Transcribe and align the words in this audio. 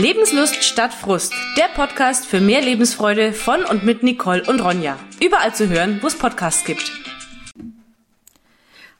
Lebenslust 0.00 0.64
statt 0.64 0.94
Frust. 0.94 1.34
Der 1.58 1.68
Podcast 1.74 2.24
für 2.24 2.40
mehr 2.40 2.62
Lebensfreude 2.62 3.34
von 3.34 3.66
und 3.66 3.84
mit 3.84 4.02
Nicole 4.02 4.42
und 4.48 4.60
Ronja. 4.60 4.98
Überall 5.22 5.54
zu 5.54 5.68
hören, 5.68 5.98
wo 6.00 6.06
es 6.06 6.16
Podcasts 6.16 6.64
gibt. 6.64 6.90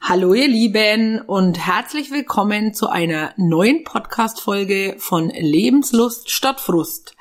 Hallo 0.02 0.34
ihr 0.34 0.46
Lieben 0.46 1.22
und 1.22 1.56
herzlich 1.56 2.10
willkommen 2.10 2.74
zu 2.74 2.90
einer 2.90 3.32
neuen 3.38 3.82
Podcast-Folge 3.82 4.96
von 4.99 5.31
Lebenslust 5.31 6.31
statt 6.31 6.60
Frust. 6.60 7.17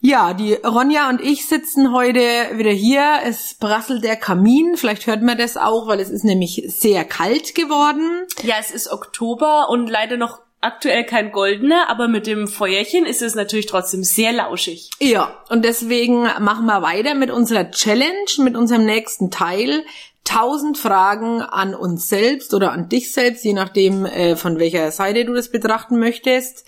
Ja, 0.00 0.34
die 0.34 0.54
Ronja 0.54 1.08
und 1.10 1.20
ich 1.20 1.46
sitzen 1.46 1.92
heute 1.92 2.18
wieder 2.58 2.72
hier. 2.72 3.20
Es 3.24 3.54
prasselt 3.54 4.02
der 4.02 4.16
Kamin. 4.16 4.76
Vielleicht 4.76 5.06
hört 5.06 5.22
man 5.22 5.38
das 5.38 5.56
auch, 5.56 5.86
weil 5.86 6.00
es 6.00 6.10
ist 6.10 6.24
nämlich 6.24 6.64
sehr 6.66 7.04
kalt 7.04 7.54
geworden. 7.54 8.26
Ja, 8.42 8.56
es 8.58 8.72
ist 8.72 8.90
Oktober 8.90 9.68
und 9.70 9.86
leider 9.86 10.16
noch 10.16 10.43
aktuell 10.64 11.04
kein 11.04 11.30
goldener, 11.30 11.88
aber 11.88 12.08
mit 12.08 12.26
dem 12.26 12.48
Feuerchen 12.48 13.06
ist 13.06 13.22
es 13.22 13.34
natürlich 13.34 13.66
trotzdem 13.66 14.02
sehr 14.02 14.32
lauschig. 14.32 14.90
Ja, 14.98 15.38
und 15.50 15.64
deswegen 15.64 16.22
machen 16.40 16.66
wir 16.66 16.82
weiter 16.82 17.14
mit 17.14 17.30
unserer 17.30 17.70
Challenge, 17.70 18.30
mit 18.38 18.56
unserem 18.56 18.84
nächsten 18.84 19.30
Teil. 19.30 19.84
1000 20.26 20.78
Fragen 20.78 21.42
an 21.42 21.74
uns 21.74 22.08
selbst 22.08 22.54
oder 22.54 22.72
an 22.72 22.88
dich 22.88 23.12
selbst, 23.12 23.44
je 23.44 23.52
nachdem, 23.52 24.06
äh, 24.06 24.36
von 24.36 24.58
welcher 24.58 24.90
Seite 24.90 25.26
du 25.26 25.34
das 25.34 25.50
betrachten 25.50 25.98
möchtest. 25.98 26.64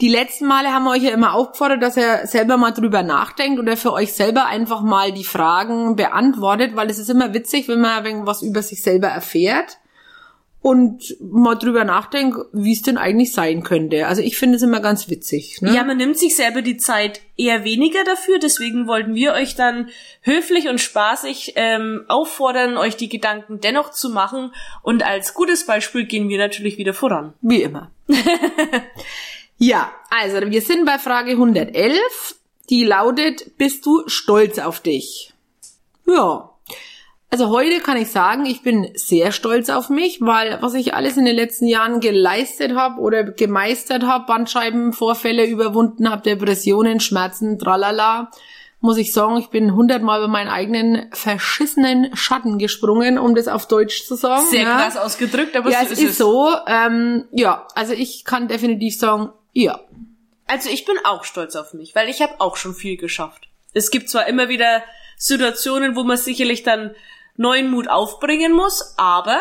Die 0.00 0.08
letzten 0.08 0.46
Male 0.46 0.74
haben 0.74 0.84
wir 0.84 0.90
euch 0.90 1.04
ja 1.04 1.12
immer 1.12 1.34
aufgefordert, 1.34 1.82
dass 1.82 1.96
ihr 1.96 2.26
selber 2.26 2.56
mal 2.56 2.72
drüber 2.72 3.04
nachdenkt 3.04 3.60
oder 3.60 3.76
für 3.76 3.92
euch 3.92 4.12
selber 4.12 4.46
einfach 4.46 4.82
mal 4.82 5.12
die 5.12 5.24
Fragen 5.24 5.94
beantwortet, 5.94 6.74
weil 6.74 6.90
es 6.90 6.98
ist 6.98 7.08
immer 7.08 7.32
witzig, 7.32 7.68
wenn 7.68 7.80
man 7.80 8.04
irgendwas 8.04 8.42
über 8.42 8.60
sich 8.62 8.82
selber 8.82 9.06
erfährt 9.06 9.78
und 10.62 11.16
mal 11.20 11.54
drüber 11.54 11.84
nachdenkt, 11.84 12.38
wie 12.52 12.72
es 12.72 12.82
denn 12.82 12.98
eigentlich 12.98 13.32
sein 13.32 13.62
könnte. 13.62 14.08
Also 14.08 14.20
ich 14.20 14.36
finde 14.36 14.56
es 14.56 14.62
immer 14.62 14.80
ganz 14.80 15.08
witzig. 15.08 15.62
Ne? 15.62 15.72
Ja, 15.72 15.84
man 15.84 15.96
nimmt 15.96 16.18
sich 16.18 16.34
selber 16.34 16.60
die 16.60 16.76
Zeit 16.76 17.20
eher 17.36 17.62
weniger 17.64 18.02
dafür, 18.02 18.40
deswegen 18.40 18.88
wollten 18.88 19.14
wir 19.14 19.32
euch 19.34 19.54
dann 19.54 19.90
höflich 20.22 20.68
und 20.68 20.80
spaßig 20.80 21.52
ähm, 21.54 22.04
auffordern, 22.08 22.76
euch 22.76 22.96
die 22.96 23.08
Gedanken 23.08 23.60
dennoch 23.60 23.92
zu 23.92 24.10
machen 24.10 24.52
und 24.82 25.04
als 25.04 25.34
gutes 25.34 25.66
Beispiel 25.66 26.04
gehen 26.04 26.28
wir 26.28 26.38
natürlich 26.38 26.78
wieder 26.78 26.94
voran. 26.94 27.34
Wie 27.42 27.62
immer. 27.62 27.92
ja, 29.58 29.92
also 30.10 30.50
wir 30.50 30.62
sind 30.62 30.84
bei 30.84 30.98
Frage 30.98 31.32
111, 31.32 32.34
die 32.70 32.84
lautet, 32.84 33.56
bist 33.56 33.86
du 33.86 34.02
stolz 34.08 34.58
auf 34.58 34.80
dich? 34.80 35.32
Ja, 36.08 36.55
also 37.30 37.50
heute 37.50 37.80
kann 37.80 37.96
ich 37.96 38.10
sagen, 38.10 38.46
ich 38.46 38.62
bin 38.62 38.90
sehr 38.94 39.32
stolz 39.32 39.68
auf 39.68 39.90
mich, 39.90 40.20
weil 40.20 40.58
was 40.62 40.74
ich 40.74 40.94
alles 40.94 41.16
in 41.16 41.24
den 41.24 41.36
letzten 41.36 41.66
Jahren 41.66 42.00
geleistet 42.00 42.74
habe 42.76 43.00
oder 43.00 43.24
gemeistert 43.24 44.04
habe, 44.04 44.26
Bandscheibenvorfälle 44.26 45.44
überwunden 45.44 46.08
habe, 46.10 46.22
Depressionen, 46.22 47.00
Schmerzen, 47.00 47.58
tralala, 47.58 48.30
muss 48.80 48.98
ich 48.98 49.12
sagen, 49.12 49.36
ich 49.38 49.48
bin 49.48 49.74
hundertmal 49.74 50.20
über 50.20 50.28
meinen 50.28 50.48
eigenen 50.48 51.10
verschissenen 51.12 52.14
Schatten 52.14 52.58
gesprungen, 52.58 53.18
um 53.18 53.34
das 53.34 53.48
auf 53.48 53.66
Deutsch 53.66 54.04
zu 54.06 54.14
sagen. 54.14 54.46
Sehr 54.48 54.62
ja. 54.62 54.76
krass 54.76 54.96
ausgedrückt, 54.96 55.56
aber 55.56 55.70
ja, 55.70 55.84
so 55.84 55.92
es 55.92 56.00
ist 56.00 56.18
so. 56.18 56.54
Ähm, 56.66 57.24
ja, 57.32 57.66
also 57.74 57.92
ich 57.92 58.24
kann 58.24 58.46
definitiv 58.48 58.96
sagen, 58.96 59.30
ja. 59.52 59.80
Also 60.46 60.70
ich 60.70 60.84
bin 60.84 60.96
auch 61.04 61.24
stolz 61.24 61.56
auf 61.56 61.74
mich, 61.74 61.94
weil 61.96 62.08
ich 62.08 62.22
habe 62.22 62.34
auch 62.38 62.56
schon 62.56 62.74
viel 62.74 62.96
geschafft. 62.96 63.48
Es 63.72 63.90
gibt 63.90 64.08
zwar 64.08 64.28
immer 64.28 64.48
wieder 64.48 64.82
Situationen, 65.16 65.96
wo 65.96 66.04
man 66.04 66.16
sicherlich 66.16 66.62
dann 66.62 66.94
neuen 67.36 67.70
Mut 67.70 67.88
aufbringen 67.88 68.52
muss, 68.52 68.94
aber 68.96 69.40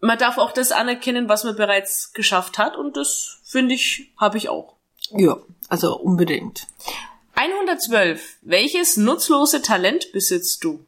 man 0.00 0.18
darf 0.18 0.38
auch 0.38 0.52
das 0.52 0.72
anerkennen, 0.72 1.28
was 1.28 1.44
man 1.44 1.56
bereits 1.56 2.12
geschafft 2.12 2.58
hat 2.58 2.76
und 2.76 2.96
das 2.96 3.40
finde 3.44 3.74
ich, 3.74 4.12
habe 4.18 4.38
ich 4.38 4.48
auch. 4.48 4.76
Ja, 5.10 5.38
also 5.68 5.96
unbedingt. 5.98 6.66
112. 7.34 8.38
Welches 8.42 8.96
nutzlose 8.96 9.62
Talent 9.62 10.12
besitzt 10.12 10.64
du? 10.64 10.84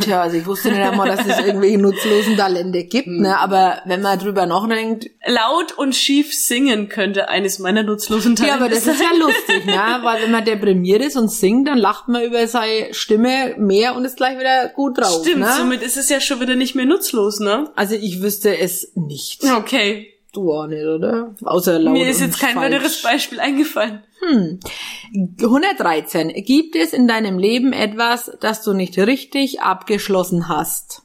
Tja, 0.00 0.22
also 0.22 0.36
ich 0.36 0.44
wusste 0.44 0.70
nicht 0.70 0.80
einmal, 0.80 1.06
dass 1.06 1.24
es 1.24 1.38
irgendwelche 1.46 1.78
nutzlosen 1.78 2.36
Talente 2.36 2.82
gibt, 2.84 3.06
ne? 3.06 3.38
Aber 3.38 3.80
wenn 3.84 4.02
man 4.02 4.18
drüber 4.18 4.44
nachdenkt. 4.46 5.08
Laut 5.24 5.72
und 5.76 5.94
schief 5.94 6.34
singen 6.34 6.88
könnte 6.88 7.28
eines 7.28 7.60
meiner 7.60 7.84
nutzlosen 7.84 8.34
Talente 8.34 8.58
Ja, 8.58 8.60
aber 8.60 8.74
das 8.74 8.86
ist 8.88 9.00
ja 9.00 9.16
lustig, 9.16 9.66
ne? 9.66 9.98
Weil 10.02 10.22
wenn 10.22 10.32
man 10.32 10.44
deprimiert 10.44 11.02
ist 11.02 11.16
und 11.16 11.30
singt, 11.30 11.68
dann 11.68 11.78
lacht 11.78 12.08
man 12.08 12.24
über 12.24 12.44
seine 12.48 12.92
Stimme 12.92 13.54
mehr 13.56 13.94
und 13.94 14.04
ist 14.04 14.16
gleich 14.16 14.38
wieder 14.38 14.68
gut 14.70 14.98
drauf. 14.98 15.22
Stimmt, 15.22 15.40
ne? 15.40 15.52
somit 15.56 15.82
ist 15.82 15.96
es 15.96 16.08
ja 16.08 16.20
schon 16.20 16.40
wieder 16.40 16.56
nicht 16.56 16.74
mehr 16.74 16.86
nutzlos, 16.86 17.38
ne? 17.38 17.70
Also 17.76 17.94
ich 17.94 18.20
wüsste 18.20 18.58
es 18.58 18.92
nicht. 18.96 19.44
Okay. 19.44 20.14
Du 20.32 20.52
auch 20.52 20.66
nicht, 20.66 20.84
oder? 20.84 21.34
Außer 21.42 21.78
laut 21.78 21.94
Mir 21.94 22.08
ist 22.08 22.20
jetzt 22.20 22.38
kein 22.38 22.54
falsch. 22.54 22.72
weiteres 22.74 23.02
Beispiel 23.02 23.40
eingefallen. 23.40 24.02
113. 24.22 26.28
Gibt 26.44 26.76
es 26.76 26.92
in 26.92 27.08
deinem 27.08 27.38
Leben 27.38 27.72
etwas, 27.72 28.30
das 28.40 28.62
du 28.62 28.72
nicht 28.72 28.98
richtig 28.98 29.60
abgeschlossen 29.60 30.48
hast? 30.48 31.02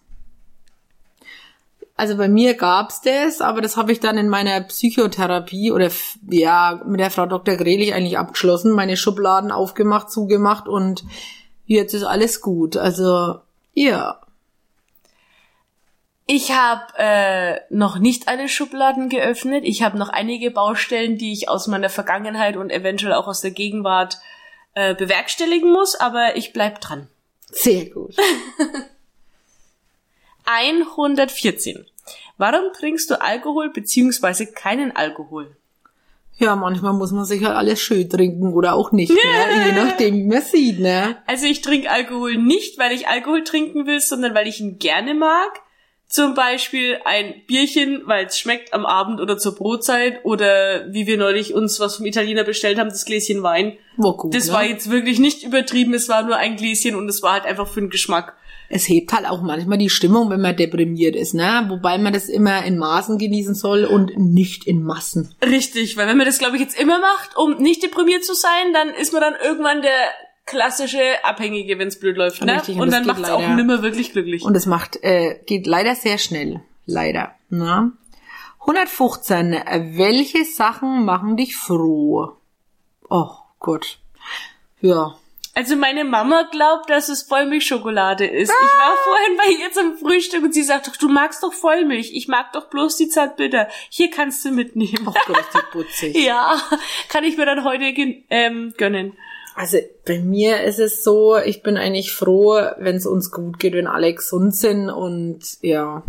Also 1.96 2.18
bei 2.18 2.28
mir 2.28 2.56
gab's 2.56 3.02
das, 3.02 3.40
aber 3.40 3.62
das 3.62 3.78
habe 3.78 3.91
ich 3.91 4.00
dann 4.00 4.18
in 4.18 4.28
meiner 4.28 4.62
Psychotherapie 4.62 5.72
oder 5.72 5.91
ja 6.28 6.81
mit 6.85 7.00
der 7.00 7.12
Frau 7.12 7.28
Dr. 7.28 7.56
Grelich 7.56 7.94
eigentlich 7.94 8.18
abgeschlossen, 8.18 8.72
meine 8.72 8.97
Schubladen 8.97 9.52
aufgemacht, 9.52 10.09
zugemacht 10.09 10.68
und 10.68 11.03
jetzt 11.66 11.94
ist 11.94 12.03
alles 12.03 12.41
gut. 12.41 12.78
Also 12.78 13.35
ja, 13.75 14.22
Ich 16.25 16.51
habe 16.51 16.85
äh, 16.97 17.59
noch 17.69 18.00
nicht 18.00 18.28
alle 18.29 18.47
Schubladen 18.47 19.09
geöffnet. 19.09 19.63
Ich 19.66 19.84
habe 19.84 19.97
noch 19.97 20.09
einige 20.09 20.51
Baustellen, 20.51 21.17
die 21.17 21.34
ich 21.34 21.50
aus 21.50 21.67
meiner 21.67 21.89
Vergangenheit 21.89 22.56
und 22.56 22.69
eventuell 22.69 23.13
auch 23.13 23.28
aus 23.28 23.41
der 23.41 23.51
Gegenwart 23.51 24.19
äh, 24.73 24.95
bewerkstelligen 24.95 25.72
muss, 25.72 25.95
aber 25.95 26.38
ich 26.38 26.53
bleib 26.53 26.79
dran. 26.81 27.07
sehr 27.51 27.85
gut. 27.85 28.16
114. 30.45 31.85
Warum 32.38 32.73
trinkst 32.73 33.09
du 33.09 33.22
Alkohol 33.22 33.72
beziehungsweise 33.72 34.47
keinen 34.47 34.95
Alkohol? 34.95 35.55
Ja, 36.38 36.55
manchmal 36.55 36.94
muss 36.94 37.11
man 37.11 37.25
sich 37.25 37.44
halt 37.44 37.55
alles 37.55 37.79
schön 37.79 38.09
trinken 38.09 38.53
oder 38.53 38.73
auch 38.73 38.91
nicht, 38.91 39.11
ne? 39.11 39.17
je 39.67 39.72
nachdem, 39.73 40.16
wie 40.16 40.23
man 40.23 40.41
sieht, 40.41 40.79
ne? 40.79 41.17
Also 41.28 41.45
ich 41.45 41.61
trinke 41.61 41.91
Alkohol 41.91 42.38
nicht, 42.38 42.79
weil 42.79 42.91
ich 42.91 43.07
Alkohol 43.07 43.44
trinken 43.44 43.85
will, 43.85 44.00
sondern 44.00 44.34
weil 44.34 44.47
ich 44.47 44.59
ihn 44.59 44.79
gerne 44.79 45.13
mag. 45.13 45.61
Zum 46.13 46.35
Beispiel 46.35 47.00
ein 47.06 47.41
Bierchen, 47.47 48.03
weil 48.06 48.28
es 48.28 48.38
schmeckt 48.38 48.72
am 48.72 48.85
Abend 48.85 49.19
oder 49.19 49.40
zur 49.40 49.56
Brotzeit 49.56 50.24
oder 50.24 50.85
wie 50.94 51.07
wir 51.07 51.18
neulich 51.18 51.56
uns 51.56 51.79
was 51.79 51.96
vom 51.96 52.06
Italiener 52.06 52.44
bestellt 52.44 52.78
haben, 52.78 52.90
das 52.90 53.06
Gläschen 53.06 53.41
Wein. 53.41 53.78
War 53.97 54.16
gut, 54.16 54.35
Das 54.35 54.46
ne? 54.46 54.53
war 54.53 54.63
jetzt 54.63 54.91
wirklich 54.91 55.18
nicht 55.18 55.41
übertrieben, 55.41 55.96
es 55.96 56.09
war 56.09 56.22
nur 56.22 56.35
ein 56.35 56.56
Gläschen 56.56 56.94
und 56.94 57.09
es 57.09 57.23
war 57.23 57.34
halt 57.34 57.46
einfach 57.46 57.68
für 57.68 57.79
den 57.79 57.90
Geschmack. 57.90 58.35
es 58.69 58.88
hebt 58.88 59.12
halt 59.12 59.28
auch 59.28 59.41
manchmal 59.41 59.79
die 59.79 59.90
Stimmung, 59.90 60.29
wenn 60.29 60.40
man 60.41 60.56
deprimiert 60.56 61.16
ist, 61.16 61.34
ne? 61.34 61.66
Wobei 61.69 61.97
man 61.97 62.13
das 62.13 62.29
immer 62.29 62.63
in 62.63 62.78
Maßen 62.78 63.18
genießen 63.18 63.56
soll 63.56 63.84
und 63.84 64.16
nicht 64.16 64.68
in 64.68 64.84
Massen. 64.84 65.34
Richtig, 65.44 65.97
weil 65.97 66.07
wenn 66.07 66.18
man 66.18 66.28
das, 66.28 66.38
glaube 66.38 66.57
ich, 66.57 66.62
jetzt 66.62 66.79
immer 66.79 67.00
macht, 67.00 67.35
um 67.38 67.56
nicht 67.57 67.81
deprimiert 67.81 68.23
zu 68.23 68.35
sein, 68.35 68.72
dann 68.72 68.90
ist 68.90 69.13
man 69.13 69.22
dann 69.22 69.34
irgendwann 69.44 69.81
der 69.81 69.91
klassische 70.46 71.24
Abhängige, 71.24 71.80
wenn's 71.80 72.00
blöd 72.00 72.18
läuft, 72.18 72.44
ne? 72.44 72.56
Richtig, 72.56 72.76
und 72.76 72.84
und 72.84 72.92
dann 72.92 73.06
macht's 73.06 73.30
auch 73.30 73.40
leider. 73.40 73.56
nimmer 73.56 73.81
wirklich 73.81 74.12
glücklich. 74.12 74.44
Und 74.44 74.56
es 74.56 74.66
macht, 74.66 74.98
äh, 75.04 75.40
geht 75.46 75.68
leider 75.68 75.96
sehr 75.96 76.18
schnell. 76.18 76.62
Leider. 76.86 77.36
Ne? 77.50 77.94
115. 78.59 79.52
Welche 79.98 80.46
Sachen 80.46 81.06
machen 81.06 81.38
dich 81.38 81.56
froh? 81.56 82.34
Oh 83.09 83.32
Gott. 83.59 84.00
Ja. 84.82 85.16
Also 85.56 85.76
meine 85.76 86.03
Mama 86.03 86.48
glaubt, 86.52 86.90
dass 86.90 87.09
es 87.09 87.24
Vollmilchschokolade 87.24 88.26
ist. 88.26 88.50
Ich 88.50 88.78
war 88.80 88.96
vorhin 88.98 89.38
bei 89.38 89.64
ihr 89.64 89.72
zum 89.72 89.98
Frühstück 89.98 90.44
und 90.44 90.53
sie 90.53 90.64
sagt, 90.64 90.88
doch, 90.88 90.96
du 90.96 91.09
magst 91.09 91.44
doch 91.44 91.53
Vollmilch. 91.53 92.12
Ich 92.14 92.28
mag 92.28 92.52
doch 92.53 92.70
bloß 92.70 92.98
die 92.98 93.08
Zartbitter. 93.08 93.67
Hier 93.90 94.09
kannst 94.09 94.44
du 94.46 94.52
mitnehmen. 94.52 95.06
Oh 95.06 95.14
Gott, 95.28 95.40
ist 95.40 95.53
die 95.53 95.72
putzig. 95.72 96.16
ja, 96.26 96.59
kann 97.08 97.23
ich 97.23 97.38
mir 97.38 97.46
dann 97.46 97.64
heute 97.64 97.84
ähm, 98.29 98.73
gönnen. 98.78 99.16
Also 99.55 99.78
bei 100.05 100.20
mir 100.20 100.64
ist 100.64 100.79
es 100.79 101.03
so, 101.03 101.38
ich 101.38 101.61
bin 101.61 101.78
eigentlich 101.78 102.14
froh, 102.14 102.59
wenn 102.78 102.96
es 102.96 103.05
uns 103.05 103.32
gut 103.32 103.59
geht, 103.59 103.73
wenn 103.73 103.88
alle 103.88 104.14
gesund 104.14 104.55
sind 104.55 104.90
und 104.90 105.40
ja, 105.61 106.03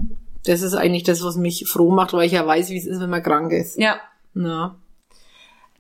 das 0.45 0.63
ist 0.63 0.75
eigentlich 0.75 1.03
das, 1.05 1.23
was 1.23 1.37
mich 1.37 1.67
froh 1.69 1.91
macht, 1.91 2.13
weil 2.13 2.27
ich 2.27 2.33
ja 2.33 2.47
weiß, 2.47 2.71
wie 2.71 2.79
es 2.79 2.87
ist, 2.87 3.01
wenn 3.01 3.11
man 3.11 3.23
krank 3.23 3.53
ist. 3.53 3.79
Ja. 3.79 4.01
Na. 4.33 4.77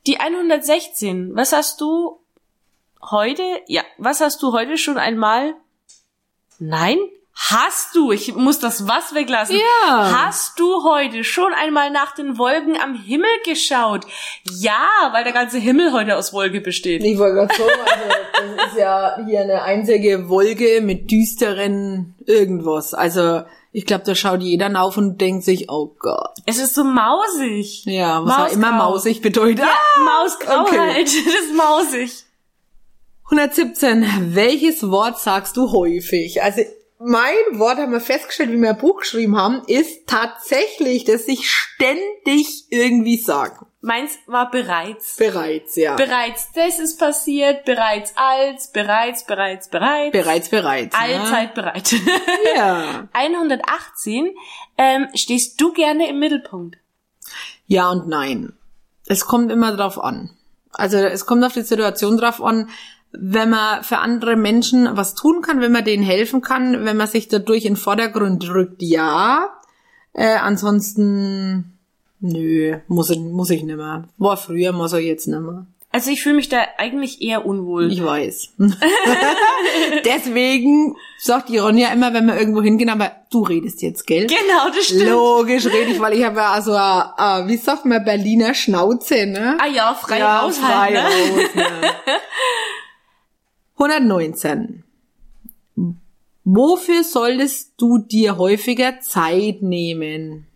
Die 0.06 0.18
116. 0.18 1.34
Was 1.34 1.52
hast 1.52 1.80
du 1.80 2.20
heute? 3.10 3.42
Ja, 3.66 3.82
was 3.98 4.20
hast 4.20 4.42
du 4.42 4.52
heute 4.52 4.76
schon 4.76 4.98
einmal? 4.98 5.54
Nein? 6.58 6.98
Hast 7.36 7.96
du, 7.96 8.12
ich 8.12 8.34
muss 8.36 8.60
das 8.60 8.86
was 8.86 9.12
weglassen. 9.14 9.56
Ja. 9.56 10.24
Hast 10.26 10.58
du 10.60 10.84
heute 10.84 11.24
schon 11.24 11.52
einmal 11.52 11.90
nach 11.90 12.14
den 12.14 12.38
Wolken 12.38 12.76
am 12.80 12.94
Himmel 12.94 13.28
geschaut? 13.44 14.06
Ja, 14.44 14.86
weil 15.12 15.24
der 15.24 15.32
ganze 15.32 15.58
Himmel 15.58 15.92
heute 15.92 16.16
aus 16.16 16.32
Wolke 16.32 16.60
besteht. 16.60 17.02
Ich 17.02 17.18
wollte 17.18 17.34
gerade 17.34 17.54
sagen, 17.54 17.70
also 17.84 18.56
das 18.56 18.66
ist 18.72 18.78
ja 18.78 19.16
hier 19.26 19.40
eine 19.40 19.62
einzige 19.62 20.28
Wolke 20.28 20.80
mit 20.80 21.10
düsteren 21.10 22.14
irgendwas. 22.24 22.94
Also 22.94 23.42
Ich 23.72 23.84
glaube, 23.86 24.04
da 24.04 24.14
schaut 24.14 24.40
jeder 24.40 24.70
auf 24.80 24.96
und 24.96 25.20
denkt 25.20 25.42
sich, 25.42 25.68
oh 25.68 25.92
Gott. 25.98 26.30
Es 26.46 26.58
ist 26.58 26.74
so 26.76 26.84
mausig. 26.84 27.84
Ja, 27.86 28.24
was 28.24 28.32
auch 28.32 28.38
Mausgrau. 28.38 28.54
immer 28.56 28.72
mausig 28.72 29.20
bedeutet. 29.22 29.58
Ja, 29.58 30.02
Mausgrau 30.04 30.60
Okay. 30.62 30.78
halt. 30.78 31.08
Das 31.26 31.34
ist 31.34 31.54
mausig. 31.56 32.24
117. 33.30 34.06
Welches 34.34 34.88
Wort 34.90 35.18
sagst 35.18 35.56
du 35.56 35.72
häufig? 35.72 36.40
Also 36.42 36.60
mein 36.98 37.34
Wort 37.52 37.78
haben 37.78 37.92
wir 37.92 38.00
festgestellt, 38.00 38.50
wie 38.50 38.60
wir 38.60 38.70
ein 38.70 38.78
Buch 38.78 39.00
geschrieben 39.00 39.36
haben, 39.36 39.62
ist 39.66 40.06
tatsächlich, 40.06 41.04
dass 41.04 41.28
ich 41.28 41.50
ständig 41.50 42.64
irgendwie 42.70 43.16
sagen. 43.16 43.66
Meins 43.80 44.12
war 44.26 44.50
bereits. 44.50 45.16
Bereits, 45.16 45.76
ja. 45.76 45.96
Bereits 45.96 46.52
das 46.54 46.78
ist 46.78 46.98
passiert, 46.98 47.66
bereits 47.66 48.14
als, 48.16 48.72
bereits, 48.72 49.26
bereits, 49.26 49.68
bereits. 49.68 50.12
bereits, 50.12 50.48
bereits. 50.48 50.96
Allzeit 50.96 51.54
bereit. 51.54 51.92
Ne? 51.92 52.12
Ja. 52.56 53.08
118. 53.12 54.34
Ähm, 54.78 55.08
stehst 55.14 55.60
du 55.60 55.72
gerne 55.74 56.08
im 56.08 56.18
Mittelpunkt? 56.18 56.78
Ja 57.66 57.90
und 57.90 58.08
nein. 58.08 58.54
Es 59.06 59.26
kommt 59.26 59.52
immer 59.52 59.76
drauf 59.76 60.02
an. 60.02 60.30
Also 60.72 60.96
es 60.96 61.26
kommt 61.26 61.44
auf 61.44 61.52
die 61.52 61.62
Situation 61.62 62.16
drauf 62.16 62.42
an, 62.42 62.70
wenn 63.18 63.50
man 63.50 63.84
für 63.84 63.98
andere 63.98 64.36
Menschen 64.36 64.88
was 64.92 65.14
tun 65.14 65.42
kann, 65.42 65.60
wenn 65.60 65.72
man 65.72 65.84
denen 65.84 66.02
helfen 66.02 66.40
kann, 66.40 66.84
wenn 66.84 66.96
man 66.96 67.06
sich 67.06 67.28
dadurch 67.28 67.64
in 67.64 67.74
den 67.74 67.80
Vordergrund 67.80 68.48
rückt, 68.48 68.82
ja. 68.82 69.50
Äh, 70.12 70.36
ansonsten, 70.36 71.76
nö, 72.20 72.78
muss 72.88 73.10
ich, 73.10 73.18
muss 73.18 73.50
ich 73.50 73.62
nimmer. 73.62 74.08
War 74.18 74.36
früher, 74.36 74.72
muss 74.72 74.92
ich 74.92 75.06
jetzt 75.06 75.26
nimmer. 75.26 75.66
Also 75.94 76.10
ich 76.10 76.24
fühle 76.24 76.34
mich 76.34 76.48
da 76.48 76.58
eigentlich 76.76 77.22
eher 77.22 77.46
unwohl. 77.46 77.92
Ich 77.92 78.04
weiß. 78.04 78.54
Deswegen 80.04 80.96
sagt 81.20 81.50
die 81.50 81.58
Ronja 81.58 81.92
immer, 81.92 82.12
wenn 82.12 82.26
wir 82.26 82.36
irgendwo 82.36 82.62
hingehen, 82.62 82.90
aber 82.90 83.12
du 83.30 83.44
redest 83.44 83.80
jetzt, 83.80 84.04
gell? 84.04 84.26
genau, 84.26 84.70
das 84.74 84.86
stimmt. 84.86 85.08
Logisch 85.08 85.66
rede 85.66 85.92
ich, 85.92 86.00
weil 86.00 86.14
ich 86.14 86.24
habe 86.24 86.38
ja 86.38 86.50
also, 86.50 86.72
äh, 86.72 87.46
wie 87.48 87.58
sagt 87.58 87.84
man, 87.84 88.04
Berliner 88.04 88.54
Schnauze, 88.54 89.24
ne? 89.26 89.56
Ah 89.60 89.68
ja, 89.68 89.94
frei 89.94 90.18
ja, 90.18 90.40
raushalten. 90.40 90.66
frei 90.66 90.90
ne? 90.90 91.02
raus, 91.02 91.54
ne? 91.54 91.64
119. 93.76 94.84
Wofür 96.44 97.04
solltest 97.04 97.72
du 97.78 97.98
dir 97.98 98.36
häufiger 98.36 99.00
Zeit 99.00 99.62
nehmen? 99.62 100.46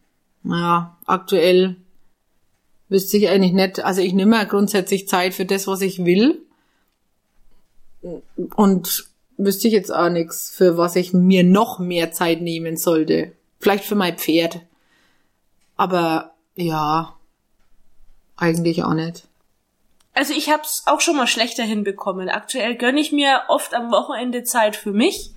Ja, 0.44 0.98
aktuell 1.06 1.76
wüsste 2.88 3.16
ich 3.16 3.28
eigentlich 3.28 3.52
nicht. 3.52 3.80
Also 3.80 4.00
ich 4.00 4.12
nehme 4.12 4.36
ja 4.36 4.44
grundsätzlich 4.44 5.08
Zeit 5.08 5.34
für 5.34 5.44
das, 5.44 5.66
was 5.66 5.80
ich 5.80 6.04
will. 6.04 6.42
Und 8.54 9.08
wüsste 9.36 9.68
ich 9.68 9.74
jetzt 9.74 9.92
auch 9.92 10.10
nichts, 10.10 10.50
für 10.50 10.76
was 10.76 10.96
ich 10.96 11.12
mir 11.12 11.44
noch 11.44 11.78
mehr 11.78 12.12
Zeit 12.12 12.42
nehmen 12.42 12.76
sollte. 12.76 13.32
Vielleicht 13.60 13.84
für 13.84 13.94
mein 13.94 14.18
Pferd. 14.18 14.60
Aber 15.76 16.34
ja, 16.54 17.16
eigentlich 18.36 18.82
auch 18.82 18.94
nicht. 18.94 19.27
Also 20.18 20.34
ich 20.34 20.50
habe 20.50 20.62
es 20.64 20.82
auch 20.86 21.00
schon 21.00 21.14
mal 21.16 21.28
schlechter 21.28 21.62
hinbekommen. 21.62 22.28
Aktuell 22.28 22.74
gönne 22.74 22.98
ich 23.00 23.12
mir 23.12 23.42
oft 23.46 23.72
am 23.72 23.92
Wochenende 23.92 24.42
Zeit 24.42 24.74
für 24.74 24.90
mich. 24.90 25.30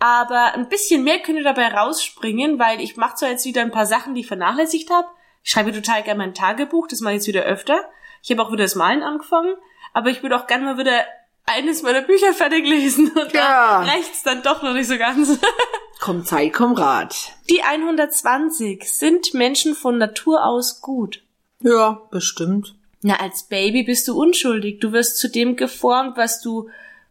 Aber 0.00 0.52
ein 0.52 0.68
bisschen 0.68 1.02
mehr 1.02 1.18
könnte 1.20 1.42
dabei 1.42 1.68
rausspringen, 1.68 2.58
weil 2.58 2.82
ich 2.82 2.98
mache 2.98 3.14
zwar 3.14 3.30
jetzt 3.30 3.46
wieder 3.46 3.62
ein 3.62 3.70
paar 3.70 3.86
Sachen, 3.86 4.14
die 4.14 4.20
ich 4.20 4.26
vernachlässigt 4.26 4.90
habe. 4.90 5.08
Ich 5.42 5.50
schreibe 5.50 5.72
total 5.72 6.02
gerne 6.02 6.18
mein 6.18 6.34
Tagebuch, 6.34 6.88
das 6.88 7.00
mache 7.00 7.14
ich 7.14 7.20
jetzt 7.20 7.26
wieder 7.28 7.44
öfter. 7.44 7.80
Ich 8.22 8.30
habe 8.30 8.42
auch 8.42 8.52
wieder 8.52 8.64
das 8.64 8.74
Malen 8.74 9.02
angefangen, 9.02 9.54
aber 9.94 10.10
ich 10.10 10.22
würde 10.22 10.36
auch 10.36 10.46
gerne 10.46 10.66
mal 10.66 10.76
wieder 10.78 11.04
eines 11.46 11.82
meiner 11.82 12.02
Bücher 12.02 12.34
fertig 12.34 12.66
lesen. 12.66 13.08
Und 13.16 13.32
Ja. 13.32 13.82
da 13.82 13.90
reicht's 13.90 14.22
dann 14.24 14.42
doch 14.42 14.62
noch 14.62 14.74
nicht 14.74 14.88
so 14.88 14.98
ganz. 14.98 15.38
Komm 16.00 16.24
Zeit, 16.26 16.52
komm 16.52 16.74
Rat. 16.74 17.32
Die 17.50 17.62
120 17.62 18.84
sind 18.84 19.32
Menschen 19.34 19.74
von 19.74 19.96
Natur 19.98 20.44
aus 20.44 20.80
gut. 20.82 21.22
Ja, 21.60 22.02
bestimmt. 22.12 22.74
Na, 23.02 23.20
als 23.20 23.44
Baby 23.44 23.84
bist 23.84 24.08
du 24.08 24.20
unschuldig. 24.20 24.80
Du 24.80 24.92
wirst 24.92 25.18
zu 25.18 25.28
dem 25.28 25.56
geformt, 25.56 26.16
was 26.16 26.40
du 26.40 26.68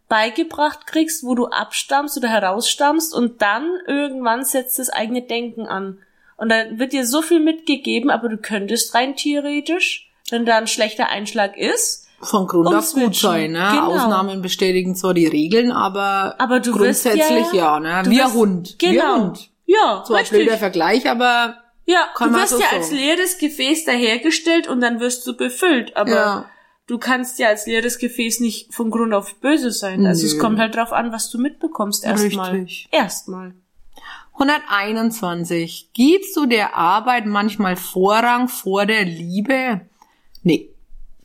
beigebracht 0.09 0.87
kriegst, 0.87 1.23
wo 1.23 1.35
du 1.35 1.47
abstammst 1.47 2.17
oder 2.17 2.29
herausstammst 2.29 3.13
und 3.13 3.41
dann 3.41 3.69
irgendwann 3.87 4.45
setzt 4.45 4.79
das 4.79 4.89
eigene 4.89 5.21
Denken 5.21 5.67
an. 5.67 5.99
Und 6.37 6.49
da 6.49 6.63
wird 6.77 6.93
dir 6.93 7.05
so 7.05 7.21
viel 7.21 7.39
mitgegeben, 7.39 8.09
aber 8.09 8.29
du 8.29 8.37
könntest 8.37 8.93
rein 8.93 9.15
theoretisch, 9.15 10.09
wenn 10.29 10.45
da 10.45 10.57
ein 10.57 10.67
schlechter 10.67 11.09
Einschlag 11.09 11.57
ist, 11.57 12.07
Von 12.21 12.47
Grund 12.47 12.73
auf 12.73 12.93
gut 12.93 13.15
sein, 13.15 13.51
ne? 13.51 13.69
Genau. 13.71 13.91
Ausnahmen 13.93 14.41
bestätigen 14.41 14.95
zwar 14.95 15.13
die 15.13 15.27
Regeln, 15.27 15.71
aber, 15.71 16.35
aber 16.39 16.59
grundsätzlich 16.61 17.53
ja, 17.53 17.79
ja, 17.79 17.79
ne? 17.79 18.09
Wie 18.09 18.21
ein 18.21 18.33
Hund. 18.33 18.75
Wie 18.79 18.87
Genau. 18.87 19.13
ein 19.15 19.21
Hund. 19.21 19.49
Ja, 19.65 20.03
So 20.05 20.13
ein 20.13 20.25
blöder 20.27 20.57
Vergleich, 20.57 21.09
aber 21.09 21.57
Ja, 21.89 22.07
Kann 22.15 22.33
du 22.33 22.39
wirst 22.39 22.49
so 22.49 22.59
ja 22.59 22.65
sagen. 22.65 22.77
als 22.81 22.91
leeres 22.91 23.37
Gefäß 23.37 23.85
dahergestellt 23.85 24.67
und 24.67 24.81
dann 24.81 24.99
wirst 24.99 25.25
du 25.25 25.35
befüllt, 25.37 25.95
aber 25.95 26.09
Ja. 26.11 26.49
du 26.85 26.97
kannst 26.97 27.39
ja 27.39 27.47
als 27.47 27.65
leeres 27.65 27.97
Gefäß 27.97 28.41
nicht 28.41 28.73
von 28.73 28.91
Grund 28.91 29.13
auf 29.13 29.35
böse 29.35 29.71
sein. 29.71 30.05
Also 30.05 30.25
es 30.25 30.33
Nö. 30.35 30.39
kommt 30.39 30.59
halt 30.59 30.75
drauf 30.75 30.91
an, 30.91 31.11
was 31.13 31.29
du 31.31 31.37
mitbekommst 31.39 32.03
erstmal. 32.03 32.51
Richtig. 32.51 32.89
Erstmal. 32.91 33.53
121. 34.33 35.89
Gibst 35.93 36.35
du 36.35 36.45
der 36.45 36.75
Arbeit 36.75 37.25
manchmal 37.25 37.75
Vorrang 37.75 38.47
vor 38.49 38.85
der 38.85 39.03
Liebe? 39.05 39.81
Nee, 40.43 40.69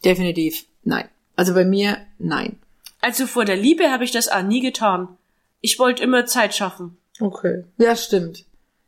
definitiv 0.04 0.64
nein. 0.84 1.08
Also 1.36 1.54
bei 1.54 1.64
mir 1.64 1.98
nein. 2.18 2.58
Also 3.00 3.26
vor 3.26 3.44
der 3.44 3.56
Liebe 3.56 3.90
habe 3.90 4.04
ich 4.04 4.12
das 4.12 4.28
auch 4.28 4.42
nie 4.42 4.60
getan. 4.60 5.08
Ich 5.60 5.78
wollte 5.78 6.02
immer 6.02 6.24
Zeit 6.26 6.54
schaffen. 6.54 6.96
Okay. 7.20 7.64
Ja, 7.78 7.96
stimmt. 7.96 8.44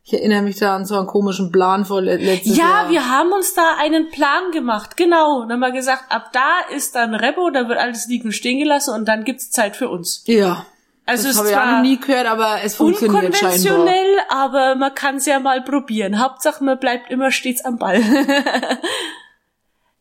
Ich 0.07 0.13
erinnere 0.13 0.43
mich 0.43 0.57
da 0.57 0.75
an 0.75 0.85
so 0.85 0.95
einen 0.97 1.07
komischen 1.07 1.51
Plan 1.51 1.83
vor 1.83 1.99
le- 1.99 2.17
letztes 2.17 2.55
Ja, 2.55 2.63
Jahr. 2.83 2.89
wir 2.91 3.09
haben 3.09 3.31
uns 3.31 3.55
da 3.55 3.75
einen 3.79 4.11
Plan 4.11 4.51
gemacht, 4.51 4.97
genau. 4.97 5.41
Und 5.41 5.51
haben 5.51 5.61
wir 5.61 5.71
gesagt, 5.71 6.11
ab 6.11 6.29
da 6.31 6.59
ist 6.75 6.93
dann 6.93 7.15
Rebo, 7.15 7.49
da 7.49 7.67
wird 7.67 7.79
alles 7.79 8.05
liegen 8.07 8.31
stehen 8.31 8.59
gelassen 8.59 8.93
und 8.93 9.05
dann 9.07 9.23
gibt's 9.23 9.49
Zeit 9.49 9.75
für 9.75 9.89
uns. 9.89 10.21
Ja. 10.27 10.67
Also 11.07 11.23
das 11.27 11.33
es 11.33 11.39
habe 11.39 11.49
ich 11.49 11.57
auch 11.57 11.65
noch 11.77 11.81
nie 11.81 11.99
gehört, 11.99 12.27
aber 12.27 12.59
es 12.63 12.75
funktioniert 12.75 13.35
scheinbar. 13.35 13.53
unkonventionell, 13.53 14.17
aber 14.29 14.75
man 14.75 14.93
kann's 14.93 15.25
ja 15.25 15.39
mal 15.39 15.63
probieren. 15.63 16.21
Hauptsache, 16.21 16.63
man 16.63 16.79
bleibt 16.79 17.09
immer 17.09 17.31
stets 17.31 17.65
am 17.65 17.77
Ball. 17.77 18.01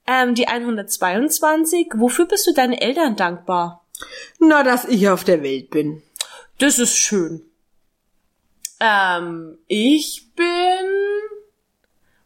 ähm, 0.06 0.34
die 0.34 0.48
122. 0.48 1.88
Wofür 1.94 2.26
bist 2.26 2.46
du 2.46 2.52
deinen 2.52 2.72
Eltern 2.74 3.16
dankbar? 3.16 3.84
Na, 4.38 4.62
dass 4.62 4.84
ich 4.84 5.08
auf 5.08 5.24
der 5.24 5.42
Welt 5.42 5.70
bin. 5.70 6.02
Das 6.58 6.78
ist 6.78 6.96
schön. 6.96 7.42
Ähm, 8.86 9.56
ich 9.66 10.34
bin 10.36 10.44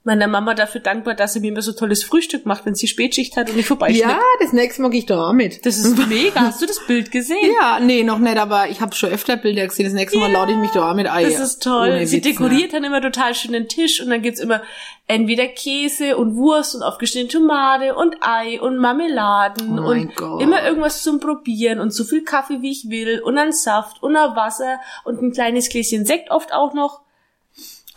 meiner 0.09 0.27
Mama 0.27 0.55
dafür 0.55 0.81
dankbar, 0.81 1.15
dass 1.15 1.35
sie 1.35 1.41
mir 1.41 1.53
immer 1.53 1.63
so 1.63 1.73
tolles 1.73 2.03
Frühstück 2.03 2.45
macht, 2.47 2.67
wenn 2.67 2.75
sie 2.75 2.89
Spätschicht 2.89 3.37
hat 3.37 3.49
und 3.51 3.59
ich 3.59 3.67
vorbeischnitt. 3.67 4.01
Ja, 4.03 4.19
das 4.41 4.53
nächste 4.53 4.83
Mal 4.83 4.91
gehe 4.91 4.99
ich 5.01 5.07
da 5.07 5.33
mit. 5.33 5.65
Das 5.65 5.79
ist 5.79 5.97
mega. 6.09 6.41
Hast 6.41 6.61
du 6.61 6.67
das 6.67 6.85
Bild 6.87 7.13
gesehen? 7.13 7.55
Ja, 7.61 7.79
nee, 7.81 8.03
noch 8.03 8.19
nicht, 8.19 8.37
aber 8.39 8.69
ich 8.69 8.81
habe 8.81 8.95
schon 8.97 9.11
öfter 9.11 9.37
Bilder 9.37 9.67
gesehen. 9.69 9.85
Das 9.85 9.93
nächste 9.95 10.19
Mal 10.19 10.33
lade 10.33 10.53
ich 10.53 10.59
mich 10.59 10.73
da 10.73 10.93
mit 10.95 11.07
ein. 11.07 11.25
Das 11.25 11.39
ist 11.39 11.63
toll. 11.63 11.89
Ohne 11.91 12.07
Sie 12.07 12.17
Witz, 12.17 12.25
ne? 12.25 12.33
dekoriert 12.33 12.73
dann 12.73 12.83
immer 12.85 13.01
total 13.01 13.35
schön 13.35 13.53
den 13.53 13.69
Tisch 13.69 14.01
und 14.03 14.11
dann 14.11 14.23
gibt's 14.23 14.41
immer 14.41 14.63
entweder 15.07 15.47
Käse 15.47 16.17
und 16.17 16.37
Wurst 16.37 16.75
und 16.75 16.83
aufgeschnittene 16.83 17.31
Tomate 17.33 17.95
und 17.95 18.17
Ei 18.21 18.61
und 18.61 18.77
Marmeladen 18.77 19.79
Oh 19.79 19.91
und 19.91 20.15
Gott. 20.17 20.43
immer 20.43 20.63
irgendwas 20.65 21.03
zum 21.03 21.21
Probieren 21.21 21.81
und 21.81 21.93
so 21.93 22.05
viel 22.05 22.25
Kaffee 22.25 22.61
wie 22.61 22.71
ich 22.71 22.91
will 22.91 23.21
und 23.21 23.37
dann 23.37 23.53
Saft 23.53 24.03
und 24.03 24.15
dann 24.15 24.37
Wasser 24.37 24.79
und 25.05 25.23
ein 25.23 25.33
kleines 25.33 25.69
Gläschen 25.69 26.05
Sekt 26.07 26.31
oft 26.31 26.53
auch 26.53 26.75
noch. 26.75 27.01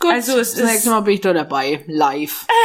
Gut, 0.02 0.12
Also 0.12 0.38
es 0.38 0.50
das 0.54 0.60
ist- 0.60 0.66
nächste 0.70 0.90
Mal 0.90 1.00
bin 1.00 1.14
ich 1.14 1.20
da 1.22 1.32
dabei, 1.32 1.82
live. 1.86 2.46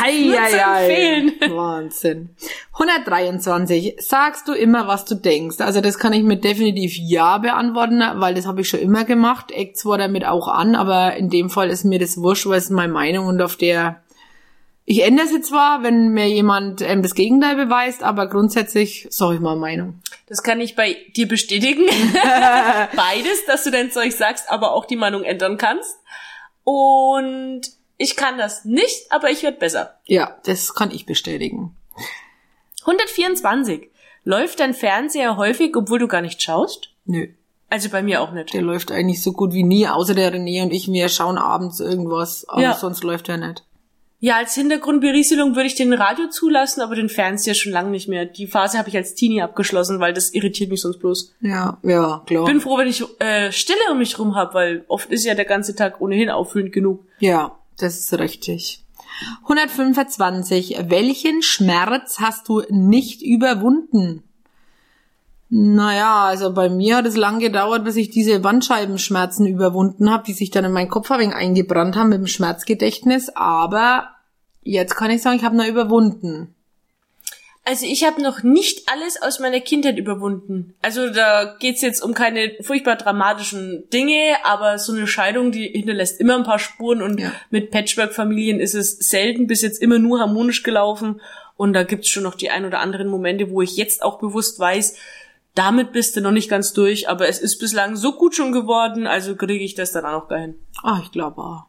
Hei, 0.00 0.12
hei, 0.38 0.52
hei. 0.52 1.32
Wahnsinn. 1.50 2.28
123. 2.74 3.96
Sagst 3.98 4.46
du 4.46 4.52
immer, 4.52 4.86
was 4.86 5.04
du 5.06 5.14
denkst? 5.16 5.56
Also 5.60 5.80
das 5.80 5.98
kann 5.98 6.12
ich 6.12 6.22
mit 6.22 6.44
definitiv 6.44 6.92
Ja 6.96 7.38
beantworten, 7.38 8.00
weil 8.16 8.34
das 8.34 8.46
habe 8.46 8.60
ich 8.60 8.68
schon 8.68 8.78
immer 8.80 9.04
gemacht. 9.04 9.50
Eck 9.50 9.76
zwar 9.76 9.98
damit 9.98 10.24
auch 10.24 10.46
an, 10.46 10.76
aber 10.76 11.16
in 11.16 11.30
dem 11.30 11.50
Fall 11.50 11.68
ist 11.70 11.84
mir 11.84 11.98
das 11.98 12.18
wurscht, 12.18 12.46
weil 12.46 12.58
es 12.58 12.70
meine 12.70 12.92
Meinung 12.92 13.26
und 13.26 13.42
auf 13.42 13.56
der 13.56 14.02
ich 14.90 15.02
ändere 15.04 15.26
sie 15.26 15.42
zwar, 15.42 15.82
wenn 15.82 16.08
mir 16.08 16.28
jemand 16.28 16.80
ähm, 16.80 17.02
das 17.02 17.14
Gegenteil 17.14 17.56
beweist, 17.56 18.02
aber 18.02 18.26
grundsätzlich 18.26 19.06
sage 19.10 19.34
ich 19.34 19.40
mal 19.40 19.54
Meinung. 19.56 20.00
Das 20.26 20.42
kann 20.42 20.60
ich 20.62 20.76
bei 20.76 20.96
dir 21.14 21.28
bestätigen. 21.28 21.84
Beides, 22.96 23.44
dass 23.46 23.64
du 23.64 23.70
dein 23.70 23.90
Zeug 23.90 24.12
sagst, 24.12 24.50
aber 24.50 24.72
auch 24.72 24.86
die 24.86 24.96
Meinung 24.96 25.24
ändern 25.24 25.58
kannst. 25.58 25.96
Und 26.64 27.62
ich 27.98 28.16
kann 28.16 28.38
das 28.38 28.64
nicht, 28.64 29.10
aber 29.10 29.30
ich 29.30 29.42
werde 29.42 29.58
besser. 29.58 29.94
Ja, 30.06 30.36
das 30.44 30.74
kann 30.74 30.90
ich 30.90 31.04
bestätigen. 31.06 31.76
124. 32.82 33.90
Läuft 34.24 34.60
dein 34.60 34.74
Fernseher 34.74 35.36
häufig, 35.36 35.76
obwohl 35.76 35.98
du 35.98 36.08
gar 36.08 36.20
nicht 36.22 36.42
schaust? 36.42 36.90
Nö. 37.04 37.28
Also 37.70 37.90
bei 37.90 38.02
mir 38.02 38.22
auch 38.22 38.32
nicht. 38.32 38.54
Der 38.54 38.62
läuft 38.62 38.90
eigentlich 38.90 39.22
so 39.22 39.32
gut 39.32 39.52
wie 39.52 39.62
nie, 39.64 39.86
außer 39.86 40.14
der 40.14 40.32
René 40.32 40.62
und 40.62 40.72
ich, 40.72 40.90
wir 40.90 41.08
schauen 41.10 41.36
abends 41.36 41.80
irgendwas, 41.80 42.46
aber 42.48 42.62
Ja. 42.62 42.74
sonst 42.74 43.04
läuft 43.04 43.28
er 43.28 43.36
nicht. 43.36 43.64
Ja, 44.20 44.36
als 44.36 44.54
Hintergrundberieselung 44.54 45.54
würde 45.54 45.68
ich 45.68 45.76
den 45.76 45.92
Radio 45.92 46.28
zulassen, 46.28 46.80
aber 46.80 46.96
den 46.96 47.08
Fernseher 47.08 47.54
schon 47.54 47.70
lange 47.70 47.90
nicht 47.90 48.08
mehr. 48.08 48.24
Die 48.24 48.48
Phase 48.48 48.76
habe 48.76 48.88
ich 48.88 48.96
als 48.96 49.14
Teenie 49.14 49.42
abgeschlossen, 49.42 50.00
weil 50.00 50.12
das 50.12 50.30
irritiert 50.30 50.70
mich 50.70 50.80
sonst 50.80 50.98
bloß. 50.98 51.34
Ja, 51.40 51.78
ja, 51.84 52.22
klar. 52.26 52.44
Bin 52.44 52.60
froh, 52.60 52.78
wenn 52.78 52.88
ich 52.88 53.04
äh, 53.20 53.52
Stille 53.52 53.78
um 53.92 53.98
mich 53.98 54.18
rum 54.18 54.34
habe, 54.34 54.54
weil 54.54 54.84
oft 54.88 55.10
ist 55.10 55.24
ja 55.24 55.34
der 55.34 55.44
ganze 55.44 55.76
Tag 55.76 56.00
ohnehin 56.00 56.30
auffüllend 56.30 56.72
genug. 56.72 57.04
Ja, 57.20 57.58
das 57.78 57.98
ist 57.98 58.18
richtig. 58.18 58.84
125. 59.44 60.76
Welchen 60.88 61.42
Schmerz 61.42 62.18
hast 62.20 62.48
du 62.48 62.62
nicht 62.70 63.22
überwunden? 63.22 64.24
Naja, 65.50 66.24
also 66.24 66.52
bei 66.52 66.68
mir 66.68 66.96
hat 66.96 67.06
es 67.06 67.16
lang 67.16 67.38
gedauert, 67.38 67.84
bis 67.84 67.96
ich 67.96 68.10
diese 68.10 68.38
Bandscheibenschmerzen 68.40 69.46
überwunden 69.46 70.10
habe, 70.10 70.24
die 70.26 70.34
sich 70.34 70.50
dann 70.50 70.64
in 70.64 70.72
meinen 70.72 70.90
Kopf 70.90 71.10
ein 71.10 71.32
eingebrannt 71.32 71.96
haben 71.96 72.10
mit 72.10 72.18
dem 72.18 72.26
Schmerzgedächtnis. 72.26 73.30
Aber 73.34 74.10
jetzt 74.62 74.94
kann 74.94 75.10
ich 75.10 75.22
sagen, 75.22 75.36
ich 75.36 75.44
habe 75.44 75.56
noch 75.56 75.66
überwunden. 75.66 76.54
Also 77.64 77.84
ich 77.84 78.04
habe 78.06 78.22
noch 78.22 78.42
nicht 78.42 78.90
alles 78.90 79.20
aus 79.20 79.40
meiner 79.40 79.60
Kindheit 79.60 79.98
überwunden. 79.98 80.74
Also 80.80 81.10
da 81.10 81.56
geht's 81.58 81.82
jetzt 81.82 82.02
um 82.02 82.14
keine 82.14 82.52
furchtbar 82.62 82.96
dramatischen 82.96 83.84
Dinge, 83.92 84.36
aber 84.44 84.78
so 84.78 84.92
eine 84.92 85.06
Scheidung, 85.06 85.52
die 85.52 85.68
hinterlässt 85.68 86.18
immer 86.18 86.36
ein 86.36 86.44
paar 86.44 86.58
Spuren 86.58 87.02
und 87.02 87.20
Ja. 87.20 87.30
mit 87.50 87.70
Patchwork-Familien 87.70 88.58
ist 88.58 88.74
es 88.74 88.96
selten 88.98 89.46
bis 89.46 89.60
jetzt 89.60 89.82
immer 89.82 89.98
nur 89.98 90.18
harmonisch 90.20 90.62
gelaufen. 90.62 91.20
Und 91.56 91.74
da 91.74 91.82
gibt's 91.82 92.08
schon 92.08 92.22
noch 92.22 92.36
die 92.36 92.50
ein 92.50 92.64
oder 92.64 92.80
anderen 92.80 93.08
Momente, 93.08 93.50
wo 93.50 93.60
ich 93.60 93.76
jetzt 93.76 94.02
auch 94.02 94.18
bewusst 94.18 94.58
weiß, 94.58 94.94
damit 95.54 95.92
bist 95.92 96.16
du 96.16 96.20
noch 96.20 96.30
nicht 96.30 96.48
ganz 96.48 96.72
durch, 96.72 97.08
aber 97.08 97.28
es 97.28 97.38
ist 97.40 97.58
bislang 97.58 97.96
so 97.96 98.12
gut 98.12 98.34
schon 98.34 98.52
geworden, 98.52 99.06
also 99.06 99.34
kriege 99.36 99.64
ich 99.64 99.74
das 99.74 99.92
dann 99.92 100.04
auch 100.04 100.22
noch 100.22 100.28
dahin. 100.28 100.54
Ah, 100.82 101.00
ich 101.02 101.10
glaube 101.10 101.40
auch. 101.42 101.64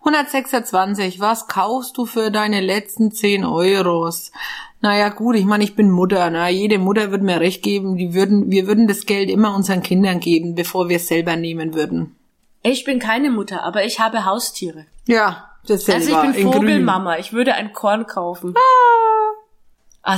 126. 0.00 1.20
Was 1.20 1.46
kaufst 1.46 1.96
du 1.98 2.06
für 2.06 2.30
deine 2.30 2.60
letzten 2.60 3.12
10 3.12 3.44
Euros? 3.44 4.32
Naja, 4.80 5.10
gut, 5.10 5.36
ich 5.36 5.44
meine, 5.44 5.62
ich 5.62 5.76
bin 5.76 5.90
Mutter. 5.90 6.30
Ne? 6.30 6.48
Jede 6.50 6.78
Mutter 6.78 7.10
würde 7.10 7.24
mir 7.24 7.40
recht 7.40 7.62
geben, 7.62 7.96
die 7.96 8.14
würden, 8.14 8.50
wir 8.50 8.66
würden 8.66 8.88
das 8.88 9.04
Geld 9.04 9.28
immer 9.28 9.54
unseren 9.54 9.82
Kindern 9.82 10.20
geben, 10.20 10.54
bevor 10.54 10.88
wir 10.88 10.96
es 10.96 11.08
selber 11.08 11.36
nehmen 11.36 11.74
würden. 11.74 12.16
Ich 12.62 12.84
bin 12.84 12.98
keine 12.98 13.30
Mutter, 13.30 13.62
aber 13.62 13.84
ich 13.84 14.00
habe 14.00 14.24
Haustiere. 14.24 14.86
Ja, 15.06 15.50
das 15.66 15.84
selber. 15.84 16.20
Also 16.20 16.30
ich 16.30 16.44
bin. 16.44 16.52
Vogelmama. 16.52 17.18
Ich 17.18 17.32
würde 17.32 17.54
ein 17.54 17.72
Korn 17.72 18.06
kaufen. 18.06 18.54
Ah, 18.56 18.99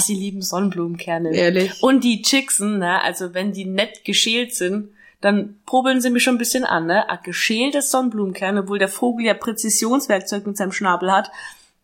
sie 0.00 0.14
lieben 0.14 0.42
Sonnenblumenkerne. 0.42 1.34
Ehrlich? 1.34 1.82
Und 1.82 2.04
die 2.04 2.22
Chicksen, 2.22 2.78
ne, 2.78 3.02
also 3.02 3.34
wenn 3.34 3.52
die 3.52 3.64
nett 3.64 4.04
geschält 4.04 4.54
sind, 4.54 4.90
dann 5.20 5.60
probeln 5.66 6.00
sie 6.00 6.10
mich 6.10 6.24
schon 6.24 6.34
ein 6.34 6.38
bisschen 6.38 6.64
an, 6.64 6.86
ne? 6.86 7.08
Ah, 7.08 7.16
geschältes 7.16 7.90
Sonnenblumenkerne, 7.90 8.62
obwohl 8.62 8.78
der 8.78 8.88
Vogel 8.88 9.26
ja 9.26 9.34
Präzisionswerkzeug 9.34 10.46
mit 10.46 10.56
seinem 10.56 10.72
Schnabel 10.72 11.12
hat, 11.12 11.30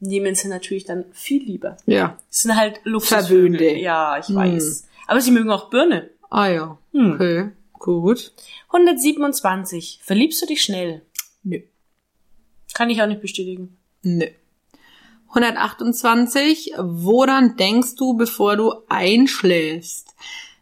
nehmen 0.01 0.35
sie 0.35 0.49
natürlich 0.49 0.85
dann 0.85 1.05
viel 1.13 1.43
lieber. 1.43 1.77
Ja. 1.87 2.19
Das 2.29 2.41
sind 2.41 2.57
halt 2.57 2.81
Luxusvögel. 2.85 3.59
Verwöhnte. 3.59 3.81
Ja, 3.81 4.19
ich 4.19 4.35
weiß. 4.35 4.89
Aber 5.07 5.21
sie 5.21 5.31
mögen 5.31 5.51
auch 5.51 5.71
Birne. 5.71 6.11
Ah 6.31 6.49
ja. 6.49 6.79
Hm. 6.93 7.13
Okay, 7.13 7.49
gut. 7.73 8.33
127. 8.67 10.01
Verliebst 10.03 10.43
du 10.43 10.47
dich 10.47 10.63
schnell? 10.63 11.03
Nö. 11.43 11.61
Kann 12.75 12.91
ich 12.91 13.01
auch 13.01 13.07
nicht 13.07 13.23
bestätigen. 13.23 13.77
Nö. 14.03 14.27
128. 15.29 16.75
Woran 16.79 17.57
denkst 17.57 17.97
du, 17.97 18.15
bevor 18.15 18.57
du 18.57 18.75
einschläfst? 18.89 20.09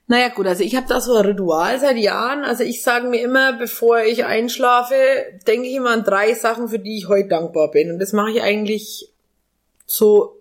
Naja 0.09 0.29
gut, 0.29 0.47
also 0.47 0.63
ich 0.63 0.77
habe 0.77 0.87
da 0.89 1.01
so 1.01 1.15
ein 1.15 1.27
Ritual 1.27 1.81
seit 1.81 1.97
Jahren. 1.97 2.45
Also 2.45 2.63
ich 2.63 2.83
sage 2.83 3.09
mir 3.09 3.21
immer, 3.23 3.55
bevor 3.55 4.01
ich 4.03 4.25
einschlafe, 4.25 4.95
denke 5.47 5.67
ich 5.69 5.75
immer 5.75 5.91
an 5.91 6.05
drei 6.05 6.35
Sachen, 6.35 6.69
für 6.69 6.79
die 6.79 6.99
ich 6.99 7.09
heute 7.09 7.29
dankbar 7.29 7.73
bin. 7.73 7.91
Und 7.91 7.99
das 7.99 8.13
mache 8.13 8.31
ich 8.31 8.43
eigentlich 8.43 9.11
so 9.85 10.37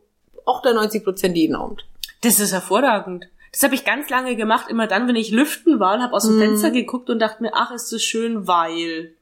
98 0.45 1.03
Prozent 1.03 1.35
jeden 1.35 1.55
Abend. 1.55 1.85
Das 2.21 2.39
ist 2.39 2.51
hervorragend. 2.51 3.25
Das 3.51 3.63
habe 3.63 3.73
ich 3.73 3.85
ganz 3.85 4.09
lange 4.09 4.35
gemacht, 4.35 4.69
immer 4.69 4.85
dann, 4.85 5.07
wenn 5.07 5.15
ich 5.15 5.31
lüften 5.31 5.79
war 5.79 5.95
und 5.95 6.03
habe 6.03 6.13
aus 6.13 6.27
dem 6.27 6.37
Fenster 6.37 6.71
geguckt 6.71 7.09
und 7.09 7.19
dachte 7.19 7.41
mir, 7.41 7.51
ach, 7.53 7.71
ist 7.71 7.91
das 7.91 8.03
schön, 8.03 8.47
weil. 8.47 9.14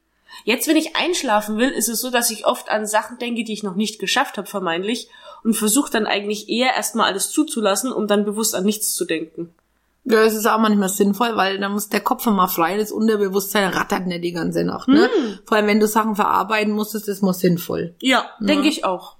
Jetzt, 0.44 0.66
wenn 0.66 0.76
ich 0.76 0.96
einschlafen 0.96 1.56
will, 1.58 1.70
ist 1.70 1.88
es 1.88 2.00
so, 2.00 2.10
dass 2.10 2.30
ich 2.30 2.46
oft 2.46 2.68
an 2.70 2.86
Sachen 2.86 3.18
denke, 3.18 3.44
die 3.44 3.52
ich 3.52 3.62
noch 3.62 3.76
nicht 3.76 3.98
geschafft 3.98 4.36
habe, 4.36 4.48
vermeintlich, 4.48 5.08
und 5.44 5.54
versuche 5.54 5.90
dann 5.90 6.06
eigentlich 6.06 6.48
eher 6.48 6.74
erstmal 6.74 7.06
alles 7.06 7.30
zuzulassen, 7.30 7.92
um 7.92 8.06
dann 8.06 8.24
bewusst 8.24 8.54
an 8.54 8.64
nichts 8.64 8.94
zu 8.94 9.04
denken. 9.04 9.54
Ja, 10.06 10.22
es 10.22 10.34
ist 10.34 10.46
auch 10.46 10.58
manchmal 10.58 10.90
sinnvoll, 10.90 11.34
weil 11.36 11.58
da 11.58 11.68
muss 11.70 11.88
der 11.88 12.00
Kopf 12.00 12.26
mal 12.26 12.46
frei, 12.46 12.76
das 12.76 12.92
Unterbewusstsein 12.92 13.70
rattert 13.70 14.06
nicht 14.06 14.22
die 14.22 14.32
ganze 14.32 14.64
Nacht. 14.64 14.88
Ne? 14.88 15.08
Vor 15.46 15.56
allem, 15.56 15.66
wenn 15.66 15.80
du 15.80 15.86
Sachen 15.86 16.14
verarbeiten 16.14 16.74
musst, 16.74 16.94
ist 16.94 17.08
das 17.08 17.22
mal 17.22 17.32
sinnvoll. 17.32 17.94
Ja, 18.00 18.28
denke 18.38 18.68
ich 18.68 18.84
auch. 18.84 19.16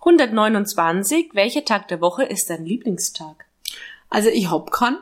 129. 0.00 1.30
Welcher 1.34 1.64
Tag 1.64 1.86
der 1.86 2.00
Woche 2.00 2.24
ist 2.24 2.50
dein 2.50 2.64
Lieblingstag? 2.64 3.44
Also 4.10 4.28
ich 4.28 4.50
hab 4.50 4.72
kann, 4.72 4.98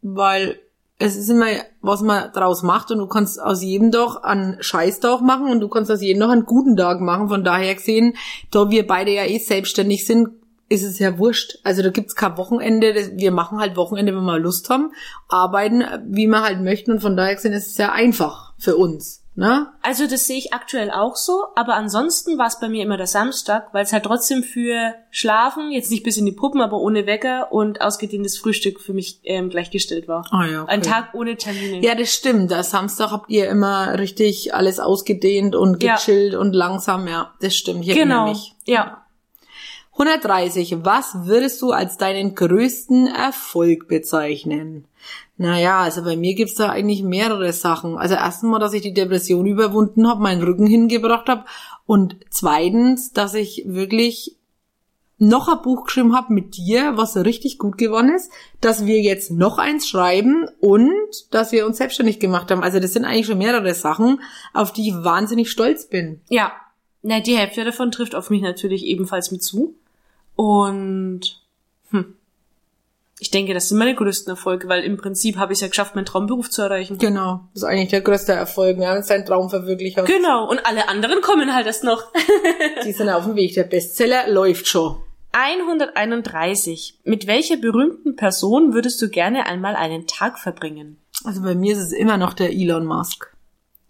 weil 0.00 0.58
es 1.00 1.16
ist 1.16 1.30
immer, 1.30 1.46
was 1.80 2.02
man 2.02 2.30
draus 2.32 2.62
macht 2.62 2.90
und 2.90 2.98
du 2.98 3.06
kannst 3.06 3.40
aus 3.40 3.62
jedem 3.62 3.90
Tag 3.90 4.22
einen 4.22 4.62
Scheißtag 4.62 5.22
machen 5.22 5.50
und 5.50 5.60
du 5.60 5.68
kannst 5.68 5.90
aus 5.90 6.02
jedem 6.02 6.20
Tag 6.20 6.30
einen 6.30 6.44
guten 6.44 6.76
Tag 6.76 7.00
machen. 7.00 7.28
Von 7.28 7.42
daher 7.42 7.74
gesehen, 7.74 8.16
da 8.50 8.70
wir 8.70 8.86
beide 8.86 9.10
ja 9.10 9.24
eh 9.24 9.38
selbstständig 9.38 10.06
sind, 10.06 10.28
ist 10.68 10.84
es 10.84 10.98
ja 10.98 11.18
wurscht. 11.18 11.58
Also 11.64 11.82
da 11.82 11.88
gibt's 11.88 12.14
kein 12.14 12.36
Wochenende. 12.36 13.12
Wir 13.14 13.32
machen 13.32 13.58
halt 13.58 13.76
Wochenende, 13.76 14.14
wenn 14.14 14.24
wir 14.24 14.38
Lust 14.38 14.68
haben, 14.68 14.92
arbeiten, 15.28 15.82
wie 16.06 16.26
wir 16.26 16.42
halt 16.42 16.60
möchten 16.60 16.92
und 16.92 17.00
von 17.00 17.16
daher 17.16 17.34
gesehen 17.34 17.54
ist 17.54 17.68
es 17.68 17.74
sehr 17.74 17.92
einfach 17.92 18.52
für 18.58 18.76
uns. 18.76 19.19
Ne? 19.36 19.68
Also 19.82 20.06
das 20.08 20.26
sehe 20.26 20.36
ich 20.36 20.52
aktuell 20.52 20.90
auch 20.90 21.14
so, 21.14 21.46
aber 21.54 21.74
ansonsten 21.74 22.36
war 22.36 22.48
es 22.48 22.58
bei 22.58 22.68
mir 22.68 22.82
immer 22.82 22.96
der 22.96 23.06
Samstag, 23.06 23.72
weil 23.72 23.84
es 23.84 23.92
halt 23.92 24.04
trotzdem 24.04 24.42
für 24.42 24.94
Schlafen, 25.10 25.70
jetzt 25.70 25.90
nicht 25.90 26.02
bis 26.02 26.16
in 26.16 26.26
die 26.26 26.32
Puppen, 26.32 26.60
aber 26.60 26.78
ohne 26.78 27.06
Wecker 27.06 27.52
und 27.52 27.80
ausgedehntes 27.80 28.36
Frühstück 28.36 28.80
für 28.80 28.92
mich 28.92 29.20
ähm, 29.22 29.48
gleichgestellt 29.48 30.08
war. 30.08 30.26
Ah 30.30 30.46
ja, 30.46 30.62
okay. 30.62 30.72
Ein 30.72 30.82
Tag 30.82 31.14
ohne 31.14 31.36
Termine. 31.36 31.80
Ja, 31.80 31.94
das 31.94 32.12
stimmt. 32.12 32.50
Da 32.50 32.62
Samstag 32.64 33.12
habt 33.12 33.30
ihr 33.30 33.48
immer 33.48 33.98
richtig 33.98 34.52
alles 34.52 34.80
ausgedehnt 34.80 35.54
und 35.54 35.82
Ja. 35.82 35.94
gechillt 35.94 36.34
und 36.34 36.52
langsam. 36.52 37.06
Ja, 37.06 37.32
das 37.40 37.54
stimmt. 37.54 37.86
Ich 37.86 37.94
genau. 37.94 38.28
mich. 38.28 38.54
Ja. 38.66 39.06
130. 39.92 40.84
Was 40.84 41.26
würdest 41.26 41.62
du 41.62 41.70
als 41.70 41.96
deinen 41.98 42.34
größten 42.34 43.06
Erfolg 43.06 43.86
bezeichnen? 43.86 44.86
Naja, 45.40 45.80
also 45.80 46.04
bei 46.04 46.18
mir 46.18 46.34
gibt's 46.34 46.56
da 46.56 46.68
eigentlich 46.68 47.02
mehrere 47.02 47.50
Sachen. 47.54 47.96
Also 47.96 48.14
erstens 48.14 48.50
mal, 48.50 48.58
dass 48.58 48.74
ich 48.74 48.82
die 48.82 48.92
Depression 48.92 49.46
überwunden 49.46 50.06
habe, 50.06 50.20
meinen 50.20 50.42
Rücken 50.42 50.66
hingebracht 50.66 51.30
habe. 51.30 51.46
Und 51.86 52.16
zweitens, 52.28 53.14
dass 53.14 53.32
ich 53.32 53.64
wirklich 53.64 54.36
noch 55.16 55.48
ein 55.48 55.62
Buch 55.62 55.84
geschrieben 55.84 56.14
habe 56.14 56.34
mit 56.34 56.58
dir, 56.58 56.98
was 56.98 57.16
richtig 57.16 57.56
gut 57.56 57.78
geworden 57.78 58.12
ist, 58.14 58.30
dass 58.60 58.84
wir 58.84 59.00
jetzt 59.00 59.30
noch 59.30 59.56
eins 59.56 59.88
schreiben 59.88 60.46
und 60.60 60.92
dass 61.30 61.52
wir 61.52 61.64
uns 61.64 61.78
selbstständig 61.78 62.20
gemacht 62.20 62.50
haben. 62.50 62.62
Also 62.62 62.78
das 62.78 62.92
sind 62.92 63.06
eigentlich 63.06 63.24
schon 63.24 63.38
mehrere 63.38 63.72
Sachen, 63.72 64.20
auf 64.52 64.74
die 64.74 64.88
ich 64.90 64.94
wahnsinnig 64.94 65.50
stolz 65.50 65.88
bin. 65.88 66.20
Ja. 66.28 66.52
Na, 67.00 67.20
die 67.20 67.38
Hälfte 67.38 67.64
davon 67.64 67.90
trifft 67.90 68.14
auf 68.14 68.28
mich 68.28 68.42
natürlich 68.42 68.84
ebenfalls 68.84 69.30
mit 69.30 69.42
zu. 69.42 69.74
Und 70.36 71.40
hm, 71.92 72.14
ich 73.20 73.30
denke, 73.30 73.52
das 73.52 73.68
sind 73.68 73.76
meine 73.76 73.94
größten 73.94 74.30
Erfolge, 74.30 74.66
weil 74.68 74.82
im 74.82 74.96
Prinzip 74.96 75.36
habe 75.36 75.52
ich 75.52 75.58
es 75.58 75.60
ja 75.60 75.68
geschafft, 75.68 75.94
meinen 75.94 76.06
Traumberuf 76.06 76.48
zu 76.48 76.62
erreichen. 76.62 76.96
Genau, 76.96 77.42
das 77.52 77.62
ist 77.62 77.68
eigentlich 77.68 77.90
der 77.90 78.00
größte 78.00 78.32
Erfolg, 78.32 78.78
ja, 78.78 78.94
wenn 78.94 79.02
du 79.02 79.06
deinen 79.06 79.26
Traum 79.26 79.50
verwirklicht 79.50 79.98
hast. 79.98 80.06
Genau. 80.06 80.48
Und 80.48 80.64
alle 80.64 80.88
anderen 80.88 81.20
kommen 81.20 81.54
halt 81.54 81.66
erst 81.66 81.84
noch. 81.84 82.10
Die 82.84 82.92
sind 82.92 83.10
auf 83.10 83.26
dem 83.26 83.36
Weg. 83.36 83.54
Der 83.54 83.64
Bestseller 83.64 84.26
läuft 84.28 84.68
schon. 84.68 84.96
131. 85.32 86.98
Mit 87.04 87.26
welcher 87.26 87.58
berühmten 87.58 88.16
Person 88.16 88.72
würdest 88.72 89.00
du 89.02 89.10
gerne 89.10 89.46
einmal 89.46 89.76
einen 89.76 90.06
Tag 90.06 90.38
verbringen? 90.38 90.98
Also 91.22 91.42
bei 91.42 91.54
mir 91.54 91.74
ist 91.74 91.82
es 91.82 91.92
immer 91.92 92.16
noch 92.16 92.32
der 92.32 92.50
Elon 92.50 92.86
Musk. 92.86 93.30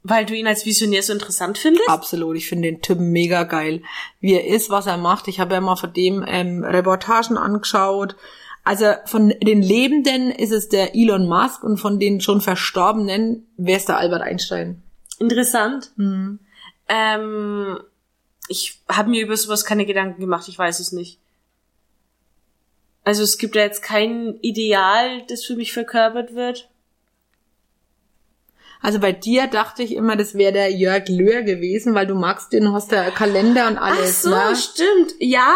Weil 0.03 0.27
du 0.27 0.35
ihn 0.35 0.49
als 0.49 0.67
Visionär 0.67 1.03
so 1.03 1.13
interessant 1.13 1.57
findest? 1.57 1.89
Absolut, 1.89 2.37
ich 2.37 2.49
finde 2.49 2.69
den 2.69 2.83
Typen 2.83 3.13
mega 3.13 3.45
geil. 3.45 3.83
Wie 4.19 4.33
er 4.33 4.47
ist, 4.47 4.71
was 4.71 4.87
er 4.87 4.97
macht. 4.97 5.29
Ich 5.29 5.39
habe 5.39 5.55
ja 5.55 5.61
mal 5.61 5.77
von 5.77 5.93
dem 5.93 6.25
ähm, 6.27 6.65
Reportagen 6.65 7.37
angeschaut. 7.37 8.17
Also 8.63 8.93
von 9.07 9.31
den 9.31 9.63
Lebenden 9.63 10.31
ist 10.31 10.53
es 10.53 10.69
der 10.69 10.95
Elon 10.95 11.27
Musk 11.27 11.65
und 11.65 11.79
von 11.79 11.99
den 11.99 12.21
schon 12.21 12.41
Verstorbenen 12.41 13.47
wäre 13.57 13.79
es 13.79 13.87
der 13.87 13.99
Albert 13.99 14.23
Einstein. 14.23 14.83
Interessant. 15.19 15.93
Ähm, 16.89 17.79
ich 18.49 18.81
habe 18.89 19.11
mir 19.11 19.23
über 19.23 19.37
sowas 19.37 19.65
keine 19.65 19.87
Gedanken 19.87 20.21
gemacht, 20.21 20.49
ich 20.49 20.59
weiß 20.59 20.81
es 20.81 20.93
nicht. 20.93 21.19
Also 23.05 23.23
es 23.23 23.39
gibt 23.39 23.57
ja 23.57 23.63
jetzt 23.63 23.83
kein 23.83 24.39
Ideal, 24.43 25.23
das 25.29 25.45
für 25.45 25.57
mich 25.57 25.73
verkörpert 25.73 26.35
wird. 26.35 26.69
Also 28.83 28.99
bei 28.99 29.13
dir 29.13 29.47
dachte 29.47 29.83
ich 29.83 29.95
immer, 29.95 30.17
das 30.17 30.35
wäre 30.35 30.53
der 30.53 30.73
Jörg 30.73 31.09
Löhr 31.09 31.43
gewesen, 31.43 31.95
weil 31.95 32.07
du 32.07 32.15
magst 32.15 32.53
den, 32.53 32.73
hast 32.73 32.93
ja 32.93 33.11
Kalender 33.11 33.67
und 33.67 33.77
alles. 33.77 34.25
Ach 34.27 34.31
so, 34.31 34.31
ne? 34.31 34.57
stimmt. 34.57 35.15
Ja, 35.19 35.55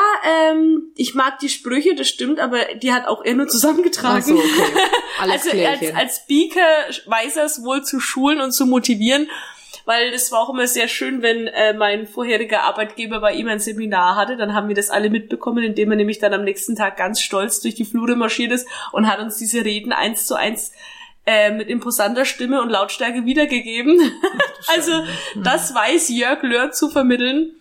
ähm, 0.50 0.92
ich 0.94 1.14
mag 1.14 1.38
die 1.38 1.48
Sprüche, 1.48 1.94
das 1.94 2.08
stimmt, 2.08 2.38
aber 2.38 2.58
die 2.82 2.92
hat 2.92 3.06
auch 3.06 3.24
er 3.24 3.34
nur 3.34 3.48
zusammengetragen. 3.48 4.18
Ach 4.18 4.26
so, 4.26 4.34
okay. 4.34 4.80
Alles 5.20 5.46
also 5.46 5.64
als, 5.64 5.94
als 5.94 6.16
Speaker 6.16 6.66
weiß 7.06 7.36
er 7.36 7.44
es 7.46 7.62
wohl 7.64 7.82
zu 7.82 7.98
schulen 7.98 8.40
und 8.40 8.52
zu 8.52 8.66
motivieren. 8.66 9.26
weil 9.86 10.10
das 10.12 10.30
war 10.30 10.40
auch 10.40 10.50
immer 10.50 10.66
sehr 10.66 10.88
schön, 10.88 11.22
wenn 11.22 11.46
äh, 11.46 11.72
mein 11.72 12.06
vorheriger 12.06 12.62
Arbeitgeber 12.64 13.20
bei 13.20 13.32
ihm 13.32 13.48
ein 13.48 13.58
Seminar 13.58 14.16
hatte, 14.16 14.36
dann 14.36 14.54
haben 14.54 14.68
wir 14.68 14.74
das 14.74 14.90
alle 14.90 15.08
mitbekommen, 15.08 15.64
indem 15.64 15.90
er 15.90 15.96
nämlich 15.96 16.18
dann 16.18 16.34
am 16.34 16.44
nächsten 16.44 16.76
Tag 16.76 16.96
ganz 16.98 17.20
stolz 17.20 17.60
durch 17.60 17.74
die 17.74 17.84
Flure 17.84 18.16
marschiert 18.16 18.52
ist 18.52 18.66
und 18.92 19.08
hat 19.10 19.20
uns 19.20 19.38
diese 19.38 19.64
Reden 19.64 19.92
eins 19.92 20.26
zu 20.26 20.34
eins 20.34 20.72
äh, 21.26 21.50
mit 21.50 21.68
imposanter 21.68 22.24
Stimme 22.24 22.60
und 22.60 22.70
Lautstärke 22.70 23.24
wiedergegeben. 23.24 23.98
also 24.74 24.92
das 25.42 25.74
weiß 25.74 26.08
Jörg 26.10 26.42
Löhr 26.42 26.70
zu 26.72 26.90
vermitteln. 26.90 27.52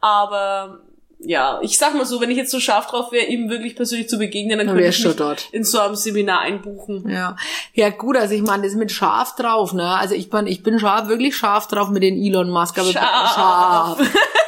Aber 0.00 0.80
ja, 1.18 1.58
ich 1.62 1.78
sag 1.78 1.94
mal 1.94 2.04
so, 2.04 2.20
wenn 2.20 2.30
ich 2.30 2.36
jetzt 2.36 2.50
so 2.50 2.60
scharf 2.60 2.88
drauf 2.88 3.10
wäre, 3.10 3.26
ihm 3.26 3.48
wirklich 3.48 3.74
persönlich 3.74 4.08
zu 4.08 4.18
begegnen, 4.18 4.58
dann 4.58 4.66
Dann 4.66 4.76
könnte 4.76 4.90
ich 4.90 5.04
mich 5.04 5.16
dort. 5.16 5.48
in 5.50 5.64
so 5.64 5.80
einem 5.80 5.96
Seminar 5.96 6.40
einbuchen. 6.40 7.08
Ja. 7.08 7.36
Ja, 7.72 7.88
gut, 7.88 8.16
also 8.18 8.34
ich 8.34 8.42
meine, 8.42 8.64
das 8.64 8.74
mit 8.74 8.92
scharf 8.92 9.34
drauf, 9.34 9.72
ne? 9.72 9.96
Also 9.96 10.14
ich 10.14 10.28
bin, 10.28 10.46
ich 10.46 10.62
bin 10.62 10.78
scharf, 10.78 11.08
wirklich 11.08 11.34
scharf 11.34 11.68
drauf 11.68 11.88
mit 11.88 12.02
den 12.02 12.22
Elon 12.22 12.50
Musk, 12.50 12.78
aber 12.78 12.92
Scharf. 12.92 13.34
scharf. 13.34 13.98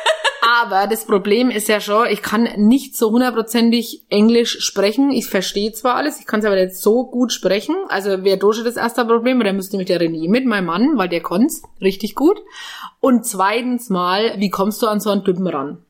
Aber 0.50 0.86
das 0.86 1.04
Problem 1.04 1.50
ist 1.50 1.68
ja 1.68 1.78
schon, 1.78 2.06
ich 2.08 2.22
kann 2.22 2.48
nicht 2.56 2.96
so 2.96 3.10
hundertprozentig 3.10 4.06
Englisch 4.08 4.60
sprechen. 4.60 5.10
Ich 5.10 5.26
verstehe 5.26 5.72
zwar 5.72 5.96
alles, 5.96 6.20
ich 6.20 6.26
kann 6.26 6.40
es 6.40 6.46
aber 6.46 6.56
nicht 6.56 6.74
so 6.74 7.04
gut 7.04 7.34
sprechen. 7.34 7.76
Also 7.90 8.24
wäre 8.24 8.38
schon 8.54 8.64
das 8.64 8.76
erste 8.76 9.04
Problem, 9.04 9.38
weil 9.38 9.44
da 9.44 9.52
müsste 9.52 9.76
mit 9.76 9.90
der 9.90 10.00
René 10.00 10.26
mit, 10.30 10.46
mein 10.46 10.64
Mann, 10.64 10.96
weil 10.96 11.10
der 11.10 11.20
konnt's 11.20 11.62
richtig 11.82 12.14
gut. 12.14 12.40
Und 12.98 13.26
zweitens 13.26 13.90
mal, 13.90 14.36
wie 14.38 14.48
kommst 14.48 14.80
du 14.80 14.86
an 14.86 15.00
so 15.00 15.10
einen 15.10 15.22
Typen 15.22 15.46
ran? 15.46 15.84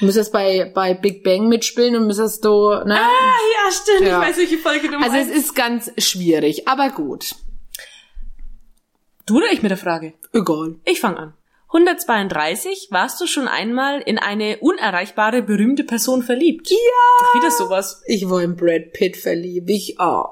Du 0.00 0.06
müsstest 0.06 0.32
bei, 0.32 0.72
bei 0.74 0.94
Big 0.94 1.22
Bang 1.22 1.48
mitspielen 1.48 1.96
und 1.96 2.06
müsstest 2.06 2.46
du, 2.46 2.70
ne? 2.70 2.98
Ah, 2.98 3.10
ja, 3.10 3.70
stimmt. 3.72 4.08
Ja. 4.08 4.22
Ich 4.22 4.28
weiß, 4.28 4.38
welche 4.38 4.56
Folge 4.56 4.88
du 4.88 4.96
Also 4.96 5.16
es 5.18 5.26
meinst. 5.26 5.34
ist 5.36 5.54
ganz 5.54 5.92
schwierig, 5.98 6.66
aber 6.66 6.88
gut. 6.88 7.34
Du 9.26 9.36
oder 9.36 9.52
ich 9.52 9.60
mit 9.60 9.70
der 9.70 9.76
Frage? 9.76 10.14
Egal. 10.32 10.76
Ich 10.86 10.98
fange 11.00 11.18
an. 11.18 11.34
132. 11.68 12.88
Warst 12.90 13.20
du 13.20 13.26
schon 13.26 13.48
einmal 13.48 14.00
in 14.00 14.18
eine 14.18 14.58
unerreichbare, 14.58 15.42
berühmte 15.42 15.84
Person 15.84 16.22
verliebt? 16.22 16.70
Ja. 16.70 17.40
Wieder 17.40 17.50
sowas. 17.50 18.02
Ich 18.06 18.28
war 18.28 18.42
in 18.42 18.56
Brad 18.56 18.92
Pitt 18.92 19.16
verliebt. 19.16 19.68
Ich, 19.68 19.96
oh. 19.98 20.24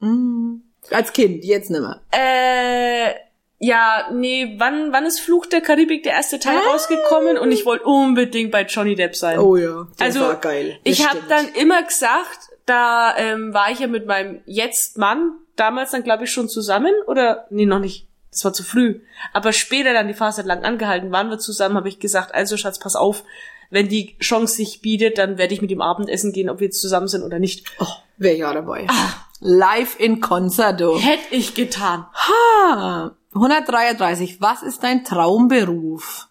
Mm. 0.00 0.62
Als 0.90 1.12
Kind, 1.12 1.44
jetzt 1.44 1.70
nimmer. 1.70 2.02
Äh, 2.12 3.14
ja, 3.58 4.08
nee, 4.12 4.54
wann, 4.58 4.92
wann 4.92 5.06
ist 5.06 5.20
Fluch 5.20 5.46
der 5.46 5.60
Karibik 5.60 6.02
der 6.02 6.12
erste 6.12 6.38
Teil 6.38 6.58
rausgekommen? 6.58 7.38
Und 7.38 7.52
ich 7.52 7.64
wollte 7.64 7.84
unbedingt 7.84 8.50
bei 8.50 8.62
Johnny 8.62 8.94
Depp 8.94 9.16
sein. 9.16 9.38
Oh 9.38 9.56
ja, 9.56 9.86
der 9.98 10.06
also, 10.06 10.20
war 10.20 10.36
geil. 10.36 10.78
Das 10.84 10.92
ich 10.92 11.08
habe 11.08 11.20
dann 11.28 11.48
immer 11.54 11.82
gesagt, 11.82 12.50
da 12.66 13.16
ähm, 13.16 13.54
war 13.54 13.70
ich 13.70 13.78
ja 13.78 13.86
mit 13.86 14.06
meinem 14.06 14.42
jetzt 14.44 14.98
Mann 14.98 15.32
damals 15.56 15.92
dann 15.92 16.02
glaube 16.02 16.24
ich 16.24 16.30
schon 16.30 16.48
zusammen 16.48 16.92
oder 17.06 17.46
nee 17.50 17.66
noch 17.66 17.78
nicht. 17.78 18.05
Das 18.30 18.44
war 18.44 18.52
zu 18.52 18.62
früh. 18.62 19.00
Aber 19.32 19.52
später 19.52 19.92
dann 19.92 20.08
die 20.08 20.14
Phase 20.14 20.42
hat 20.42 20.46
lang 20.46 20.64
angehalten, 20.64 21.12
waren 21.12 21.30
wir 21.30 21.38
zusammen, 21.38 21.76
habe 21.76 21.88
ich 21.88 21.98
gesagt, 21.98 22.34
also 22.34 22.56
Schatz, 22.56 22.78
pass 22.78 22.96
auf, 22.96 23.24
wenn 23.70 23.88
die 23.88 24.16
Chance 24.18 24.56
sich 24.56 24.80
bietet, 24.80 25.18
dann 25.18 25.38
werde 25.38 25.54
ich 25.54 25.62
mit 25.62 25.70
ihm 25.70 25.80
Abendessen 25.80 26.32
gehen, 26.32 26.50
ob 26.50 26.60
wir 26.60 26.66
jetzt 26.66 26.80
zusammen 26.80 27.08
sind 27.08 27.22
oder 27.22 27.38
nicht. 27.38 27.66
Oh, 27.78 27.86
wär 28.16 28.36
ja 28.36 28.52
dabei. 28.52 28.86
Live 29.40 29.98
in 29.98 30.20
Concerto. 30.20 30.98
Hätte 30.98 31.34
ich 31.34 31.54
getan. 31.54 32.06
Ha, 32.14 33.16
133. 33.34 34.40
Was 34.40 34.62
ist 34.62 34.82
dein 34.82 35.04
Traumberuf? 35.04 36.28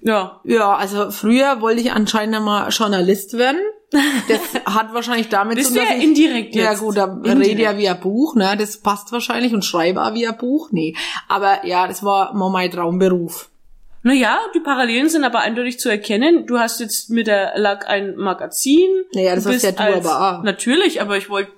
Ja. 0.00 0.40
Ja, 0.44 0.74
also 0.74 1.10
früher 1.10 1.60
wollte 1.60 1.80
ich 1.80 1.92
anscheinend 1.92 2.44
mal 2.44 2.68
Journalist 2.70 3.38
werden. 3.38 3.60
Das 4.28 4.40
hat 4.74 4.94
wahrscheinlich 4.94 5.28
damit 5.28 5.62
zu 5.62 5.68
tun, 5.68 5.76
ja 5.76 5.84
dass 5.84 5.96
ich- 5.98 6.02
indirekt 6.04 6.54
Ja 6.54 6.70
jetzt. 6.70 6.80
gut, 6.80 6.96
da 6.96 7.04
Indirekt. 7.04 7.46
rede 7.46 7.62
ja 7.62 7.76
via 7.78 7.94
Buch, 7.94 8.34
ne? 8.34 8.56
Das 8.58 8.78
passt 8.78 9.12
wahrscheinlich 9.12 9.52
und 9.52 9.64
schreibe 9.64 10.02
auch 10.02 10.14
via 10.14 10.32
Buch. 10.32 10.68
Nee. 10.72 10.94
Aber 11.28 11.64
ja, 11.66 11.86
das 11.86 12.02
war 12.02 12.32
mal 12.34 12.50
mein 12.50 12.70
Traumberuf. 12.70 13.48
Naja, 14.04 14.38
die 14.54 14.60
Parallelen 14.60 15.08
sind 15.08 15.22
aber 15.24 15.40
eindeutig 15.40 15.78
zu 15.78 15.88
erkennen. 15.88 16.46
Du 16.46 16.58
hast 16.58 16.80
jetzt 16.80 17.10
mit 17.10 17.26
der 17.28 17.52
Lack 17.56 17.88
ein 17.88 18.16
Magazin. 18.16 18.88
Naja, 19.14 19.34
das 19.36 19.44
bist 19.44 19.62
ja 19.64 19.70
du 19.72 19.80
als- 19.82 20.06
aber 20.06 20.38
auch. 20.38 20.42
Natürlich, 20.42 21.00
aber 21.00 21.16
ich 21.16 21.30
wollte 21.30 21.52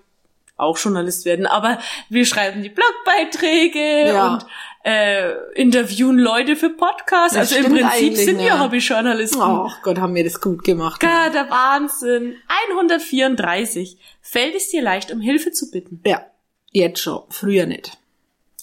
auch 0.56 0.76
Journalist 0.78 1.24
werden. 1.24 1.46
Aber 1.46 1.78
wir 2.10 2.26
schreiben 2.26 2.62
die 2.62 2.68
Blogbeiträge 2.68 4.08
Ja. 4.12 4.34
und 4.34 4.46
äh, 4.84 5.32
interviewen 5.54 6.18
Leute 6.18 6.56
für 6.56 6.70
Podcasts. 6.70 7.36
Das 7.36 7.52
also 7.52 7.66
im 7.66 7.74
Prinzip 7.74 8.16
sind 8.16 8.38
wir 8.38 8.60
Hobbyjournalisten. 8.60 9.40
Oh 9.40 9.70
Gott, 9.82 9.98
haben 9.98 10.14
wir 10.14 10.24
das 10.24 10.40
gut 10.40 10.62
gemacht. 10.62 11.02
Ja, 11.02 11.30
der 11.30 11.48
Wahnsinn. 11.50 12.36
134. 12.70 13.98
Fällt 14.20 14.54
es 14.54 14.68
dir 14.68 14.82
leicht, 14.82 15.10
um 15.10 15.20
Hilfe 15.20 15.52
zu 15.52 15.70
bitten? 15.70 16.00
Ja, 16.04 16.26
jetzt 16.70 17.00
schon. 17.00 17.22
Früher 17.30 17.66
nicht. 17.66 17.96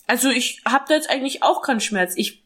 Also 0.05 0.29
ich 0.29 0.61
habe 0.65 0.85
da 0.87 0.95
jetzt 0.95 1.09
eigentlich 1.09 1.41
auch 1.41 1.63
keinen 1.63 1.79
Schmerz. 1.79 2.13
Ich 2.15 2.43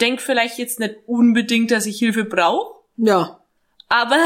denk 0.00 0.20
vielleicht 0.20 0.58
jetzt 0.58 0.78
nicht 0.78 0.96
unbedingt, 1.06 1.70
dass 1.70 1.86
ich 1.86 1.98
Hilfe 1.98 2.24
brauche, 2.24 2.74
Ja, 2.96 3.40
aber 3.88 4.16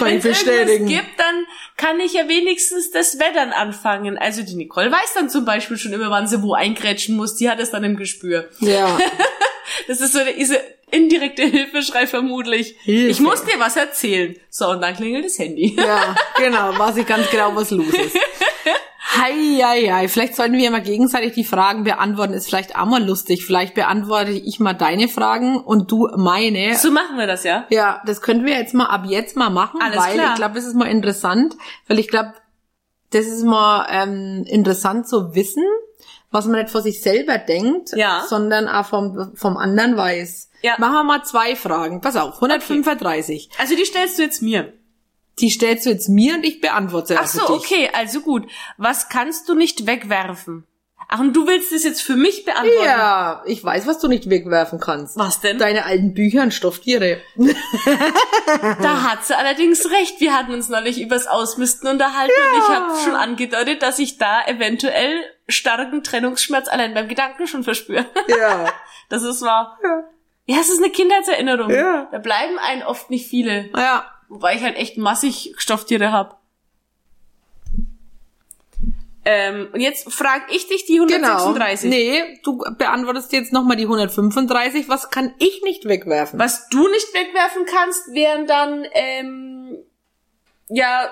wenn 0.00 0.18
es 0.18 0.24
irgendwas 0.24 0.88
gibt, 0.88 1.18
dann 1.18 1.46
kann 1.76 2.00
ich 2.00 2.12
ja 2.14 2.28
wenigstens 2.28 2.90
das 2.90 3.18
Wettern 3.18 3.52
anfangen. 3.52 4.18
Also 4.18 4.42
die 4.42 4.54
Nicole 4.54 4.90
weiß 4.90 5.14
dann 5.14 5.28
zum 5.30 5.44
Beispiel 5.44 5.76
schon 5.76 5.92
immer, 5.92 6.10
wann 6.10 6.26
sie 6.26 6.42
wo 6.42 6.54
eingrätschen 6.54 7.16
muss. 7.16 7.36
Die 7.36 7.48
hat 7.50 7.60
es 7.60 7.70
dann 7.70 7.84
im 7.84 7.96
Gespür. 7.96 8.48
Ja, 8.60 8.98
Das 9.88 10.00
ist 10.00 10.12
so 10.12 10.20
diese 10.36 10.60
indirekte 10.90 11.42
Hilfeschrei 11.42 12.06
vermutlich. 12.06 12.76
Hilfe. 12.82 13.10
Ich 13.10 13.20
muss 13.20 13.44
dir 13.44 13.58
was 13.58 13.76
erzählen. 13.76 14.36
So, 14.48 14.68
und 14.68 14.80
dann 14.80 14.94
klingelt 14.94 15.24
das 15.24 15.38
Handy. 15.38 15.76
ja, 15.76 16.14
genau. 16.36 16.78
Weiß 16.78 16.96
ich 16.96 17.06
ganz 17.06 17.28
genau, 17.30 17.54
was 17.54 17.70
los 17.70 17.88
ist. 17.92 18.16
Hei, 19.14 19.60
hei, 19.62 19.88
hei. 19.92 20.08
Vielleicht 20.08 20.34
sollten 20.34 20.54
wir 20.54 20.70
mal 20.70 20.82
gegenseitig 20.82 21.32
die 21.34 21.44
Fragen 21.44 21.84
beantworten. 21.84 22.32
Ist 22.34 22.48
vielleicht 22.48 22.76
auch 22.76 22.86
mal 22.86 23.02
lustig. 23.04 23.44
Vielleicht 23.46 23.74
beantworte 23.74 24.32
ich 24.32 24.58
mal 24.58 24.72
deine 24.74 25.08
Fragen 25.08 25.58
und 25.58 25.90
du 25.90 26.08
meine. 26.16 26.74
So 26.76 26.90
machen 26.90 27.16
wir 27.16 27.26
das, 27.26 27.44
ja? 27.44 27.66
Ja, 27.70 28.02
das 28.04 28.20
könnten 28.20 28.44
wir 28.44 28.54
jetzt 28.58 28.74
mal 28.74 28.86
ab 28.86 29.04
jetzt 29.06 29.36
mal 29.36 29.48
machen, 29.50 29.80
Alles 29.80 29.98
weil 29.98 30.14
klar. 30.14 30.30
ich 30.30 30.34
glaube, 30.34 30.54
das 30.54 30.64
ist 30.64 30.74
mal 30.74 30.88
interessant, 30.88 31.54
weil 31.86 31.98
ich 31.98 32.08
glaube, 32.08 32.34
das 33.10 33.26
ist 33.26 33.44
mal 33.44 33.86
ähm, 33.90 34.44
interessant 34.48 35.08
zu 35.08 35.34
wissen, 35.34 35.64
was 36.32 36.46
man 36.46 36.60
nicht 36.60 36.70
vor 36.70 36.82
sich 36.82 37.00
selber 37.00 37.38
denkt, 37.38 37.92
Ja. 37.96 38.24
sondern 38.28 38.66
auch 38.68 38.86
vom, 38.86 39.32
vom 39.36 39.56
anderen 39.56 39.96
weiß. 39.96 40.50
Ja. 40.62 40.74
Machen 40.78 40.94
wir 40.94 41.04
mal 41.04 41.22
zwei 41.22 41.54
Fragen. 41.54 42.00
Pass 42.00 42.16
auf, 42.16 42.34
135. 42.34 43.50
Also 43.58 43.76
die 43.76 43.84
stellst 43.84 44.18
du 44.18 44.22
jetzt 44.22 44.42
mir. 44.42 44.72
Die 45.38 45.50
stellst 45.50 45.84
du 45.86 45.90
jetzt 45.90 46.08
mir 46.08 46.34
und 46.36 46.44
ich 46.44 46.60
beantworte 46.60 47.08
sie 47.08 47.18
Ach 47.18 47.26
so, 47.26 47.50
okay, 47.50 47.90
also 47.92 48.20
gut. 48.20 48.50
Was 48.78 49.08
kannst 49.08 49.48
du 49.48 49.54
nicht 49.54 49.86
wegwerfen? 49.86 50.66
Ach, 51.08 51.20
und 51.20 51.34
du 51.34 51.46
willst 51.46 51.72
das 51.72 51.84
jetzt 51.84 52.02
für 52.02 52.16
mich 52.16 52.44
beantworten? 52.44 52.84
Ja, 52.84 53.42
ich 53.46 53.62
weiß, 53.62 53.86
was 53.86 54.00
du 54.00 54.08
nicht 54.08 54.28
wegwerfen 54.28 54.80
kannst. 54.80 55.16
Was 55.16 55.40
denn? 55.40 55.58
Deine 55.58 55.84
alten 55.84 56.14
Bücher 56.14 56.42
und 56.42 56.52
Stofftiere. 56.54 57.20
Da 58.80 59.02
hat 59.02 59.24
sie 59.24 59.36
allerdings 59.36 59.90
recht. 59.90 60.20
Wir 60.20 60.32
hatten 60.32 60.52
uns 60.54 60.68
neulich 60.68 61.00
übers 61.00 61.26
Ausmisten 61.26 61.88
unterhalten 61.88 62.32
und 62.52 62.58
ich 62.58 62.68
habe 62.68 62.98
schon 63.04 63.14
angedeutet, 63.14 63.82
dass 63.82 63.98
ich 63.98 64.18
da 64.18 64.44
eventuell 64.46 65.18
starken 65.48 66.02
Trennungsschmerz 66.04 66.68
allein 66.68 66.94
beim 66.94 67.08
Gedanken 67.08 67.46
schon 67.46 67.64
verspüre. 67.64 68.06
Ja. 68.28 68.66
Das 69.08 69.22
ist 69.22 69.40
wahr. 69.42 69.78
Ja, 70.46 70.58
es 70.60 70.68
ist 70.68 70.82
eine 70.82 70.90
Kindheitserinnerung. 70.90 71.70
Ja. 71.70 72.08
Da 72.10 72.18
bleiben 72.18 72.58
einen 72.58 72.82
oft 72.82 73.08
nicht 73.08 73.28
viele. 73.28 73.70
Ja. 73.72 74.10
Wobei 74.28 74.54
ich 74.56 74.62
halt 74.62 74.76
echt 74.76 74.96
massig 74.96 75.54
Stofftiere 75.58 76.12
hab. 76.12 76.40
Ähm, 79.28 79.68
und 79.72 79.80
jetzt 79.80 80.12
frage 80.12 80.44
ich 80.50 80.68
dich 80.68 80.84
die 80.86 80.98
Genau. 80.98 81.08
136. 81.08 81.90
Nee, 81.90 82.38
du 82.44 82.58
beantwortest 82.78 83.32
jetzt 83.32 83.52
nochmal 83.52 83.76
die 83.76 83.82
135. 83.84 84.88
Was 84.88 85.10
kann 85.10 85.34
ich 85.38 85.62
nicht 85.64 85.84
wegwerfen? 85.84 86.38
Was 86.38 86.68
du 86.68 86.86
nicht 86.88 87.12
wegwerfen 87.12 87.64
kannst, 87.66 88.14
wären 88.14 88.46
dann, 88.46 88.86
ähm, 88.92 89.78
ja, 90.68 91.10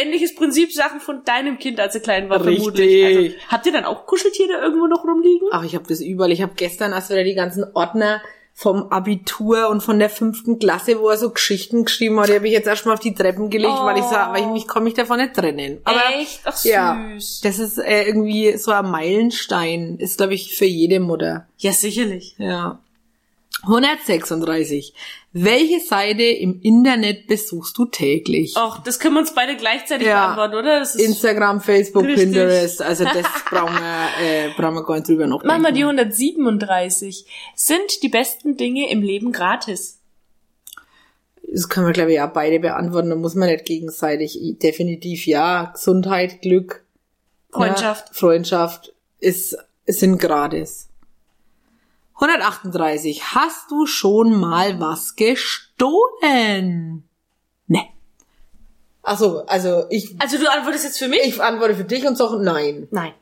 ähnliches 0.00 0.34
Prinzip 0.34 0.72
Sachen 0.72 1.00
von 1.00 1.22
deinem 1.24 1.58
Kind, 1.58 1.78
als 1.78 1.94
er 1.94 2.00
klein 2.00 2.30
war, 2.30 2.38
Richtig. 2.44 2.56
vermutlich. 2.56 3.34
Also, 3.34 3.36
habt 3.48 3.66
ihr 3.66 3.72
dann 3.72 3.84
auch 3.84 4.06
Kuscheltiere 4.06 4.54
irgendwo 4.54 4.86
noch 4.86 5.04
rumliegen? 5.04 5.48
Ach, 5.52 5.62
ich 5.64 5.74
habe 5.74 5.86
das 5.86 6.00
überall. 6.00 6.32
Ich 6.32 6.40
habe 6.40 6.52
gestern 6.56 6.92
erst 6.92 7.10
wieder 7.10 7.24
die 7.24 7.34
ganzen 7.34 7.64
Ordner 7.74 8.22
vom 8.60 8.92
Abitur 8.92 9.70
und 9.70 9.82
von 9.82 9.98
der 9.98 10.10
fünften 10.10 10.58
Klasse, 10.58 11.00
wo 11.00 11.08
er 11.08 11.16
so 11.16 11.30
Geschichten 11.30 11.86
geschrieben 11.86 12.20
hat, 12.20 12.28
die 12.28 12.34
habe 12.34 12.46
ich 12.46 12.52
jetzt 12.52 12.66
erstmal 12.66 12.92
auf 12.92 13.00
die 13.00 13.14
Treppen 13.14 13.48
gelegt, 13.48 13.72
weil 13.72 13.96
ich 13.96 14.04
sag, 14.04 14.34
weil 14.34 14.42
ich 14.42 14.48
mich 14.48 14.68
kann 14.68 14.84
mich 14.84 14.92
davon 14.92 15.16
nicht 15.16 15.32
trennen. 15.32 15.78
Aber 15.84 16.02
Echt? 16.14 16.42
Ach, 16.44 16.54
süß. 16.54 16.70
ja, 16.70 17.02
das 17.42 17.58
ist 17.58 17.78
äh, 17.78 18.02
irgendwie 18.02 18.58
so 18.58 18.70
ein 18.72 18.90
Meilenstein, 18.90 19.96
ist 19.96 20.18
glaube 20.18 20.34
ich 20.34 20.54
für 20.58 20.66
jede 20.66 21.00
Mutter. 21.00 21.46
Ja, 21.56 21.72
sicherlich. 21.72 22.34
Ja. 22.36 22.80
136. 23.62 24.94
Welche 25.32 25.80
Seite 25.80 26.22
im 26.22 26.60
Internet 26.60 27.26
besuchst 27.26 27.76
du 27.78 27.84
täglich? 27.84 28.56
Och, 28.56 28.78
das 28.78 28.98
können 28.98 29.14
wir 29.14 29.20
uns 29.20 29.34
beide 29.34 29.56
gleichzeitig 29.56 30.06
Ja. 30.06 30.34
beantworten, 30.34 30.54
oder? 30.56 30.80
Instagram, 30.98 31.60
Facebook, 31.60 32.04
Richtig. 32.04 32.24
Pinterest, 32.24 32.82
also 32.82 33.04
das 33.04 33.26
brauchen 33.50 33.74
wir, 33.74 34.08
äh, 34.24 34.48
brauchen 34.56 34.74
wir 34.74 34.84
gar 34.84 34.94
nicht 34.96 35.08
drüber 35.08 35.26
noch 35.26 35.44
Machen 35.44 35.62
wir 35.62 35.72
die 35.72 35.84
137. 35.84 37.26
Sind 37.54 38.02
die 38.02 38.08
besten 38.08 38.56
Dinge 38.56 38.90
im 38.90 39.02
Leben 39.02 39.30
gratis? 39.32 39.98
Das 41.52 41.68
können 41.68 41.86
wir, 41.86 41.92
glaube 41.92 42.10
ich, 42.10 42.16
ja 42.16 42.26
beide 42.26 42.60
beantworten. 42.60 43.10
Da 43.10 43.16
muss 43.16 43.34
man 43.34 43.48
nicht 43.48 43.64
gegenseitig. 43.64 44.38
Definitiv 44.62 45.26
ja. 45.26 45.70
Gesundheit, 45.72 46.42
Glück, 46.42 46.84
Freundschaft. 47.50 48.08
Ja, 48.08 48.14
Freundschaft 48.14 48.92
ist, 49.18 49.56
sind 49.86 50.18
gratis. 50.18 50.89
138. 52.20 53.34
Hast 53.34 53.70
du 53.70 53.86
schon 53.86 54.38
mal 54.38 54.78
was 54.78 55.16
gestohlen? 55.16 57.08
Ne. 57.66 57.88
Achso, 59.02 59.40
also 59.46 59.86
ich, 59.90 60.14
Also 60.20 60.38
du 60.38 60.50
antwortest 60.50 60.84
jetzt 60.84 60.98
für 60.98 61.08
mich? 61.08 61.20
ich 61.24 61.42
antworte 61.42 61.74
für 61.74 61.84
dich 61.84 62.06
und 62.06 62.16
sag 62.16 62.32
nein. 62.40 62.88
Nein. 62.90 63.14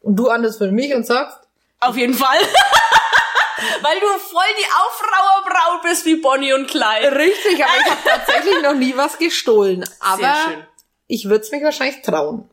Und 0.00 0.16
du 0.16 0.28
antwortest 0.28 0.58
für 0.58 0.72
mich 0.72 0.94
und 0.94 1.06
sagst, 1.06 1.38
Auf 1.80 1.96
jeden 1.96 2.14
Fall. 2.14 2.38
Weil 3.82 4.00
du 4.00 4.06
voll 4.18 4.42
die 4.58 4.66
Aufrauerbraut 4.72 5.82
bist 5.82 6.04
wie 6.04 6.16
Bonnie 6.16 6.52
und 6.52 6.66
Clyde. 6.68 7.14
richtig, 7.16 7.64
aber 7.64 7.72
ich 7.80 7.90
habe 7.90 8.00
tatsächlich 8.04 8.60
noch 8.62 8.74
nie 8.74 8.96
was 8.96 9.18
gestohlen. 9.18 9.84
Aber 10.00 10.34
schön. 10.48 10.64
ich 11.06 11.26
würde 11.28 11.44
es 11.44 11.50
mich 11.52 11.62
wahrscheinlich 11.62 12.02
trauen. 12.02 12.48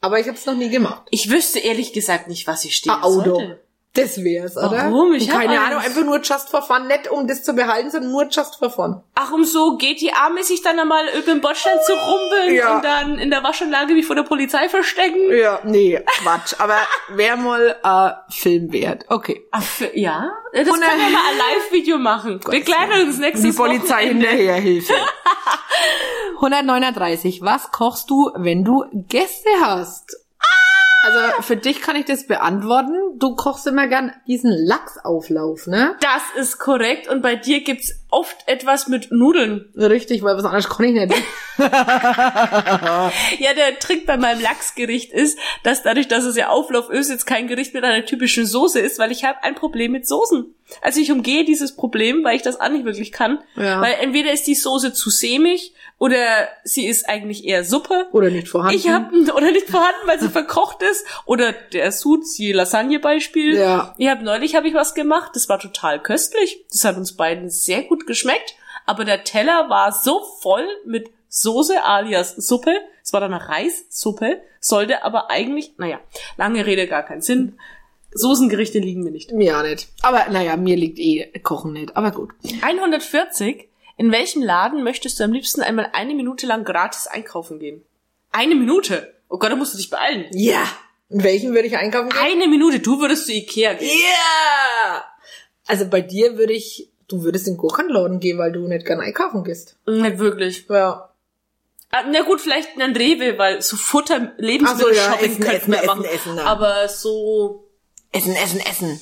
Aber 0.00 0.18
ich 0.18 0.28
habe 0.28 0.38
es 0.38 0.46
noch 0.46 0.54
nie 0.54 0.70
gemacht. 0.70 1.02
Ich 1.10 1.30
wüsste 1.30 1.58
ehrlich 1.58 1.92
gesagt 1.92 2.28
nicht, 2.28 2.46
was 2.46 2.64
ich 2.64 2.74
stehlen 2.76 2.96
Ein 2.96 3.02
Auto. 3.02 3.34
sollte. 3.34 3.60
Das 3.96 4.22
wär's, 4.22 4.56
oder? 4.56 4.70
Warum? 4.90 5.14
Ich 5.14 5.24
Und 5.24 5.32
hab 5.32 5.40
keine 5.40 5.58
eins. 5.60 5.66
Ahnung, 5.70 5.80
einfach 5.82 6.04
nur 6.04 6.20
just 6.20 6.48
for 6.50 6.62
fun, 6.62 6.86
nicht 6.86 7.10
um 7.10 7.26
das 7.26 7.42
zu 7.42 7.54
behalten, 7.54 7.90
sondern 7.90 8.10
nur 8.12 8.24
just 8.28 8.56
for 8.56 8.70
fun. 8.70 9.02
Ach, 9.14 9.32
um 9.32 9.44
so 9.44 9.76
GTA-mäßig 9.78 10.62
dann 10.62 10.78
einmal 10.78 11.06
über 11.16 11.32
den 11.32 11.40
Bordstein 11.40 11.78
zu 11.84 11.92
rumpeln 11.94 12.54
Ja. 12.54 12.76
und 12.76 12.84
dann 12.84 13.18
in 13.18 13.30
der 13.30 13.42
Waschanlage 13.42 13.94
wie 13.94 14.02
vor 14.02 14.14
der 14.16 14.22
Polizei 14.24 14.68
verstecken? 14.68 15.20
Ja, 15.36 15.60
nee, 15.64 16.00
Quatsch. 16.22 16.54
Aber 16.58 16.76
wär 17.08 17.36
mal 17.36 17.76
äh, 17.82 18.32
Film 18.32 18.72
wert. 18.72 19.04
Okay. 19.08 19.46
Ach, 19.50 19.62
für, 19.62 19.96
ja? 19.98 20.30
Das 20.52 20.68
Und, 20.68 20.80
können 20.80 20.98
wir 21.00 21.10
mal 21.10 21.22
ein 21.30 21.38
Live-Video 21.38 21.98
machen. 21.98 22.40
Begleite 22.40 23.02
uns 23.04 23.18
nächstes 23.18 23.42
Die 23.50 23.56
Polizei 23.56 24.04
Wochenende. 24.04 24.26
hinterher, 24.28 24.54
Hilfe. 24.56 24.94
139. 26.36 27.40
Was 27.42 27.70
kochst 27.72 28.10
du, 28.10 28.30
wenn 28.36 28.64
du 28.64 28.84
Gäste 29.08 29.48
hast? 29.60 30.16
Also 31.06 31.42
für 31.42 31.56
dich 31.56 31.80
kann 31.80 31.94
ich 31.94 32.04
das 32.04 32.26
beantworten. 32.26 33.18
Du 33.18 33.36
kochst 33.36 33.66
immer 33.66 33.86
gern 33.86 34.12
diesen 34.26 34.50
Lachsauflauf, 34.50 35.68
ne? 35.68 35.94
Das 36.00 36.22
ist 36.36 36.58
korrekt 36.58 37.08
und 37.08 37.22
bei 37.22 37.36
dir 37.36 37.62
gibt's 37.62 38.00
oft 38.10 38.36
etwas 38.46 38.88
mit 38.88 39.10
Nudeln. 39.10 39.72
Richtig, 39.76 40.22
weil 40.22 40.36
was 40.36 40.44
anderes 40.44 40.68
kann 40.68 40.86
ich 40.86 40.92
nicht. 40.92 41.14
Ja, 43.38 43.54
der 43.54 43.78
Trick 43.78 44.06
bei 44.06 44.16
meinem 44.16 44.40
Lachsgericht 44.40 45.12
ist, 45.12 45.38
dass 45.62 45.82
dadurch, 45.82 46.08
dass 46.08 46.24
es 46.24 46.36
ja 46.36 46.48
Auflauf 46.48 46.90
ist, 46.90 47.08
jetzt 47.08 47.26
kein 47.26 47.48
Gericht 47.48 47.74
mit 47.74 47.84
einer 47.84 48.04
typischen 48.04 48.46
Soße 48.46 48.78
ist, 48.78 48.98
weil 48.98 49.10
ich 49.10 49.24
habe 49.24 49.42
ein 49.42 49.54
Problem 49.54 49.92
mit 49.92 50.06
Soßen. 50.06 50.54
Also 50.82 51.00
ich 51.00 51.12
umgehe 51.12 51.44
dieses 51.44 51.76
Problem, 51.76 52.24
weil 52.24 52.36
ich 52.36 52.42
das 52.42 52.60
auch 52.60 52.68
nicht 52.68 52.84
wirklich 52.84 53.12
kann. 53.12 53.38
Ja. 53.54 53.80
Weil 53.80 53.94
entweder 54.00 54.32
ist 54.32 54.46
die 54.46 54.54
Soße 54.54 54.92
zu 54.92 55.10
sämig 55.10 55.72
oder 55.98 56.48
sie 56.64 56.86
ist 56.86 57.08
eigentlich 57.08 57.44
eher 57.44 57.64
Suppe. 57.64 58.08
Oder 58.12 58.30
nicht 58.30 58.48
vorhanden. 58.48 58.76
Ich 58.76 58.88
habe 58.88 59.16
oder 59.34 59.52
nicht 59.52 59.68
vorhanden, 59.68 60.06
weil 60.06 60.20
sie 60.20 60.28
verkocht 60.28 60.82
ist. 60.82 61.06
Oder 61.24 61.52
der 61.52 61.92
Sud, 61.92 62.24
die 62.36 62.52
Lasagne-Beispiel. 62.52 63.56
Ja. 63.56 63.94
Ich 63.96 64.08
habe 64.08 64.24
neulich 64.24 64.56
habe 64.56 64.68
ich 64.68 64.74
was 64.74 64.94
gemacht, 64.94 65.32
das 65.34 65.48
war 65.48 65.58
total 65.58 66.02
köstlich. 66.02 66.64
Das 66.70 66.84
hat 66.84 66.96
uns 66.96 67.16
beiden 67.16 67.48
sehr 67.48 67.82
gut 67.84 67.95
geschmeckt. 68.04 68.54
Aber 68.84 69.04
der 69.04 69.24
Teller 69.24 69.68
war 69.68 69.92
so 69.92 70.22
voll 70.40 70.66
mit 70.84 71.10
Soße 71.28 71.82
alias 71.84 72.36
Suppe. 72.36 72.80
Es 73.02 73.12
war 73.12 73.20
dann 73.20 73.34
eine 73.34 73.48
Reissuppe, 73.48 74.40
sollte 74.60 75.04
aber 75.04 75.30
eigentlich, 75.30 75.72
naja, 75.78 76.00
lange 76.36 76.66
Rede, 76.66 76.86
gar 76.86 77.04
keinen 77.04 77.22
Sinn. 77.22 77.58
Soßengerichte 78.12 78.78
liegen 78.78 79.02
mir 79.02 79.10
nicht. 79.10 79.30
Ja, 79.32 79.62
nicht. 79.62 79.88
Aber 80.02 80.26
naja, 80.30 80.56
mir 80.56 80.76
liegt 80.76 80.98
eh 80.98 81.26
Kochen 81.40 81.72
nicht. 81.72 81.96
Aber 81.96 82.10
gut. 82.10 82.30
140. 82.62 83.68
In 83.98 84.12
welchem 84.12 84.42
Laden 84.42 84.82
möchtest 84.82 85.20
du 85.20 85.24
am 85.24 85.32
liebsten 85.32 85.62
einmal 85.62 85.90
eine 85.92 86.14
Minute 86.14 86.46
lang 86.46 86.64
gratis 86.64 87.06
einkaufen 87.06 87.58
gehen? 87.58 87.82
Eine 88.32 88.54
Minute? 88.54 89.14
Oh 89.28 89.38
Gott, 89.38 89.50
da 89.50 89.56
musst 89.56 89.74
du 89.74 89.78
dich 89.78 89.90
beeilen. 89.90 90.26
Ja. 90.32 90.64
In 91.08 91.22
welchen 91.22 91.54
würde 91.54 91.68
ich 91.68 91.76
einkaufen 91.76 92.10
gehen? 92.10 92.18
Eine 92.20 92.48
Minute, 92.48 92.80
du 92.80 93.00
würdest 93.00 93.26
zu 93.26 93.32
Ikea 93.32 93.74
gehen. 93.74 93.88
Ja! 93.88 95.04
Also 95.66 95.88
bei 95.88 96.00
dir 96.00 96.36
würde 96.36 96.52
ich, 96.52 96.90
du 97.08 97.22
würdest 97.22 97.46
in 97.46 97.54
den 97.54 97.58
Gurkenladen 97.58 98.20
gehen, 98.20 98.38
weil 98.38 98.52
du 98.52 98.66
nicht 98.66 98.86
gern 98.86 99.00
einkaufen 99.00 99.44
gehst. 99.44 99.78
Nicht 99.86 100.18
wirklich. 100.18 100.66
Ja. 100.68 101.10
Ah, 101.90 102.02
Na 102.10 102.22
gut, 102.22 102.40
vielleicht 102.40 102.74
in 102.76 102.82
ein 102.82 102.96
Rewe, 102.96 103.38
weil 103.38 103.62
so 103.62 103.76
Futter, 103.76 104.32
Lebensmittel-Shopping 104.38 105.08
Ach 105.08 105.18
so, 105.18 105.24
ja, 105.24 105.28
essen, 105.30 105.42
könnten 105.44 105.70
wir 105.72 105.78
essen, 105.78 105.86
machen. 105.86 106.04
essen, 106.04 106.30
essen. 106.32 106.38
Aber 106.40 106.88
so, 106.88 107.68
Essen, 108.12 108.34
essen, 108.34 108.60
essen. 108.60 109.00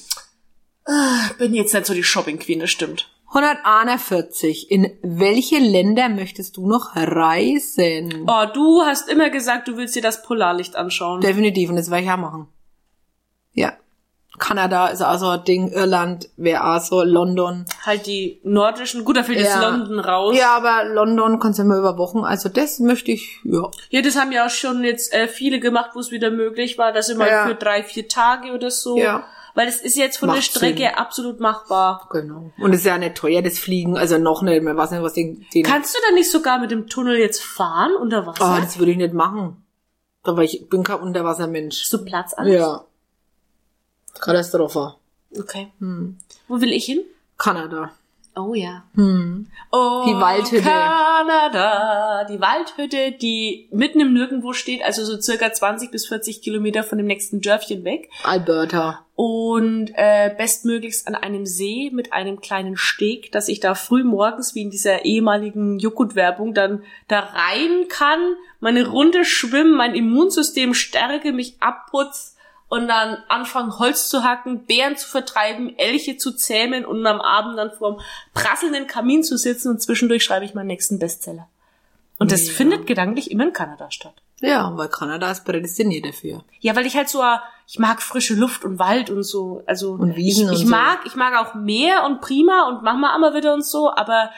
ich 1.30 1.36
bin 1.38 1.54
jetzt 1.54 1.72
nicht 1.72 1.86
so 1.86 1.94
die 1.94 2.02
Shopping-Queen, 2.04 2.60
das 2.60 2.70
stimmt. 2.70 3.10
141. 3.28 4.70
In 4.70 4.96
welche 5.02 5.58
Länder 5.58 6.08
möchtest 6.08 6.56
du 6.56 6.68
noch 6.68 6.94
reisen? 6.94 8.26
Oh, 8.28 8.44
du 8.52 8.82
hast 8.82 9.08
immer 9.08 9.30
gesagt, 9.30 9.66
du 9.66 9.76
willst 9.76 9.96
dir 9.96 10.02
das 10.02 10.22
Polarlicht 10.22 10.76
anschauen. 10.76 11.20
Definitiv, 11.20 11.70
und 11.70 11.76
das 11.76 11.90
werde 11.90 12.02
ich 12.02 12.08
ja 12.08 12.16
machen. 12.16 12.48
Ja. 13.52 13.72
Kanada 14.38 14.88
ist 14.88 15.02
auch 15.02 15.18
so 15.18 15.28
ein 15.28 15.44
Ding, 15.44 15.70
Irland 15.72 16.28
wäre 16.36 16.64
auch 16.64 16.80
so, 16.80 17.02
London. 17.02 17.64
halt 17.86 18.06
die 18.06 18.40
nordischen, 18.42 19.04
gut, 19.04 19.16
da 19.16 19.22
fällt 19.22 19.38
jetzt 19.38 19.54
Ja. 19.54 19.68
London 19.68 20.00
raus. 20.00 20.36
Ja, 20.36 20.56
aber 20.56 20.84
London 20.92 21.38
kannst 21.38 21.58
du 21.58 21.62
immer 21.62 21.78
über 21.78 21.96
Wochen, 21.98 22.18
also 22.24 22.48
das 22.48 22.80
möchte 22.80 23.12
ich, 23.12 23.40
ja. 23.44 23.70
Ja, 23.90 24.02
das 24.02 24.16
haben 24.16 24.32
ja 24.32 24.46
auch 24.46 24.50
schon 24.50 24.82
jetzt 24.84 25.12
äh, 25.12 25.28
viele 25.28 25.60
gemacht, 25.60 25.90
wo 25.94 26.00
es 26.00 26.10
wieder 26.10 26.30
möglich 26.30 26.78
war, 26.78 26.92
dass 26.92 27.08
immer 27.08 27.28
Ja. 27.28 27.46
für 27.46 27.54
drei, 27.54 27.82
vier 27.82 28.08
Tage 28.08 28.52
oder 28.52 28.70
so. 28.70 28.98
Ja. 28.98 29.24
Weil 29.56 29.68
es 29.68 29.80
ist 29.80 29.96
jetzt 29.96 30.16
von 30.16 30.28
der 30.30 30.38
Macht 30.38 30.46
Strecke 30.46 30.78
Sinn. 30.78 30.94
absolut 30.96 31.38
machbar. 31.38 32.08
Genau. 32.10 32.50
Und 32.58 32.72
es 32.72 32.80
ist 32.80 32.86
ja 32.86 32.98
nicht 32.98 33.14
teuer, 33.14 33.40
das 33.40 33.56
Fliegen, 33.60 33.96
also 33.96 34.18
noch 34.18 34.42
nicht, 34.42 34.64
man 34.64 34.76
weiß 34.76 34.90
nicht, 34.90 35.02
was 35.04 35.12
den, 35.12 35.46
den 35.54 35.62
Kannst 35.62 35.94
du 35.94 35.98
da 36.08 36.12
nicht 36.12 36.28
sogar 36.28 36.58
mit 36.58 36.72
dem 36.72 36.88
Tunnel 36.88 37.16
jetzt 37.18 37.40
fahren 37.40 37.92
unter 37.94 38.26
Wasser? 38.26 38.56
Oh, 38.56 38.60
das 38.60 38.80
würde 38.80 38.90
ich 38.90 38.96
nicht 38.96 39.14
machen. 39.14 39.64
Aber 40.24 40.42
ich 40.42 40.66
bin 40.68 40.82
kein 40.82 40.98
Unterwassermensch. 40.98 41.88
Platz 42.04 42.34
alles? 42.36 42.54
Ja. 42.54 42.84
Katastrophe. 44.20 44.94
Okay. 45.38 45.68
Hm. 45.80 46.16
Wo 46.48 46.60
will 46.60 46.72
ich 46.72 46.84
hin? 46.84 47.00
Kanada. 47.38 47.92
Oh 48.36 48.54
ja. 48.54 48.82
Hm. 48.96 49.46
Oh, 49.70 50.04
Die 50.08 50.14
Waldhütte. 50.14 50.62
Kanada. 50.62 52.24
Die 52.24 52.40
Waldhütte, 52.40 53.12
die 53.12 53.68
mitten 53.70 54.00
im 54.00 54.12
Nirgendwo 54.12 54.52
steht, 54.52 54.82
also 54.82 55.04
so 55.04 55.20
circa 55.20 55.52
20 55.52 55.92
bis 55.92 56.06
40 56.06 56.42
Kilometer 56.42 56.82
von 56.82 56.98
dem 56.98 57.06
nächsten 57.06 57.40
Dörfchen 57.40 57.84
weg. 57.84 58.10
Alberta. 58.24 59.04
Und 59.14 59.92
äh, 59.94 60.34
bestmöglichst 60.36 61.06
an 61.06 61.14
einem 61.14 61.46
See 61.46 61.90
mit 61.92 62.12
einem 62.12 62.40
kleinen 62.40 62.76
Steg, 62.76 63.30
dass 63.30 63.46
ich 63.46 63.60
da 63.60 63.76
früh 63.76 64.02
morgens, 64.02 64.56
wie 64.56 64.62
in 64.62 64.70
dieser 64.70 65.04
ehemaligen 65.04 65.78
Joghurt-Werbung, 65.78 66.54
dann 66.54 66.82
da 67.06 67.20
rein 67.20 67.86
kann, 67.88 68.34
meine 68.58 68.88
Runde 68.88 69.24
schwimmen, 69.24 69.76
mein 69.76 69.94
Immunsystem 69.94 70.74
stärke, 70.74 71.32
mich 71.32 71.54
abputz 71.60 72.33
und 72.74 72.88
dann 72.88 73.18
anfangen 73.28 73.78
Holz 73.78 74.08
zu 74.08 74.24
hacken, 74.24 74.66
Bären 74.66 74.96
zu 74.96 75.08
vertreiben, 75.08 75.78
Elche 75.78 76.16
zu 76.16 76.32
zähmen 76.32 76.84
und 76.84 77.06
am 77.06 77.20
Abend 77.20 77.56
dann 77.56 77.70
vorm 77.70 78.00
prasselnden 78.34 78.88
Kamin 78.88 79.22
zu 79.22 79.36
sitzen 79.36 79.68
und 79.68 79.80
zwischendurch 79.80 80.24
schreibe 80.24 80.44
ich 80.44 80.54
meinen 80.54 80.66
nächsten 80.66 80.98
Bestseller. 80.98 81.48
Und 82.18 82.32
das 82.32 82.42
Mega. 82.42 82.52
findet 82.54 82.86
gedanklich 82.88 83.30
immer 83.30 83.44
in 83.44 83.52
Kanada 83.52 83.92
statt. 83.92 84.14
Ja, 84.40 84.76
weil 84.76 84.88
Kanada 84.88 85.30
ist 85.30 85.44
prädestiniert 85.44 86.04
dafür. 86.04 86.42
Ja, 86.58 86.74
weil 86.74 86.84
ich 86.84 86.96
halt 86.96 87.08
so, 87.08 87.22
ich 87.68 87.78
mag 87.78 88.02
frische 88.02 88.34
Luft 88.34 88.64
und 88.64 88.80
Wald 88.80 89.08
und 89.08 89.22
so, 89.22 89.62
also 89.66 89.92
Und 89.92 90.16
Wiesen 90.16 90.48
ich, 90.48 90.54
ich 90.54 90.60
und 90.62 90.66
so. 90.66 90.70
mag, 90.70 90.98
ich 91.06 91.14
mag 91.14 91.34
auch 91.38 91.54
Meer 91.54 92.04
und 92.04 92.20
prima 92.22 92.68
und 92.68 92.82
mach 92.82 92.96
mal 92.96 93.14
immer 93.14 93.34
wieder 93.34 93.54
und 93.54 93.64
so, 93.64 93.94
aber 93.94 94.30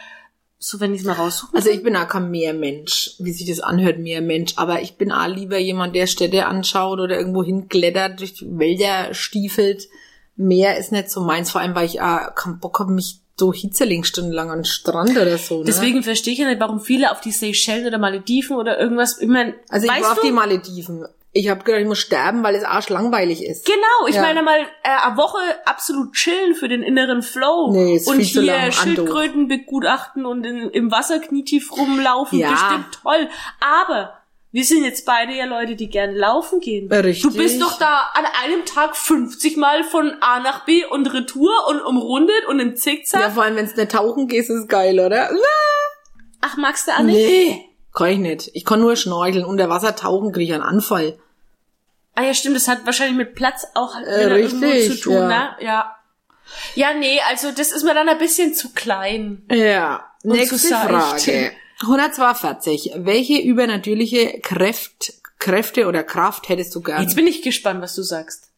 so 0.58 0.80
wenn 0.80 0.94
ich 0.94 1.00
es 1.00 1.06
mal 1.06 1.12
raussuche. 1.12 1.54
Also 1.54 1.70
ich 1.70 1.82
bin 1.82 1.96
auch 1.96 2.08
kein 2.08 2.30
Meermensch, 2.30 3.14
wie 3.18 3.32
sich 3.32 3.46
das 3.46 3.60
anhört, 3.60 3.98
Meermensch. 3.98 4.54
Aber 4.56 4.80
ich 4.80 4.96
bin 4.96 5.12
auch 5.12 5.28
lieber 5.28 5.58
jemand, 5.58 5.94
der 5.94 6.06
Städte 6.06 6.46
anschaut 6.46 6.98
oder 6.98 7.18
irgendwo 7.18 7.44
hinklettert, 7.44 8.20
durch 8.20 8.34
die 8.34 8.58
Wälder 8.58 9.12
stiefelt. 9.12 9.88
Meer 10.36 10.76
ist 10.78 10.92
nicht 10.92 11.10
so 11.10 11.20
meins, 11.22 11.50
vor 11.50 11.60
allem, 11.60 11.74
weil 11.74 11.86
ich 11.86 12.00
auch 12.00 12.34
keinen 12.34 12.58
Bock 12.58 12.78
habe, 12.78 12.92
mich 12.92 13.20
so 13.38 13.52
hitzeling 13.52 14.04
stundenlang 14.04 14.50
an 14.50 14.60
den 14.60 14.64
Strand 14.64 15.10
oder 15.10 15.36
so. 15.36 15.58
Ne? 15.58 15.64
Deswegen 15.66 16.02
verstehe 16.02 16.32
ich 16.32 16.38
ja 16.38 16.48
nicht, 16.48 16.60
warum 16.60 16.80
viele 16.80 17.12
auf 17.12 17.20
die 17.20 17.32
Seychellen 17.32 17.86
oder 17.86 17.98
Malediven 17.98 18.56
oder 18.56 18.78
irgendwas, 18.78 19.20
mein, 19.22 19.54
Also 19.68 19.86
ich 19.86 19.92
war 20.02 20.12
auf 20.12 20.20
du? 20.20 20.26
die 20.26 20.32
Malediven. 20.32 21.06
Ich 21.36 21.48
habe 21.48 21.62
gedacht, 21.64 21.80
ich 21.82 21.86
muss 21.86 21.98
sterben, 21.98 22.42
weil 22.42 22.54
es 22.54 22.64
arschlangweilig 22.64 23.44
ist. 23.44 23.66
Genau, 23.66 24.06
ich 24.08 24.14
Ja. 24.14 24.22
meine 24.22 24.42
mal 24.42 24.58
äh, 24.82 24.88
eine 25.06 25.16
Woche 25.16 25.38
absolut 25.66 26.12
chillen 26.14 26.54
für 26.54 26.68
den 26.68 26.82
inneren 26.82 27.22
Flow 27.22 27.70
Nee, 27.72 27.96
ist 27.96 28.08
und 28.08 28.16
viel 28.16 28.26
zu 28.26 28.42
hier 28.42 28.52
lang, 28.52 28.72
Schildkröten 28.72 29.48
begutachten 29.48 30.24
und 30.24 30.44
in, 30.44 30.70
im 30.70 30.90
Wasser 30.90 31.18
knietief 31.18 31.72
rumlaufen, 31.72 32.38
Ja. 32.38 32.50
bestimmt 32.50 32.98
toll. 33.02 33.28
Aber 33.60 34.14
wir 34.52 34.64
sind 34.64 34.84
jetzt 34.84 35.04
beide 35.04 35.34
ja 35.34 35.44
Leute, 35.44 35.76
die 35.76 35.90
gerne 35.90 36.16
laufen 36.16 36.60
gehen. 36.60 36.90
Richtig. 36.90 37.22
Du 37.22 37.36
bist 37.36 37.60
doch 37.60 37.78
da 37.78 38.10
an 38.14 38.24
einem 38.42 38.64
Tag 38.64 38.96
50 38.96 39.58
Mal 39.58 39.84
von 39.84 40.14
A 40.22 40.40
nach 40.40 40.64
B 40.64 40.84
und 40.86 41.12
Retour 41.12 41.50
und 41.68 41.82
umrundet 41.82 42.46
und 42.48 42.58
im 42.60 42.74
Zickzack. 42.76 43.20
Ja, 43.20 43.30
vor 43.30 43.42
allem, 43.42 43.56
wenn 43.56 43.66
es 43.66 43.76
nicht 43.76 43.90
tauchen 43.92 44.28
geht, 44.28 44.40
ist 44.44 44.48
es 44.50 44.68
geil, 44.68 44.98
oder? 44.98 45.28
Ach, 46.40 46.56
magst 46.56 46.88
du 46.88 46.92
auch 46.92 47.00
nicht? 47.02 47.16
Nee, 47.16 47.64
kann 47.92 48.08
ich 48.08 48.18
nicht. 48.18 48.50
Ich 48.54 48.64
kann 48.64 48.80
nur 48.80 48.96
schnorcheln. 48.96 49.44
Unter 49.44 49.68
Wasser 49.68 49.94
tauchen 49.96 50.32
kriege 50.32 50.44
ich 50.44 50.54
einen 50.54 50.62
Anfall. 50.62 51.18
Ah 52.16 52.22
ja, 52.24 52.34
stimmt, 52.34 52.56
das 52.56 52.66
hat 52.66 52.84
wahrscheinlich 52.86 53.16
mit 53.16 53.34
Platz 53.34 53.66
auch 53.74 53.94
Äh, 54.00 54.24
richtig, 54.24 54.88
zu 54.90 54.98
tun, 55.00 55.12
ja. 55.14 55.28
ne? 55.28 55.56
Ja. 55.60 55.96
Ja, 56.74 56.94
nee, 56.94 57.20
also 57.28 57.50
das 57.52 57.72
ist 57.72 57.82
mir 57.84 57.94
dann 57.94 58.08
ein 58.08 58.18
bisschen 58.18 58.54
zu 58.54 58.72
klein. 58.72 59.42
Ja, 59.50 60.04
nächste. 60.22 60.58
Frage. 60.68 61.52
142. 61.82 62.92
Welche 62.96 63.38
übernatürliche 63.40 64.40
Kräft, 64.40 65.12
Kräfte 65.38 65.86
oder 65.86 66.02
Kraft 66.04 66.48
hättest 66.48 66.74
du 66.74 66.80
gern? 66.80 67.02
Jetzt 67.02 67.16
bin 67.16 67.26
ich 67.26 67.42
gespannt, 67.42 67.82
was 67.82 67.94
du 67.94 68.02
sagst. 68.02 68.50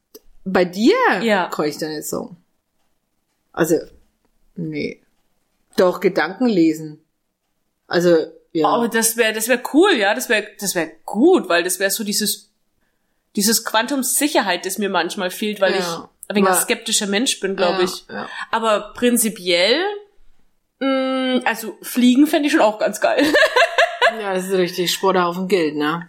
Bei 0.44 0.64
dir 0.64 0.94
Ja. 1.22 1.48
kann 1.48 1.66
ich 1.66 1.78
da 1.78 1.88
nicht 1.88 2.06
sagen. 2.06 2.36
Also, 3.52 3.76
nee. 4.54 5.02
Doch, 5.76 5.98
Gedanken 6.00 6.46
lesen. 6.46 7.02
Also, 7.88 8.16
ja. 8.52 8.68
Aber 8.68 8.88
das 8.88 9.16
wäre, 9.16 9.32
das 9.32 9.48
wäre 9.48 9.62
cool, 9.72 9.94
ja, 9.94 10.14
das 10.14 10.28
wäre, 10.28 10.46
das 10.60 10.74
wäre 10.74 10.92
gut, 11.04 11.48
weil 11.48 11.62
das 11.64 11.78
wäre 11.80 11.90
so 11.90 12.04
dieses, 12.04 12.47
dieses 13.36 13.64
Quantum 13.64 14.02
Sicherheit, 14.02 14.66
das 14.66 14.78
mir 14.78 14.88
manchmal 14.88 15.30
fehlt, 15.30 15.60
weil 15.60 15.72
Ja. 15.74 15.78
ich 15.78 16.28
ein 16.30 16.36
wenig 16.36 16.50
ein 16.50 16.56
skeptischer 16.56 17.06
Mensch 17.06 17.40
bin, 17.40 17.56
glaube 17.56 17.78
Ja, 17.78 17.84
ich. 17.84 18.04
ja. 18.08 18.28
Aber 18.50 18.92
prinzipiell, 18.94 19.82
mh, 20.80 21.42
also 21.44 21.76
fliegen 21.82 22.26
fände 22.26 22.46
ich 22.46 22.52
schon 22.52 22.60
auch 22.62 22.78
ganz 22.78 23.00
geil. 23.00 23.24
ja, 24.20 24.34
das 24.34 24.46
ist 24.46 24.52
richtig 24.52 24.92
Sporthaufen 24.92 25.48
Geld, 25.48 25.76
ne? 25.76 26.08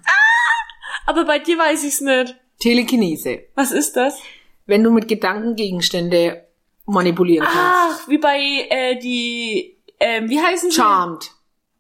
Aber 1.06 1.26
bei 1.26 1.40
dir 1.40 1.58
weiß 1.58 1.84
ich's 1.84 2.02
nicht. 2.02 2.36
Telekinese. 2.60 3.44
Was 3.56 3.72
ist 3.72 3.96
das? 3.96 4.20
Wenn 4.66 4.84
du 4.84 4.92
mit 4.92 5.08
Gedanken 5.08 5.56
Gegenstände 5.56 6.46
manipulieren 6.86 7.48
kannst. 7.48 8.02
Ach, 8.04 8.08
wie 8.08 8.18
bei 8.18 8.38
äh, 8.70 9.00
die, 9.00 9.78
ähm, 10.00 10.30
wie 10.30 10.40
heißen 10.40 10.70
die? 10.70 10.76
Charmed. 10.76 11.32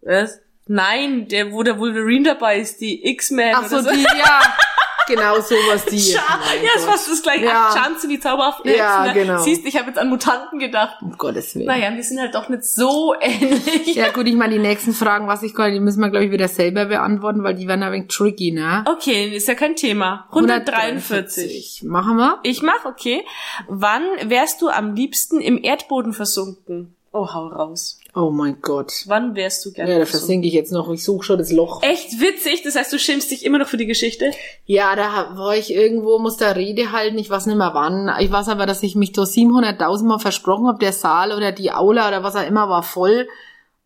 Was? 0.01 0.39
Nein, 0.67 1.27
der, 1.27 1.51
wo 1.51 1.63
der 1.63 1.79
Wolverine 1.79 2.23
dabei 2.29 2.59
ist, 2.59 2.79
die 2.79 3.05
X-Men. 3.09 3.55
Ach 3.55 3.67
so, 3.67 3.77
oder 3.77 3.91
die, 3.91 4.03
ja. 4.03 4.41
Genau 5.09 5.39
sowas, 5.41 5.85
die. 5.85 5.97
Mein 5.97 6.63
ja, 6.63 6.69
Gott. 6.75 6.83
fast 6.85 7.09
das 7.09 7.21
gleiche. 7.21 7.45
Ja. 7.45 7.69
Ach, 7.71 7.75
Chance 7.83 8.07
die 8.07 8.19
zauberhaften 8.19 8.71
Ja, 8.71 9.03
Hexen, 9.03 9.15
ne? 9.17 9.25
genau. 9.25 9.43
Siehst, 9.43 9.65
ich 9.65 9.75
habe 9.77 9.87
jetzt 9.87 9.97
an 9.97 10.09
Mutanten 10.09 10.59
gedacht. 10.59 10.97
Um 11.01 11.17
Gottes 11.17 11.55
Willen. 11.55 11.65
Naja, 11.65 11.93
wir 11.93 12.03
sind 12.03 12.19
halt 12.19 12.35
doch 12.35 12.47
nicht 12.49 12.63
so 12.63 13.13
ähnlich. 13.21 13.95
Ja 13.95 14.11
gut, 14.11 14.27
ich 14.27 14.35
meine, 14.35 14.53
die 14.53 14.59
nächsten 14.59 14.93
Fragen, 14.93 15.27
was 15.27 15.43
ich 15.43 15.53
kann, 15.53 15.73
die 15.73 15.79
müssen 15.79 15.99
wir, 15.99 16.09
glaube 16.09 16.25
ich, 16.25 16.31
wieder 16.31 16.47
selber 16.47 16.85
beantworten, 16.85 17.43
weil 17.43 17.55
die 17.55 17.67
werden 17.67 17.83
ein 17.83 17.91
wenig 17.91 18.07
tricky, 18.07 18.51
ne? 18.51 18.85
Okay, 18.87 19.35
ist 19.35 19.47
ja 19.47 19.55
kein 19.55 19.75
Thema. 19.75 20.27
143. 20.29 21.83
Machen 21.85 22.17
wir? 22.17 22.39
Ich 22.43 22.61
mach, 22.61 22.85
okay. 22.85 23.25
Wann 23.67 24.03
wärst 24.23 24.61
du 24.61 24.69
am 24.69 24.93
liebsten 24.95 25.41
im 25.41 25.61
Erdboden 25.63 26.13
versunken? 26.13 26.95
Oh, 27.11 27.27
hau 27.33 27.47
raus. 27.47 27.98
Oh 28.15 28.31
mein 28.31 28.57
Gott. 28.61 29.03
Wann 29.05 29.35
wärst 29.35 29.65
du 29.65 29.71
gerne 29.71 29.93
Ja, 29.93 29.99
da 29.99 30.05
versinke 30.05 30.47
ich 30.47 30.53
jetzt 30.53 30.71
noch. 30.71 30.91
Ich 30.91 31.03
suche 31.03 31.23
schon 31.23 31.37
das 31.37 31.51
Loch. 31.51 31.83
Echt 31.83 32.19
witzig, 32.19 32.63
das 32.63 32.75
heißt, 32.75 32.91
du 32.91 32.97
schämst 32.97 33.29
dich 33.29 33.45
immer 33.45 33.59
noch 33.59 33.67
für 33.67 33.77
die 33.77 33.85
Geschichte? 33.85 34.31
Ja, 34.65 34.95
da 34.95 35.37
war 35.37 35.55
ich 35.55 35.73
irgendwo, 35.73 36.17
muss 36.17 36.37
da 36.37 36.51
Rede 36.51 36.91
halten, 36.91 37.17
ich 37.17 37.29
weiß 37.29 37.45
nicht 37.45 37.57
mehr 37.57 37.73
wann. 37.73 38.11
Ich 38.19 38.31
weiß 38.31 38.49
aber, 38.49 38.65
dass 38.65 38.83
ich 38.83 38.95
mich 38.95 39.11
da 39.11 39.23
700.000 39.23 40.05
Mal 40.05 40.19
versprochen 40.19 40.67
habe, 40.67 40.79
der 40.79 40.93
Saal 40.93 41.31
oder 41.31 41.51
die 41.51 41.71
Aula 41.71 42.07
oder 42.07 42.23
was 42.23 42.35
auch 42.35 42.47
immer 42.47 42.67
war 42.67 42.83
voll. 42.83 43.27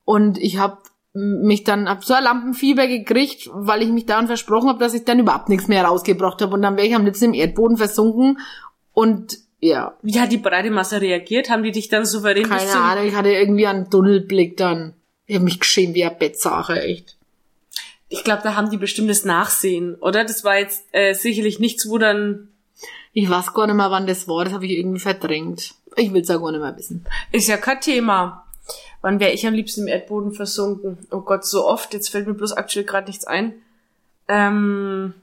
Und 0.05 0.37
ich 0.37 0.57
habe 0.57 0.77
mich 1.13 1.63
dann, 1.63 1.87
hab 1.89 2.03
so 2.03 2.13
ein 2.13 2.23
Lampenfieber 2.23 2.87
gekriegt, 2.87 3.49
weil 3.53 3.83
ich 3.83 3.89
mich 3.89 4.05
daran 4.05 4.27
versprochen 4.27 4.69
habe, 4.69 4.79
dass 4.79 4.93
ich 4.93 5.05
dann 5.05 5.19
überhaupt 5.19 5.49
nichts 5.49 5.67
mehr 5.67 5.85
rausgebracht 5.85 6.41
habe. 6.41 6.53
Und 6.53 6.61
dann 6.61 6.77
wäre 6.77 6.87
ich 6.87 6.95
am 6.95 7.05
liebsten 7.05 7.25
im 7.25 7.33
Erdboden 7.33 7.77
versunken. 7.77 8.39
Und 8.93 9.37
ja, 9.63 9.97
Wie 10.01 10.19
hat 10.19 10.33
die 10.33 10.37
breite 10.37 10.71
Masse 10.71 10.99
reagiert? 10.99 11.49
Haben 11.49 11.63
die 11.63 11.71
dich 11.71 11.87
dann 11.87 12.05
souverän 12.05 12.49
keine. 12.49 12.69
Ahnung, 12.69 13.05
ich 13.07 13.15
hatte 13.15 13.31
irgendwie 13.31 13.65
einen 13.65 13.89
Tunnelblick 13.89 14.57
dann. 14.57 14.93
Ich 15.25 15.35
habe 15.35 15.45
mich 15.45 15.61
geschämt 15.61 15.95
wie 15.95 16.03
eine 16.03 16.13
Bettsache, 16.13 16.81
echt. 16.81 17.15
Ich 18.09 18.25
glaube, 18.25 18.41
da 18.43 18.55
haben 18.55 18.69
die 18.69 18.77
bestimmt 18.77 19.09
das 19.09 19.23
Nachsehen, 19.23 19.95
oder? 19.95 20.25
Das 20.25 20.43
war 20.43 20.59
jetzt 20.59 20.83
äh, 20.91 21.13
sicherlich 21.13 21.59
nichts, 21.59 21.87
wo 21.87 21.97
dann... 21.97 22.49
Ich 23.13 23.29
weiß 23.29 23.53
gar 23.53 23.67
nicht 23.67 23.77
mehr, 23.77 23.89
wann 23.89 24.05
das 24.05 24.27
war, 24.27 24.43
das 24.43 24.53
habe 24.53 24.65
ich 24.65 24.73
irgendwie 24.73 24.99
verdrängt. 24.99 25.75
Ich 25.95 26.11
will's 26.11 26.29
auch 26.29 26.41
gar 26.41 26.51
nicht 26.51 26.59
mehr 26.59 26.75
wissen. 26.75 27.05
Ist 27.31 27.47
ja 27.47 27.55
kein 27.55 27.79
Thema. 27.79 28.45
Wann 29.01 29.21
wäre 29.21 29.31
ich 29.31 29.47
am 29.47 29.53
liebsten 29.53 29.83
im 29.83 29.87
Erdboden 29.87 30.33
versunken? 30.33 30.97
Oh 31.09 31.21
Gott, 31.21 31.45
so 31.45 31.65
oft. 31.65 31.93
Jetzt 31.93 32.09
fällt 32.09 32.27
mir 32.27 32.33
bloß 32.33 32.51
aktuell 32.51 32.83
gerade 32.83 33.07
nichts 33.07 33.25
ein. 33.25 33.53
Ähm, 34.27 35.13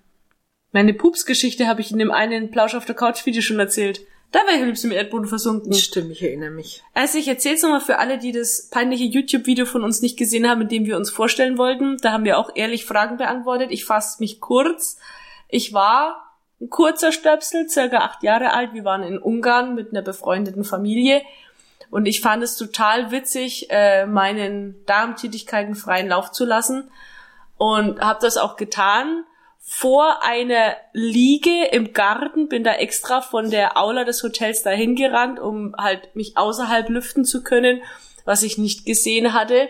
meine 0.73 0.95
Pups-Geschichte 0.95 1.67
habe 1.67 1.83
ich 1.83 1.91
in 1.91 1.99
dem 1.99 2.11
einen 2.11 2.51
Plausch 2.51 2.75
auf 2.75 2.87
der 2.87 2.95
Couch-Video 2.95 3.43
schon 3.43 3.59
erzählt. 3.59 4.01
Da 4.33 4.41
wäre 4.41 4.57
ich 4.57 4.61
am 4.61 4.67
liebsten 4.67 4.89
im 4.89 4.97
Erdboden 4.97 5.27
versunken. 5.27 5.73
Stimmt, 5.73 6.13
ich 6.13 6.23
erinnere 6.23 6.51
mich. 6.51 6.85
Also 6.95 7.19
ich 7.19 7.27
erzähl's 7.27 7.63
nochmal 7.63 7.81
für 7.81 7.99
alle, 7.99 8.19
die 8.19 8.31
das 8.31 8.69
peinliche 8.71 9.05
YouTube-Video 9.05 9.67
von 9.67 9.83
uns 9.83 10.03
nicht 10.03 10.17
gesehen 10.17 10.49
haben, 10.49 10.63
in 10.63 10.69
dem 10.69 10.87
wir 10.87 10.97
uns 10.97 11.11
vorstellen 11.11 11.59
wollten. 11.59 11.97
Da 11.99 12.13
haben 12.13 12.25
wir 12.25 12.39
auch 12.39 12.51
ehrlich 12.55 12.85
Fragen 12.85 13.17
beantwortet. 13.17 13.73
Ich 13.73 13.85
fasse 13.85 14.21
mich 14.21 14.41
kurz. 14.41 14.99
Ich 15.49 15.73
war 15.73 16.37
ein 16.61 16.71
kurzer 16.71 17.11
Stöpsel, 17.11 17.69
circa 17.69 17.99
acht 17.99 18.23
Jahre 18.23 18.53
alt. 18.53 18.73
Wir 18.73 18.85
waren 18.85 19.03
in 19.03 19.19
Ungarn 19.19 19.75
mit 19.75 19.91
einer 19.91 20.03
befreundeten 20.03 20.63
Familie. 20.63 21.23
Und 21.91 22.07
ich 22.07 22.21
fand 22.21 22.45
es 22.45 22.57
total 22.57 23.11
witzig, 23.11 23.67
äh, 23.71 24.07
meinen 24.07 24.85
Darmtätigkeiten 24.87 25.75
freien 25.75 26.09
Lauf 26.09 26.31
zu 26.31 26.45
lassen. 26.45 26.89
Und 27.59 28.01
habe 28.01 28.21
das 28.23 28.37
auch 28.37 28.57
getan 28.57 29.25
vor 29.73 30.25
einer 30.25 30.75
Liege 30.93 31.67
im 31.71 31.93
Garten, 31.93 32.49
bin 32.49 32.65
da 32.65 32.75
extra 32.75 33.21
von 33.21 33.51
der 33.53 33.77
Aula 33.77 34.03
des 34.03 34.21
Hotels 34.25 34.65
dahin 34.65 34.97
gerannt, 34.97 35.39
um 35.39 35.77
halt 35.79 36.17
mich 36.17 36.37
außerhalb 36.37 36.89
lüften 36.89 37.25
zu 37.25 37.45
können. 37.45 37.81
Was 38.25 38.43
ich 38.43 38.59
nicht 38.59 38.85
gesehen 38.85 39.33
hatte, 39.33 39.69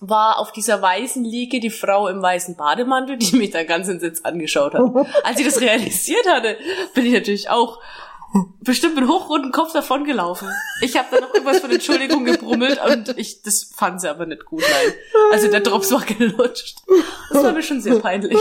war 0.00 0.40
auf 0.40 0.50
dieser 0.50 0.82
weißen 0.82 1.24
Liege 1.24 1.60
die 1.60 1.70
Frau 1.70 2.08
im 2.08 2.20
weißen 2.20 2.56
Bademantel, 2.56 3.18
die 3.18 3.36
mich 3.36 3.50
da 3.50 3.62
ganz 3.62 3.86
entsetzt 3.86 4.26
angeschaut 4.26 4.74
hat. 4.74 4.82
Als 5.22 5.38
ich 5.38 5.46
das 5.46 5.60
realisiert 5.60 6.28
hatte, 6.28 6.56
bin 6.94 7.06
ich 7.06 7.12
natürlich 7.12 7.50
auch 7.50 7.78
bestimmt 8.60 8.94
mit 8.96 9.08
hochrotem 9.08 9.50
Kopf 9.52 9.72
davon 9.72 10.04
gelaufen. 10.04 10.48
Ich 10.82 10.96
habe 10.96 11.08
da 11.10 11.20
noch 11.20 11.32
irgendwas 11.34 11.60
von 11.60 11.70
Entschuldigung 11.70 12.24
gebrummelt 12.24 12.80
und 12.84 13.18
ich, 13.18 13.42
das 13.42 13.64
fand 13.64 14.00
sie 14.00 14.08
aber 14.10 14.26
nicht 14.26 14.44
gut, 14.44 14.62
nein. 14.62 14.92
Also 15.32 15.48
der 15.48 15.60
Drops 15.60 15.90
war 15.92 16.04
gelutscht. 16.04 16.78
Das 17.32 17.42
war 17.42 17.52
mir 17.52 17.62
schon 17.62 17.80
sehr 17.80 17.98
peinlich. 17.98 18.38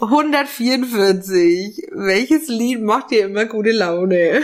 144. 0.00 1.88
Welches 1.92 2.48
Lied 2.48 2.82
macht 2.82 3.10
dir 3.10 3.24
immer 3.26 3.44
gute 3.46 3.70
Laune? 3.72 4.42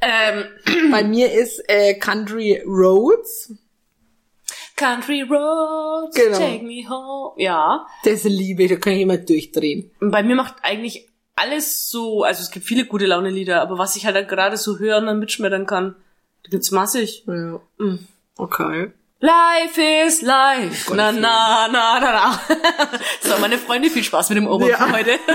Ähm, 0.00 0.44
Bei 0.90 1.04
mir 1.04 1.32
ist 1.32 1.62
äh, 1.68 1.94
Country 1.94 2.62
Roads. 2.66 3.52
Country 4.76 5.22
Roads, 5.22 6.14
Genau. 6.16 6.38
take 6.38 6.62
me 6.64 6.88
home. 6.88 7.32
Ja. 7.42 7.86
Das 8.04 8.24
liebe 8.24 8.64
ich, 8.64 8.70
da 8.70 8.76
kann 8.76 8.92
ich 8.92 9.00
immer 9.02 9.16
durchdrehen. 9.16 9.90
Bei 10.00 10.22
mir 10.22 10.36
macht 10.36 10.56
eigentlich 10.62 11.08
alles 11.36 11.88
so, 11.90 12.24
also 12.24 12.42
es 12.42 12.50
gibt 12.50 12.66
viele 12.66 12.86
gute 12.86 13.06
Laune-Lieder, 13.06 13.60
aber 13.62 13.78
was 13.78 13.94
ich 13.96 14.06
halt 14.06 14.16
dann 14.16 14.26
gerade 14.26 14.56
so 14.56 14.78
hören 14.78 15.02
und 15.02 15.06
dann 15.06 15.18
mitschmettern 15.20 15.66
kann, 15.66 15.94
da 16.42 16.50
gibt's 16.50 16.70
massig. 16.70 17.24
Ja. 17.26 17.60
Mm. 17.78 17.98
Okay. 18.38 18.90
Life 19.20 19.80
is 20.06 20.22
life. 20.22 20.94
Na, 20.94 21.12
na, 21.12 21.68
na, 21.68 21.98
na, 21.98 22.12
na. 22.12 22.40
So, 23.22 23.38
meine 23.40 23.58
Freunde, 23.58 23.88
viel 23.90 24.04
Spaß 24.04 24.28
mit 24.30 24.38
dem 24.38 24.46
Ohrwurm 24.46 24.68
Ja. 24.70 24.92
heute. 24.92 25.18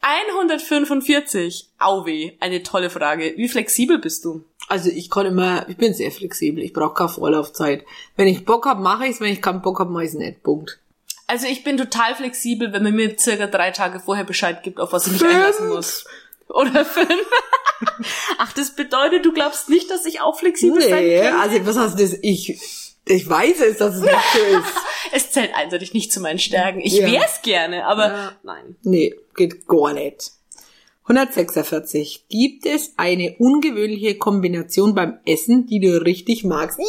145. 0.00 1.68
Auweh, 1.78 2.32
eine 2.40 2.62
tolle 2.64 2.90
Frage. 2.90 3.34
Wie 3.36 3.48
flexibel 3.48 3.98
bist 3.98 4.24
du? 4.24 4.44
Also 4.68 4.88
ich 4.90 5.10
kann 5.10 5.26
immer, 5.26 5.68
ich 5.68 5.76
bin 5.76 5.94
sehr 5.94 6.10
flexibel, 6.10 6.62
ich 6.62 6.72
brauche 6.72 6.94
keine 6.94 7.08
Vorlaufzeit. 7.08 7.84
Wenn 8.16 8.26
ich 8.26 8.44
Bock 8.44 8.66
hab, 8.66 8.80
mache 8.80 9.06
ich's, 9.06 9.20
wenn 9.20 9.32
ich 9.32 9.40
keinen 9.42 9.62
Bock 9.62 9.78
hab, 9.78 9.90
mache 9.90 10.04
ich's 10.04 10.14
nicht. 10.14 10.42
Punkt. 10.42 10.80
Also 11.32 11.46
ich 11.46 11.64
bin 11.64 11.78
total 11.78 12.14
flexibel, 12.14 12.74
wenn 12.74 12.82
man 12.82 12.94
mir 12.94 13.16
circa 13.18 13.46
drei 13.46 13.70
Tage 13.70 14.00
vorher 14.00 14.24
Bescheid 14.24 14.62
gibt, 14.62 14.78
auf 14.78 14.92
was 14.92 15.06
ich 15.06 15.14
mich 15.14 15.24
einlassen 15.24 15.68
muss. 15.70 16.04
Oder 16.48 16.84
fünf. 16.84 17.08
Ach, 18.38 18.52
das 18.52 18.76
bedeutet, 18.76 19.24
du 19.24 19.32
glaubst 19.32 19.70
nicht, 19.70 19.90
dass 19.90 20.04
ich 20.04 20.20
auch 20.20 20.38
flexibel 20.38 20.82
sein 20.82 21.02
Nee, 21.02 21.20
kann? 21.22 21.40
also 21.40 21.64
was 21.66 21.78
heißt 21.78 21.98
das? 21.98 22.18
Ich, 22.20 22.60
ich 23.06 23.26
weiß 23.26 23.60
es, 23.62 23.78
dass 23.78 23.94
es 23.96 24.02
nicht 24.02 24.14
so 24.34 24.38
ist. 24.58 24.74
Es 25.12 25.30
zählt 25.30 25.54
eindeutig 25.54 25.94
nicht 25.94 26.12
zu 26.12 26.20
meinen 26.20 26.38
Stärken. 26.38 26.80
Ich 26.80 26.92
Ja. 26.98 27.10
wär's 27.10 27.40
gerne, 27.40 27.86
aber 27.86 28.06
Ja. 28.08 28.32
nein. 28.42 28.76
Nee, 28.82 29.14
geht 29.34 29.66
gar 29.66 29.94
nicht. 29.94 30.32
146. 31.04 32.26
Gibt 32.28 32.66
es 32.66 32.92
eine 32.98 33.36
ungewöhnliche 33.38 34.18
Kombination 34.18 34.94
beim 34.94 35.18
Essen, 35.24 35.66
die 35.66 35.80
du 35.80 35.96
richtig 36.02 36.44
magst? 36.44 36.78
Yeah, 36.78 36.86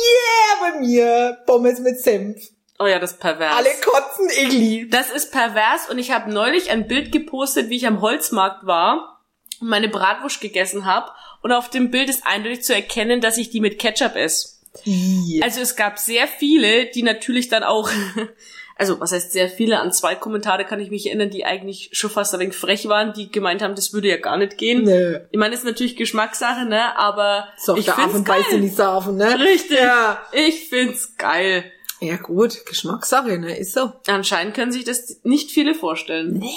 bei 0.74 0.80
mir. 0.82 1.38
Pommes 1.46 1.80
mit 1.80 2.00
Senf. 2.02 2.50
Oh 2.80 2.88
ja, 2.88 3.00
das 3.00 3.14
ist 3.14 3.20
pervers. 3.20 3.56
Alle 3.56 3.70
kotzen, 3.84 4.30
ich 4.42 4.52
lieb. 4.52 4.92
Das 4.92 5.12
ist 5.12 5.32
pervers 5.32 5.90
und 5.90 6.00
ich 6.00 6.12
habe 6.12 6.32
neulich 6.34 6.70
ein 6.72 6.88
Bild 6.88 7.12
gepostet, 7.12 7.70
wie 7.70 7.76
ich 7.78 7.88
am 7.88 8.02
Holzmarkt 8.02 8.66
war 8.66 9.22
und 9.62 9.70
meine 9.70 9.88
Bratwurst 9.90 10.42
gegessen 10.42 10.86
habe. 10.86 11.12
Und 11.42 11.52
auf 11.52 11.70
dem 11.70 11.92
Bild 11.92 12.10
ist 12.10 12.26
eindeutig 12.26 12.64
zu 12.64 12.74
erkennen, 12.74 13.22
dass 13.22 13.38
ich 13.38 13.50
die 13.50 13.60
mit 13.60 13.78
Ketchup 13.80 14.16
esse. 14.16 14.50
Yeah. 14.88 15.46
Also 15.46 15.62
es 15.62 15.76
gab 15.76 16.00
sehr 16.00 16.28
viele, 16.28 16.88
die 16.88 17.04
natürlich 17.04 17.48
dann 17.48 17.64
auch, 17.64 17.90
also 18.78 19.00
was 19.00 19.12
heißt 19.12 19.32
sehr 19.32 19.50
viele, 19.50 19.80
an 19.80 19.92
zwei 19.92 20.16
Kommentare 20.16 20.66
kann 20.66 20.80
ich 20.80 20.90
mich 20.90 21.06
erinnern, 21.06 21.30
die 21.30 21.46
eigentlich 21.46 21.90
schon 21.92 22.10
fast 22.10 22.34
ein 22.34 22.40
wenig 22.40 22.56
frech 22.56 22.88
waren, 22.88 23.14
die 23.14 23.32
gemeint 23.32 23.62
haben, 23.62 23.76
das 23.76 23.94
würde 23.94 24.08
ja 24.10 24.18
gar 24.18 24.38
nicht 24.38 24.58
gehen. 24.58 24.84
Nö. 24.84 25.20
Ich 25.32 25.38
meine, 25.38 25.52
das 25.52 25.60
ist 25.60 25.68
natürlich 25.68 25.96
Geschmackssache, 25.96 26.66
ne? 26.66 26.98
Aber 26.98 27.48
So, 27.58 27.76
ich 27.78 27.86
der 27.86 27.94
find's 27.94 28.10
Affen 28.10 28.24
beißt 28.24 28.46
in 28.50 28.52
geil. 28.52 28.62
die 28.62 28.70
Safen, 28.76 29.18
ne? 29.18 29.40
Richtig. 29.40 29.78
Ja. 29.80 30.22
Ich 30.32 30.70
find's 30.70 31.16
geil. 31.18 31.72
Ja 32.04 32.18
gut, 32.18 32.66
Geschmackssache, 32.66 33.38
ne? 33.40 33.58
Ist 33.58 33.74
so. 33.74 33.94
Anscheinend 34.08 34.56
können 34.56 34.72
sich 34.74 34.84
das 34.84 35.22
nicht 35.24 35.52
viele 35.52 35.74
vorstellen. 35.74 36.40
Nee. 36.40 36.54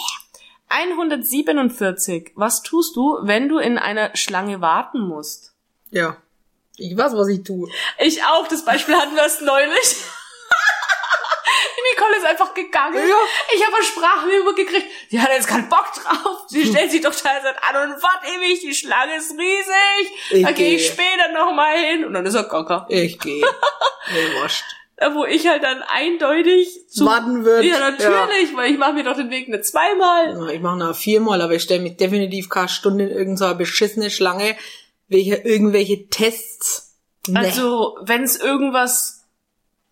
147. 0.68 2.32
Was 2.35 2.62
tust 2.62 2.96
du, 2.96 3.18
wenn 3.22 3.48
du 3.48 3.59
in 3.59 3.78
einer 3.78 4.16
Schlange 4.16 4.61
warten 4.61 5.00
musst? 5.00 5.52
Ja. 5.90 6.16
Ich 6.76 6.96
weiß, 6.96 7.14
was 7.14 7.28
ich 7.28 7.44
tue. 7.44 7.70
Ich 7.98 8.22
auch. 8.24 8.48
Das 8.48 8.64
Beispiel 8.64 8.96
hatten 8.96 9.14
wir 9.14 9.22
erst 9.22 9.42
neulich. 9.42 9.96
Nicole 11.92 12.16
ist 12.16 12.26
einfach 12.26 12.52
gegangen. 12.52 13.09
Ja. 13.09 13.16
Ich 13.54 13.64
habe 13.64 13.76
eine 13.76 13.85
Sprachmemo 13.85 14.52
gekriegt. 14.54 14.87
Sie 15.09 15.20
hat 15.20 15.30
jetzt 15.30 15.46
keinen 15.46 15.68
Bock 15.68 15.92
drauf. 15.94 16.44
Sie 16.48 16.66
stellt 16.66 16.90
sich 16.90 17.00
doch 17.00 17.14
teilweise 17.14 17.54
an 17.62 17.90
und 17.90 18.02
wart 18.02 18.24
ewig. 18.24 18.61
Die 18.61 18.74
Schlange 18.74 19.16
ist 19.16 19.30
riesig. 19.32 20.12
Ich 20.30 20.42
da 20.42 20.50
gehe 20.50 20.74
ich 20.74 20.82
gehe. 20.82 20.92
später 20.92 21.32
noch 21.32 21.52
mal 21.54 21.76
hin. 21.78 22.04
Und 22.04 22.14
dann 22.14 22.26
ist 22.26 22.35
er 22.35 22.44
gaga. 22.44 22.87
Ich 22.88 23.18
gehe. 23.18 23.44
Nee, 24.09 24.40
wurscht. 24.40 24.64
Wo 25.12 25.24
ich 25.26 25.46
halt 25.46 25.62
dann 25.62 25.82
eindeutig 25.82 26.88
zu... 26.88 27.04
Warten 27.04 27.44
wird. 27.44 27.64
Ja, 27.64 27.78
natürlich, 27.78 28.56
weil 28.56 28.72
ich 28.72 28.78
mache 28.78 28.94
mir 28.94 29.04
doch 29.04 29.16
den 29.16 29.30
Weg 29.30 29.48
nicht 29.48 29.66
zweimal. 29.66 30.30
Ja, 30.30 30.48
ich 30.48 30.61
mache 30.61 30.78
nach 30.78 30.96
viermal, 30.96 31.42
aber 31.42 31.54
ich 31.54 31.62
stelle 31.62 31.82
mich 31.82 31.96
definitiv 31.96 32.48
keine 32.48 32.68
Stunde 32.68 33.04
in 33.04 33.11
irgendeiner 33.11 33.54
beschissene 33.54 34.09
Schlange, 34.09 34.56
welche 35.09 35.37
irgendwelche 35.37 36.09
Tests. 36.09 36.98
Nee. 37.28 37.38
Also, 37.38 37.98
wenn 38.02 38.22
es 38.22 38.40
irgendwas 38.40 39.26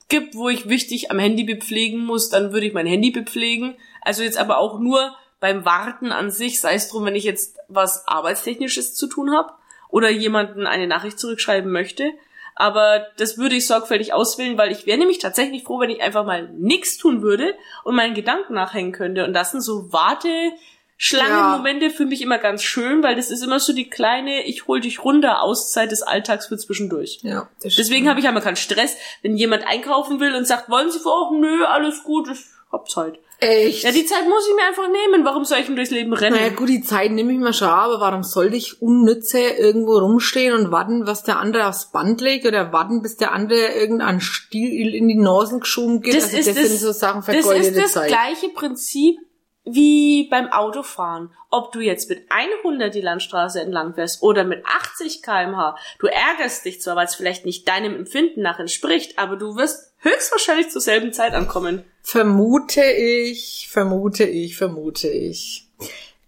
gibt, 0.08 0.34
wo 0.34 0.48
ich 0.48 0.68
wichtig 0.68 1.10
am 1.10 1.18
Handy 1.18 1.44
bepflegen 1.44 1.98
muss, 1.98 2.30
dann 2.30 2.52
würde 2.52 2.66
ich 2.66 2.72
mein 2.72 2.86
Handy 2.86 3.10
bepflegen. 3.10 3.76
Also 4.00 4.22
jetzt 4.22 4.38
aber 4.38 4.58
auch 4.58 4.78
nur 4.78 5.14
beim 5.40 5.64
Warten 5.64 6.12
an 6.12 6.30
sich, 6.30 6.60
sei 6.60 6.74
es 6.74 6.88
drum, 6.88 7.04
wenn 7.04 7.16
ich 7.16 7.24
jetzt 7.24 7.58
was 7.68 8.06
Arbeitstechnisches 8.06 8.94
zu 8.94 9.06
tun 9.06 9.34
habe 9.34 9.52
oder 9.88 10.10
jemanden 10.10 10.66
eine 10.66 10.86
Nachricht 10.86 11.18
zurückschreiben 11.18 11.70
möchte. 11.70 12.12
Aber 12.54 13.06
das 13.16 13.36
würde 13.36 13.56
ich 13.56 13.66
sorgfältig 13.66 14.12
auswählen, 14.12 14.56
weil 14.56 14.70
ich 14.70 14.86
wäre 14.86 14.98
nämlich 14.98 15.18
tatsächlich 15.18 15.64
froh, 15.64 15.80
wenn 15.80 15.90
ich 15.90 16.00
einfach 16.02 16.24
mal 16.24 16.48
nichts 16.48 16.96
tun 16.96 17.22
würde 17.22 17.54
und 17.82 17.96
meinen 17.96 18.14
Gedanken 18.14 18.54
nachhängen 18.54 18.92
könnte. 18.92 19.24
Und 19.24 19.32
das 19.32 19.50
sind 19.50 19.60
so 19.60 19.92
Warteschlangenmomente 19.92 21.90
für 21.90 22.04
mich 22.04 22.22
immer 22.22 22.38
ganz 22.38 22.62
schön, 22.62 23.02
weil 23.02 23.16
das 23.16 23.30
ist 23.30 23.42
immer 23.42 23.58
so 23.58 23.72
die 23.72 23.90
kleine, 23.90 24.46
ich 24.46 24.68
hol 24.68 24.80
dich 24.80 25.02
runter 25.04 25.42
Auszeit 25.42 25.90
des 25.90 26.02
Alltags 26.02 26.46
für 26.46 26.56
zwischendurch. 26.56 27.18
ja, 27.22 27.48
das 27.60 27.74
Deswegen 27.74 28.08
habe 28.08 28.20
ich 28.20 28.28
einmal 28.28 28.42
keinen 28.42 28.54
Stress, 28.56 28.96
wenn 29.22 29.36
jemand 29.36 29.66
einkaufen 29.66 30.20
will 30.20 30.34
und 30.34 30.46
sagt, 30.46 30.68
wollen 30.68 30.92
Sie 30.92 31.00
vor? 31.00 31.32
Nö, 31.32 31.64
alles 31.64 32.04
gut, 32.04 32.28
ich 32.30 32.38
hab 32.70 32.88
Zeit. 32.88 33.18
Echt. 33.38 33.84
Ja, 33.84 33.92
die 33.92 34.04
Zeit 34.06 34.28
muss 34.28 34.48
ich 34.48 34.54
mir 34.54 34.66
einfach 34.66 34.88
nehmen. 34.88 35.24
Warum 35.24 35.44
soll 35.44 35.58
ich 35.58 35.66
denn 35.66 35.76
durchs 35.76 35.90
Leben 35.90 36.12
rennen? 36.12 36.36
naja, 36.36 36.50
gut, 36.50 36.68
die 36.68 36.82
Zeit 36.82 37.12
nehme 37.12 37.32
ich 37.32 37.38
mir 37.38 37.52
schon, 37.52 37.68
aber 37.68 38.00
warum 38.00 38.22
sollte 38.22 38.56
ich 38.56 38.80
unnütze 38.80 39.40
irgendwo 39.40 39.98
rumstehen 39.98 40.54
und 40.54 40.70
warten, 40.70 41.06
was 41.06 41.22
der 41.22 41.38
andere 41.38 41.68
aufs 41.68 41.90
Band 41.92 42.20
legt 42.20 42.46
oder 42.46 42.72
warten, 42.72 43.02
bis 43.02 43.16
der 43.16 43.32
andere 43.32 43.74
irgendeinen 43.74 44.20
Stil 44.20 44.94
in 44.94 45.08
die 45.08 45.16
Nasen 45.16 45.60
geschoben 45.60 46.00
gibt? 46.00 46.16
das 46.16 46.24
also 46.24 46.38
ist 46.38 46.48
das, 46.48 46.54
das, 46.56 46.68
sind 46.68 46.78
so 46.80 46.92
Sachen 46.92 47.22
das 47.24 47.44
vergeudete 47.44 47.68
ist 47.68 47.84
das 47.84 47.92
Zeit. 47.92 48.08
gleiche 48.08 48.48
Prinzip 48.48 49.18
wie 49.64 50.28
beim 50.28 50.52
Autofahren. 50.52 51.32
Ob 51.50 51.72
du 51.72 51.80
jetzt 51.80 52.10
mit 52.10 52.26
100 52.28 52.94
die 52.94 53.00
Landstraße 53.00 53.60
entlang 53.60 53.94
fährst 53.94 54.22
oder 54.22 54.44
mit 54.44 54.64
80 54.66 55.22
kmh, 55.22 55.76
du 55.98 56.06
ärgerst 56.06 56.64
dich 56.64 56.82
zwar, 56.82 56.96
weil 56.96 57.06
es 57.06 57.14
vielleicht 57.14 57.46
nicht 57.46 57.66
deinem 57.66 57.94
Empfinden 57.94 58.42
nach 58.42 58.58
entspricht, 58.58 59.18
aber 59.18 59.36
du 59.36 59.56
wirst 59.56 59.93
höchstwahrscheinlich 60.04 60.70
zur 60.70 60.80
selben 60.80 61.12
Zeit 61.12 61.34
ankommen. 61.34 61.84
Vermute 62.02 62.84
ich, 62.84 63.68
vermute 63.70 64.24
ich, 64.24 64.56
vermute 64.56 65.08
ich. 65.08 65.66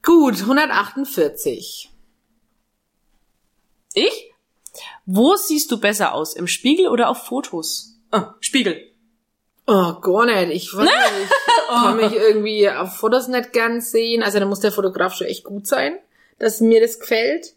Gut, 0.03 0.41
148. 0.41 1.91
Ich? 3.95 4.33
Wo 5.05 5.37
siehst 5.37 5.71
du 5.71 5.79
besser 5.79 6.15
aus? 6.15 6.35
Im 6.35 6.47
Spiegel 6.47 6.89
oder 6.89 7.09
auf 7.09 7.25
Fotos? 7.27 7.99
Ah, 8.11 8.35
Spiegel. 8.41 8.91
Oh, 9.67 9.95
gar 10.01 10.27
nicht. 10.27 10.53
Ich 10.53 10.75
weiß 10.75 10.85
nicht. 10.85 11.31
Ich 11.31 11.69
kann 11.69 11.97
mich 11.97 12.13
irgendwie 12.13 12.71
auf 12.71 12.97
Fotos 12.97 13.27
nicht 13.29 13.53
gern 13.53 13.81
sehen. 13.81 14.23
Also 14.23 14.39
da 14.39 14.47
muss 14.47 14.61
der 14.61 14.73
Fotograf 14.73 15.15
schon 15.15 15.27
echt 15.27 15.45
gut 15.45 15.67
sein, 15.67 15.99
dass 16.39 16.61
mir 16.61 16.81
das 16.81 17.01
gefällt. 17.01 17.56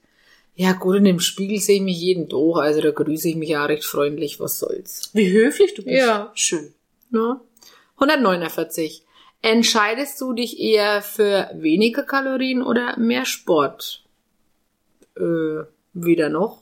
Ja 0.59 0.73
gut, 0.73 0.97
in 0.97 1.05
dem 1.05 1.21
Spiegel 1.21 1.57
sehe 1.57 1.77
ich 1.77 1.81
mich 1.81 1.97
jeden 2.01 2.27
Tag. 2.27 2.57
Also 2.57 2.81
da 2.81 2.91
grüße 2.91 3.29
ich 3.29 3.37
mich 3.37 3.47
ja 3.47 3.63
recht 3.63 3.85
freundlich. 3.85 4.41
Was 4.41 4.59
soll's. 4.59 5.09
Wie 5.13 5.31
höflich 5.31 5.73
du 5.73 5.83
bist. 5.83 5.95
Ja. 5.95 6.33
Schön. 6.33 6.73
Ne? 7.11 7.39
149. 7.95 9.05
Entscheidest 9.41 10.19
du 10.19 10.33
dich 10.33 10.59
eher 10.59 11.01
für 11.01 11.49
weniger 11.53 12.03
Kalorien 12.03 12.61
oder 12.61 12.99
mehr 12.99 13.23
Sport? 13.23 14.03
Äh, 15.15 15.63
wieder 15.93 16.27
noch? 16.27 16.61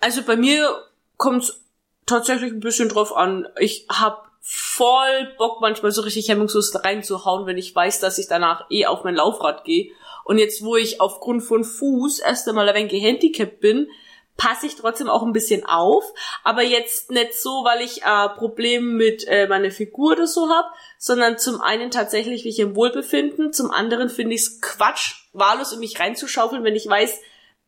Also 0.00 0.22
bei 0.24 0.34
mir 0.34 0.76
kommt's 1.18 1.62
tatsächlich 2.04 2.50
ein 2.50 2.58
bisschen 2.58 2.88
drauf 2.88 3.14
an. 3.14 3.46
Ich 3.60 3.86
hab 3.90 4.32
voll 4.40 5.32
Bock, 5.38 5.60
manchmal 5.60 5.92
so 5.92 6.02
richtig 6.02 6.28
hemmungslos 6.28 6.74
reinzuhauen, 6.84 7.46
wenn 7.46 7.58
ich 7.58 7.72
weiß, 7.72 8.00
dass 8.00 8.18
ich 8.18 8.26
danach 8.26 8.68
eh 8.70 8.86
auf 8.86 9.04
mein 9.04 9.14
Laufrad 9.14 9.62
gehe. 9.62 9.92
Und 10.24 10.38
jetzt, 10.38 10.64
wo 10.64 10.76
ich 10.76 11.00
aufgrund 11.00 11.42
von 11.42 11.64
Fuß 11.64 12.20
erst 12.20 12.48
einmal 12.48 12.68
ein 12.68 12.74
wenig 12.74 12.92
gehandicapt 12.92 13.60
bin, 13.60 13.88
passe 14.36 14.66
ich 14.66 14.76
trotzdem 14.76 15.08
auch 15.08 15.22
ein 15.22 15.32
bisschen 15.32 15.64
auf. 15.66 16.04
Aber 16.42 16.62
jetzt 16.62 17.10
nicht 17.10 17.34
so, 17.34 17.64
weil 17.64 17.82
ich 17.82 18.02
äh, 18.02 18.28
Probleme 18.30 18.86
mit 18.86 19.26
äh, 19.28 19.46
meiner 19.46 19.70
Figur 19.70 20.12
oder 20.12 20.26
so 20.26 20.48
hab, 20.48 20.72
sondern 20.98 21.38
zum 21.38 21.60
einen 21.60 21.90
tatsächlich 21.90 22.44
wegen 22.44 22.56
dem 22.56 22.76
Wohlbefinden, 22.76 23.52
zum 23.52 23.70
anderen 23.70 24.08
finde 24.08 24.34
ich 24.34 24.42
es 24.42 24.60
Quatsch, 24.60 25.28
wahllos 25.32 25.72
in 25.72 25.80
mich 25.80 26.00
reinzuschaufeln, 26.00 26.64
wenn 26.64 26.76
ich 26.76 26.88
weiß, 26.88 27.20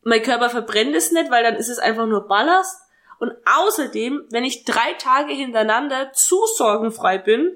mein 0.03 0.21
Körper 0.21 0.49
verbrennt 0.49 0.95
es 0.95 1.11
nicht, 1.11 1.31
weil 1.31 1.43
dann 1.43 1.55
ist 1.55 1.69
es 1.69 1.79
einfach 1.79 2.05
nur 2.05 2.27
Ballast. 2.27 2.81
Und 3.19 3.33
außerdem, 3.45 4.25
wenn 4.29 4.43
ich 4.43 4.65
drei 4.65 4.93
Tage 4.99 5.33
hintereinander 5.33 6.11
zu 6.13 6.37
sorgenfrei 6.57 7.17
bin, 7.17 7.55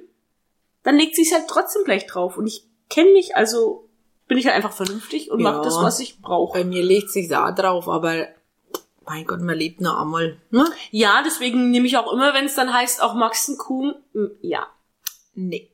dann 0.84 0.98
legt 0.98 1.16
sich's 1.16 1.34
halt 1.34 1.48
trotzdem 1.48 1.84
gleich 1.84 2.08
drauf. 2.08 2.38
Und 2.38 2.48
ich 2.48 2.66
kenne 2.90 3.12
mich, 3.12 3.36
also 3.36 3.89
bin 4.30 4.38
ich 4.38 4.46
halt 4.46 4.56
einfach 4.56 4.72
vernünftig 4.72 5.30
und 5.32 5.42
Ja. 5.42 5.52
mache 5.52 5.64
das, 5.64 5.76
was 5.76 6.00
ich 6.00 6.22
brauche. 6.22 6.60
Bei 6.60 6.64
mir 6.64 6.82
legt 6.84 7.10
sich 7.12 7.28
da 7.28 7.52
drauf, 7.52 7.90
aber 7.90 8.28
mein 9.06 9.26
Gott, 9.26 9.42
man 9.42 9.58
lebt 9.58 9.82
nur 9.82 10.00
einmal. 10.00 10.38
Ne? 10.52 10.66
Ja, 10.92 11.22
deswegen 11.26 11.72
nehme 11.72 11.88
ich 11.88 11.98
auch 11.98 12.14
immer, 12.14 12.34
wenn 12.34 12.46
es 12.46 12.56
dann 12.56 12.72
heißt, 12.74 13.02
auch 13.04 13.16
magst 13.16 13.50
einen 13.50 13.58
Kuchen? 13.58 13.96
Mm, 14.14 14.26
Ja. 14.42 14.68
Nee. 15.34 15.70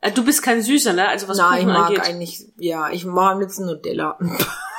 Äh, 0.00 0.12
Du 0.12 0.24
bist 0.24 0.42
kein 0.42 0.62
Süßer, 0.62 0.92
ne? 0.94 1.08
Also 1.08 1.28
was 1.28 1.36
Nein, 1.38 1.58
ich 1.58 1.64
Kuchen 1.64 1.72
mag 1.78 1.88
angeht. 1.88 2.00
eigentlich, 2.04 2.46
ja, 2.58 2.88
ich 2.90 3.04
mag 3.04 3.32
am 3.34 3.40
liebsten 3.40 3.66
Nutella. 3.66 4.16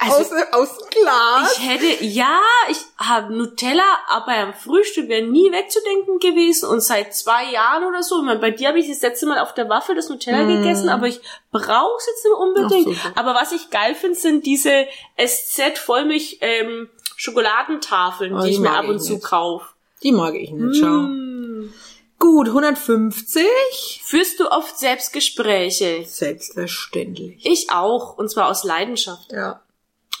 Also, 0.00 0.34
aus 0.52 0.78
dem 0.78 0.88
Glas? 1.02 1.56
ich 1.58 1.68
hätte, 1.68 2.04
ja, 2.04 2.40
ich 2.70 2.78
habe 2.96 3.34
Nutella, 3.34 3.84
aber 4.08 4.32
am 4.34 4.54
Frühstück 4.54 5.08
wäre 5.08 5.26
nie 5.26 5.52
wegzudenken 5.52 6.18
gewesen 6.18 6.68
und 6.70 6.80
seit 6.80 7.14
zwei 7.14 7.50
Jahren 7.52 7.84
oder 7.84 8.02
so, 8.02 8.18
ich 8.20 8.24
meine, 8.24 8.40
bei 8.40 8.50
dir 8.50 8.68
habe 8.68 8.78
ich 8.78 8.88
das 8.88 9.02
letzte 9.02 9.26
Mal 9.26 9.38
auf 9.40 9.52
der 9.52 9.68
Waffel 9.68 9.94
das 9.94 10.08
Nutella 10.08 10.44
gegessen, 10.44 10.88
aber 10.88 11.06
ich 11.06 11.20
brauche 11.52 11.96
es 11.98 12.06
jetzt 12.06 12.24
nicht 12.24 12.34
unbedingt. 12.34 12.86
Mm. 12.88 13.00
Ach 13.14 13.20
aber 13.20 13.34
was 13.34 13.52
ich 13.52 13.68
geil 13.70 13.94
finde, 13.94 14.18
sind 14.18 14.46
diese 14.46 14.86
SZ 15.22 15.78
Vollmilch 15.78 16.38
ähm, 16.40 16.88
Schokoladentafeln, 17.16 18.34
Oh, 18.34 18.40
die 18.40 18.48
die 18.48 18.54
ich 18.54 18.60
mir 18.60 18.70
ab 18.72 18.88
und 18.88 19.00
zu 19.00 19.14
nicht. 19.14 19.24
kaufe. 19.24 19.66
Die 20.02 20.12
mag 20.12 20.34
ich 20.34 20.50
nicht, 20.50 20.80
schau. 20.80 20.86
Mm. 20.86 21.72
Gut, 22.18 22.48
150. 22.48 24.02
Führst 24.04 24.40
du 24.40 24.50
oft 24.50 24.78
Selbstgespräche? 24.78 26.04
Selbstverständlich. 26.06 27.44
Ich 27.44 27.70
auch, 27.70 28.16
und 28.18 28.30
zwar 28.30 28.48
aus 28.48 28.64
Leidenschaft. 28.64 29.32
Ja. 29.32 29.60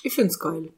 Ich 0.02 0.14
find's 0.14 0.38
geil. 0.38 0.72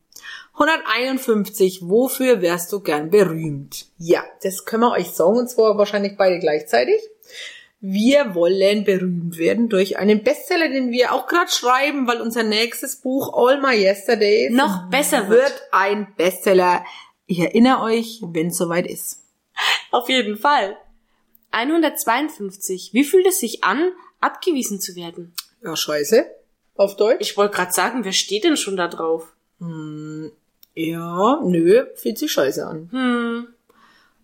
151. 0.55 1.81
Wofür 1.83 2.43
wärst 2.43 2.73
du 2.73 2.81
gern 2.81 3.11
berühmt? 3.11 3.87
Ja, 3.99 4.23
das 4.43 4.65
können 4.65 4.83
wir 4.83 4.93
euch 4.93 5.11
sagen, 5.11 5.39
und 5.39 5.49
zwar 5.51 5.79
wahrscheinlich 5.79 6.17
beide 6.17 6.39
gleichzeitig. 6.39 7.01
Wir 7.81 8.35
wollen 8.37 8.85
berühmt 8.85 9.39
werden 9.39 9.69
durch 9.69 9.99
einen 9.99 10.23
Bestseller, 10.23 10.69
den 10.69 10.93
wir 10.93 11.13
auch 11.13 11.27
gerade 11.27 11.51
schreiben, 11.51 12.07
weil 12.07 12.21
unser 12.21 12.45
nächstes 12.45 12.97
Buch 12.97 13.33
All 13.35 13.61
My 13.61 13.75
Yesterdays 13.75 14.53
Noch 14.53 14.89
besser 14.89 15.29
wird. 15.29 15.41
wird 15.43 15.63
ein 15.73 16.15
Bestseller. 16.17 16.85
Ich 17.27 17.41
erinnere 17.41 17.81
euch, 17.83 18.21
wenn 18.25 18.49
es 18.49 18.57
soweit 18.59 18.87
ist. 18.87 19.25
Auf 19.91 20.09
jeden 20.09 20.37
Fall. 20.37 20.77
152. 21.51 22.91
Wie 22.93 23.05
fühlt 23.05 23.27
es 23.27 23.41
sich 23.41 23.65
an, 23.65 23.91
abgewiesen 24.21 24.81
zu 24.81 24.95
werden? 24.95 25.35
Ja, 25.65 25.75
scheiße. 25.75 26.25
Auf 26.77 26.97
Deutsch? 26.97 27.19
Ich 27.21 27.37
wollte 27.37 27.55
gerade 27.55 27.73
sagen, 27.73 28.05
wer 28.05 28.13
steht 28.13 28.45
denn 28.45 28.57
schon 28.57 28.77
da 28.77 28.89
drauf? 28.89 29.33
Ja, 30.75 31.41
nö, 31.45 31.87
fühlt 31.97 32.19
sich 32.19 32.33
scheiße 32.33 32.67
an. 32.67 32.89
Hm. 32.91 33.49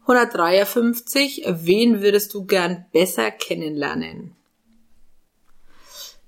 153. 0.02 1.44
Wen 1.46 2.00
würdest 2.02 2.32
du 2.34 2.44
gern 2.46 2.86
besser 2.92 3.30
kennenlernen? 3.30 4.34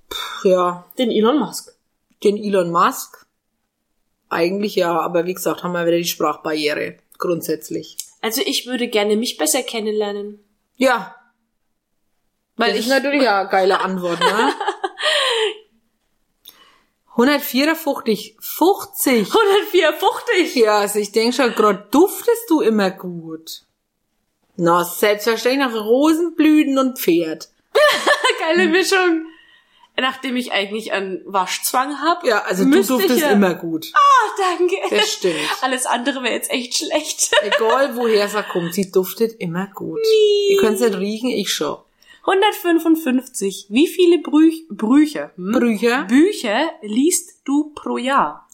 Puh, 0.08 0.48
ja, 0.48 0.84
Den 0.98 1.10
Elon 1.10 1.38
Musk. 1.38 1.74
den 2.22 2.36
Elon 2.36 2.70
Musk. 2.70 3.26
Eigentlich 4.28 4.76
ja, 4.76 5.00
aber 5.00 5.24
wie 5.26 5.34
gesagt, 5.34 5.62
haben 5.64 5.72
wir 5.72 5.86
wieder 5.86 5.96
die 5.96 6.04
Sprachbarriere. 6.04 6.96
Grundsätzlich. 7.18 7.96
Also 8.20 8.42
ich 8.44 8.66
würde 8.66 8.88
gerne 8.88 9.16
mich 9.16 9.38
besser 9.38 9.62
kennenlernen. 9.62 10.38
Ja. 10.76 11.16
Weil 12.56 12.70
das 12.70 12.80
ich 12.80 12.86
ist 12.86 12.90
natürlich 12.92 13.22
ja 13.22 13.44
geile 13.44 13.80
Antwort, 13.80 14.20
ne? 14.20 14.52
154, 17.20 18.36
50. 18.40 19.28
154. 19.28 20.54
Ja, 20.54 20.78
also 20.78 20.98
ich 20.98 21.12
denk 21.12 21.34
schon, 21.34 21.54
gerade 21.54 21.86
duftest 21.90 22.48
du 22.48 22.60
immer 22.60 22.90
gut. 22.90 23.62
Na, 24.56 24.84
selbstverständlich 24.84 25.66
nach 25.66 25.74
Rosenblüten 25.74 26.78
und 26.78 26.98
Pferd. 26.98 27.48
Geile 28.40 28.68
Mischung. 28.68 29.26
nachdem 30.00 30.36
ich 30.36 30.52
eigentlich 30.52 30.92
einen 30.92 31.20
Waschzwang 31.26 32.00
habe. 32.00 32.26
Ja, 32.26 32.42
also 32.44 32.64
du 32.64 32.82
duftest 32.82 33.20
ja, 33.20 33.30
immer 33.30 33.54
gut. 33.54 33.88
Ah, 33.94 34.56
danke. 34.56 34.76
Das 34.88 35.12
stimmt. 35.12 35.36
Alles 35.60 35.84
andere 35.84 36.22
wäre 36.22 36.34
jetzt 36.34 36.50
echt 36.50 36.76
schlecht. 36.76 37.32
Egal 37.42 37.96
woher 37.96 38.28
sie 38.28 38.42
kommt, 38.44 38.74
sie 38.74 38.90
duftet 38.90 39.38
immer 39.40 39.66
gut. 39.66 40.00
Ihr 40.48 40.60
könnt 40.60 40.80
nicht 40.80 40.96
riechen, 40.96 41.28
ich 41.28 41.52
schon. 41.52 41.76
155. 42.30 43.66
Wie 43.70 43.86
viele 43.86 44.18
Brüch 44.18 44.66
Brüche, 44.68 45.30
hm? 45.36 45.52
Brücher? 45.52 46.04
Bücher 46.04 46.70
liest 46.82 47.40
du 47.44 47.72
pro 47.74 47.98
Jahr? 47.98 48.48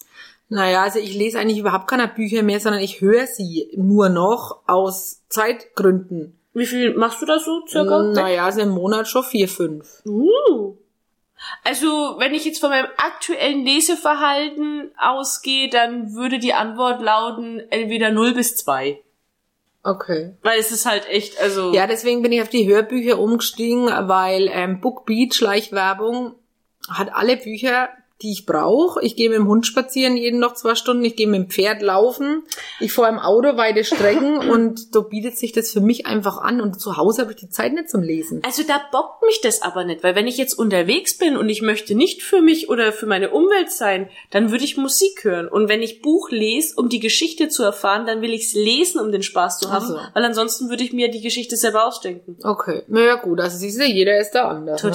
Naja, 0.49 0.83
also 0.83 0.99
ich 0.99 1.15
lese 1.15 1.39
eigentlich 1.39 1.59
überhaupt 1.59 1.89
keine 1.89 2.09
Bücher 2.09 2.43
mehr, 2.43 2.61
sondern 2.61 2.83
ich 2.83 3.01
höre 3.01 3.27
sie 3.27 3.69
nur 3.77 4.09
noch 4.09 4.61
aus 4.67 5.23
Zeitgründen. 5.29 6.39
Wie 6.55 6.67
viel 6.67 6.95
machst 6.95 7.21
du 7.21 7.27
da 7.27 7.39
so 7.39 7.67
circa? 7.67 8.03
Naja, 8.03 8.47
also 8.47 8.61
im 8.61 8.71
Monat 8.71 9.09
schon 9.09 9.25
vier, 9.25 9.49
fünf. 9.49 10.03
Uh. 10.07 10.77
Also, 11.65 12.17
wenn 12.19 12.33
ich 12.33 12.45
jetzt 12.45 12.61
von 12.61 12.71
meinem 12.71 12.89
aktuellen 12.97 13.65
Leseverhalten 13.65 14.91
ausgehe, 14.97 15.69
dann 15.69 16.15
würde 16.15 16.39
die 16.39 16.55
Antwort 16.55 17.03
lauten 17.03 17.61
entweder 17.71 18.11
0 18.11 18.33
bis 18.33 18.57
2. 18.57 19.03
Okay. 19.87 20.35
Weil 20.43 20.59
es 20.59 20.73
ist 20.73 20.85
halt 20.85 21.09
echt, 21.09 21.41
also. 21.41 21.73
Ja, 21.73 21.87
deswegen 21.87 22.21
bin 22.21 22.33
ich 22.33 22.43
auf 22.43 22.49
die 22.49 22.67
Hörbücher 22.67 23.21
umgestiegen, 23.21 23.87
weil 23.87 24.49
ähm, 24.51 24.81
Bookbeat, 24.81 25.33
Schleichwerbung, 25.33 26.35
hat 26.89 27.15
alle 27.15 27.37
Bücher, 27.37 27.91
die 28.23 28.33
ich 28.33 28.47
brauche. 28.47 29.03
Ich 29.03 29.15
gehe 29.15 29.29
mit 29.29 29.39
dem 29.39 29.47
Hund 29.47 29.67
spazieren 29.67 30.17
jeden 30.17 30.41
noch 30.41 30.55
zwei 30.55 30.75
Stunden, 30.75 31.05
ich 31.05 31.17
gehe 31.17 31.27
mit 31.27 31.41
dem 31.41 31.51
Pferd 31.51 31.83
laufen, 31.83 32.45
ich 32.81 32.93
fahre 32.93 33.11
im 33.11 33.19
Auto 33.19 33.57
weite 33.57 33.85
Strecken 33.85 34.39
und 34.51 34.95
da 34.95 35.01
bietet 35.01 35.37
sich 35.37 35.53
das 35.53 35.71
für 35.71 35.81
mich 35.81 36.07
einfach 36.07 36.39
an 36.39 36.61
und 36.61 36.81
zu 36.81 36.97
Hause 36.97 37.23
habe 37.23 37.33
ich 37.33 37.37
die 37.37 37.51
Zeit 37.51 37.75
nicht 37.75 37.91
zum 37.91 38.03
Lesen. 38.03 38.43
Also 38.45 38.63
da 38.67 38.81
bockt 38.91 39.23
mich 39.23 39.41
das 39.43 39.61
aber 39.61 39.85
nicht, 39.85 40.03
weil 40.03 40.15
wenn 40.15 40.27
ich 40.27 40.39
jetzt 40.39 40.55
unterwegs 40.55 41.19
bin 41.19 41.37
und 41.37 41.49
ich 41.51 41.61
möchte 41.61 41.95
nicht 41.95 42.23
für 42.23 42.41
mich 42.41 42.71
oder 42.71 42.93
für 42.93 43.07
meine 43.07 43.31
Umwelt 43.31 43.71
sein, 43.71 44.09
dann 44.31 44.51
würde 44.51 44.65
ich 44.65 44.79
Musik 44.79 45.25
hören. 45.25 45.49
Und 45.49 45.69
wenn 45.69 45.83
ich 45.83 46.01
Buch 46.01 46.31
lese, 46.31 46.75
um 46.77 46.89
die 46.89 47.01
Geschichte 47.01 47.49
zu 47.49 47.63
erfahren, 47.63 48.07
dann 48.07 48.23
will 48.23 48.33
ich 48.33 48.47
es 48.47 48.55
lesen, 48.55 49.01
um 49.01 49.13
den 49.13 49.23
Spaß 49.23 49.59
zu 49.59 49.71
haben, 49.71 49.85
Ach 49.85 49.89
so. 49.89 50.15
weil 50.15 50.25
ansonsten 50.25 50.71
würde 50.71 50.85
ich 50.85 50.93
mir 50.93 51.11
die 51.11 51.21
Geschichte 51.21 51.57
selber 51.57 51.87
ausdenken. 51.87 52.39
Okay, 52.43 52.83
naja 52.89 53.17
gut, 53.17 53.41
also 53.41 53.59
siehst 53.59 53.79
du, 53.79 53.85
jeder 53.85 54.19
ist 54.19 54.33
da 54.33 54.49
anders. 54.49 54.83
Ne? 54.83 54.91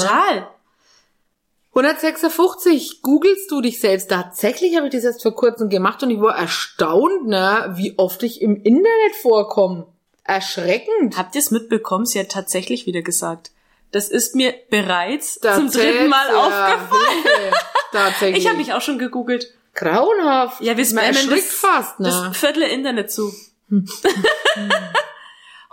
Total. 1.73 1.91
156, 1.91 3.01
googelst 3.01 3.49
du 3.49 3.61
dich 3.61 3.79
selbst? 3.79 4.09
Tatsächlich 4.09 4.75
habe 4.75 4.87
ich 4.87 4.93
das 4.93 5.03
erst 5.03 5.23
vor 5.23 5.35
kurzem 5.35 5.69
gemacht 5.69 6.03
und 6.03 6.09
ich 6.09 6.19
war 6.19 6.37
erstaunt, 6.37 7.27
ne, 7.27 7.73
wie 7.75 7.97
oft 7.97 8.23
ich 8.23 8.41
im 8.41 8.57
Internet 8.57 9.15
vorkomme. 9.21 9.87
Erschreckend. 10.23 11.17
Habt 11.17 11.35
ihr 11.35 11.39
es 11.39 11.51
mitbekommen? 11.51 12.05
Sie 12.05 12.19
hat 12.19 12.29
tatsächlich 12.29 12.85
wieder 12.85 13.01
gesagt. 13.01 13.51
Das 13.91 14.09
ist 14.09 14.35
mir 14.35 14.53
bereits 14.69 15.39
zum 15.39 15.69
dritten 15.69 16.07
Mal 16.07 16.27
ja, 16.27 16.75
aufgefallen. 16.75 17.53
Tatsächlich. 17.91 18.43
Ich 18.43 18.47
habe 18.47 18.57
mich 18.57 18.73
auch 18.73 18.81
schon 18.81 18.97
gegoogelt. 18.97 19.53
Grauenhaft. 19.73 20.61
Ja, 20.61 20.77
wir 20.77 20.85
spammen 20.85 21.29
das, 21.29 21.45
fast, 21.45 21.99
ne? 21.99 22.07
das 22.07 22.37
Viertel 22.37 22.63
Internet 22.63 23.11
zu. 23.11 23.33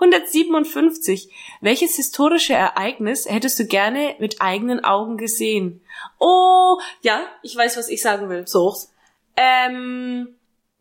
157. 0.01 1.33
Welches 1.61 1.97
historische 1.97 2.55
Ereignis 2.55 3.29
hättest 3.29 3.59
du 3.59 3.67
gerne 3.67 4.15
mit 4.21 4.41
eigenen 4.41 4.85
Augen 4.85 5.17
gesehen? 5.17 5.81
Oh, 6.19 6.79
ja, 7.03 7.21
ich 7.43 7.57
weiß, 7.57 7.77
was 7.77 7.89
ich 7.89 8.03
sagen 8.03 8.29
will. 8.29 8.47
So's. 8.47 8.93
Ähm, 9.37 10.35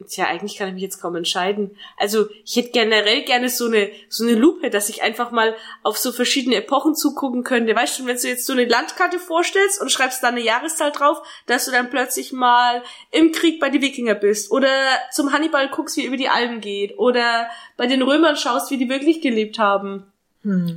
tja, 0.07 0.25
eigentlich 0.25 0.57
kann 0.57 0.69
ich 0.69 0.73
mich 0.73 0.83
jetzt 0.83 1.01
kaum 1.01 1.15
entscheiden. 1.15 1.77
Also, 1.97 2.27
ich 2.43 2.55
hätte 2.55 2.71
generell 2.71 3.23
gerne 3.23 3.49
so 3.49 3.65
eine, 3.65 3.91
so 4.09 4.23
eine 4.23 4.33
Lupe, 4.33 4.69
dass 4.69 4.89
ich 4.89 5.03
einfach 5.03 5.31
mal 5.31 5.55
auf 5.83 5.97
so 5.97 6.11
verschiedene 6.11 6.55
Epochen 6.55 6.95
zugucken 6.95 7.43
könnte. 7.43 7.75
Weißt 7.75 7.99
du, 7.99 8.05
wenn 8.05 8.17
du 8.17 8.27
jetzt 8.27 8.45
so 8.45 8.53
eine 8.53 8.65
Landkarte 8.65 9.19
vorstellst 9.19 9.81
und 9.81 9.91
schreibst 9.91 10.23
da 10.23 10.29
eine 10.29 10.41
Jahreszahl 10.41 10.91
drauf, 10.91 11.21
dass 11.45 11.65
du 11.65 11.71
dann 11.71 11.89
plötzlich 11.89 12.31
mal 12.31 12.83
im 13.11 13.31
Krieg 13.31 13.59
bei 13.59 13.69
den 13.69 13.81
Wikinger 13.81 14.15
bist 14.15 14.51
oder 14.51 14.69
zum 15.11 15.33
Hannibal 15.33 15.69
guckst, 15.69 15.97
wie 15.97 16.05
über 16.05 16.17
die 16.17 16.29
Alpen 16.29 16.61
geht 16.61 16.97
oder 16.97 17.47
bei 17.75 17.88
den 17.88 18.01
Römern 18.01 18.38
schaust, 18.38 18.71
wie 18.71 18.77
die 18.77 18.89
wirklich 18.89 19.21
gelebt 19.21 19.59
haben. 19.59 20.11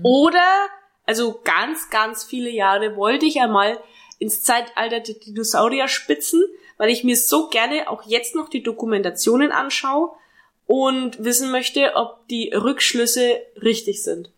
Oder, 0.02 0.42
also 1.06 1.40
ganz, 1.44 1.90
ganz 1.90 2.24
viele 2.24 2.50
Jahre 2.50 2.96
wollte 2.96 3.26
ich 3.26 3.40
einmal 3.40 3.78
ins 4.20 4.42
Zeitalter 4.42 5.00
der 5.00 5.14
Dinosaurier 5.16 5.88
spitzen, 5.88 6.44
weil 6.76 6.90
ich 6.90 7.02
mir 7.02 7.16
so 7.16 7.48
gerne 7.48 7.90
auch 7.90 8.04
jetzt 8.04 8.36
noch 8.36 8.48
die 8.48 8.62
Dokumentationen 8.62 9.50
anschaue 9.50 10.12
und 10.66 11.24
wissen 11.24 11.50
möchte, 11.50 11.96
ob 11.96 12.28
die 12.28 12.52
Rückschlüsse 12.54 13.40
richtig 13.60 14.04
sind. 14.04 14.30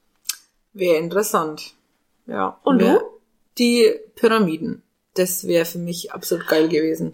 Wäre 0.72 0.96
interessant. 0.96 1.74
Ja. 2.26 2.58
Und 2.64 2.80
du? 2.80 3.00
Die 3.58 3.92
Pyramiden. 4.14 4.82
Das 5.14 5.46
wäre 5.46 5.66
für 5.66 5.78
mich 5.78 6.12
absolut 6.12 6.46
geil 6.46 6.68
gewesen. 6.68 7.12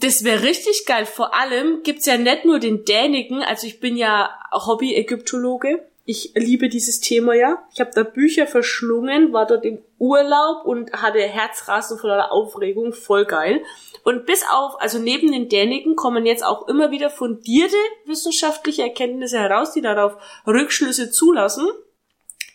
Das 0.00 0.22
wäre 0.22 0.42
richtig 0.42 0.84
geil. 0.86 1.06
Vor 1.06 1.34
allem 1.34 1.82
gibt's 1.82 2.06
ja 2.06 2.18
nicht 2.18 2.44
nur 2.44 2.58
den 2.58 2.84
Däniken, 2.84 3.42
also 3.42 3.66
ich 3.66 3.80
bin 3.80 3.96
ja 3.96 4.30
Hobby-Ägyptologe. 4.52 5.87
Ich 6.10 6.32
liebe 6.34 6.70
dieses 6.70 7.00
Thema 7.00 7.34
ja. 7.34 7.68
Ich 7.70 7.80
habe 7.80 7.90
da 7.94 8.02
Bücher 8.02 8.46
verschlungen, 8.46 9.34
war 9.34 9.46
dort 9.46 9.66
im 9.66 9.82
Urlaub 9.98 10.64
und 10.64 10.90
hatte 10.94 11.18
Herzrasen 11.18 11.98
von 11.98 12.08
einer 12.08 12.32
Aufregung, 12.32 12.94
voll 12.94 13.26
geil. 13.26 13.62
Und 14.04 14.24
bis 14.24 14.42
auf, 14.50 14.80
also 14.80 14.98
neben 14.98 15.30
den 15.30 15.50
Däniken 15.50 15.96
kommen 15.96 16.24
jetzt 16.24 16.42
auch 16.42 16.66
immer 16.66 16.90
wieder 16.90 17.10
fundierte 17.10 17.76
wissenschaftliche 18.06 18.84
Erkenntnisse 18.84 19.38
heraus, 19.38 19.74
die 19.74 19.82
darauf 19.82 20.14
Rückschlüsse 20.46 21.10
zulassen, 21.10 21.68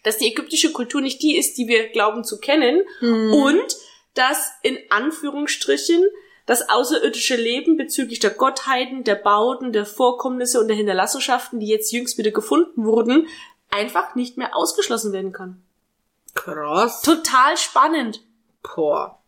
dass 0.01 0.17
die 0.17 0.31
ägyptische 0.31 0.71
Kultur 0.71 1.01
nicht 1.01 1.21
die 1.21 1.37
ist, 1.37 1.55
die 1.59 1.67
wir 1.67 1.89
glauben 1.89 2.23
zu 2.23 2.39
kennen 2.39 2.81
und 3.01 3.77
dass 4.15 4.51
in 4.63 4.79
Anführungsstrichen 4.89 6.03
das 6.45 6.69
außerirdische 6.69 7.35
Leben 7.35 7.77
bezüglich 7.77 8.19
der 8.19 8.31
Gottheiten, 8.31 9.03
der 9.03 9.15
Bauten, 9.15 9.71
der 9.71 9.85
Vorkommnisse 9.85 10.59
und 10.59 10.67
der 10.67 10.75
Hinterlassenschaften, 10.75 11.59
die 11.59 11.67
jetzt 11.67 11.91
jüngst 11.91 12.17
wieder 12.17 12.31
gefunden 12.31 12.85
wurden, 12.85 13.27
einfach 13.69 14.15
nicht 14.15 14.37
mehr 14.37 14.55
ausgeschlossen 14.55 15.13
werden 15.13 15.31
kann. 15.31 15.61
Krass. 16.33 17.01
Total 17.01 17.57
spannend. 17.57 18.21
Boah. 18.75 19.19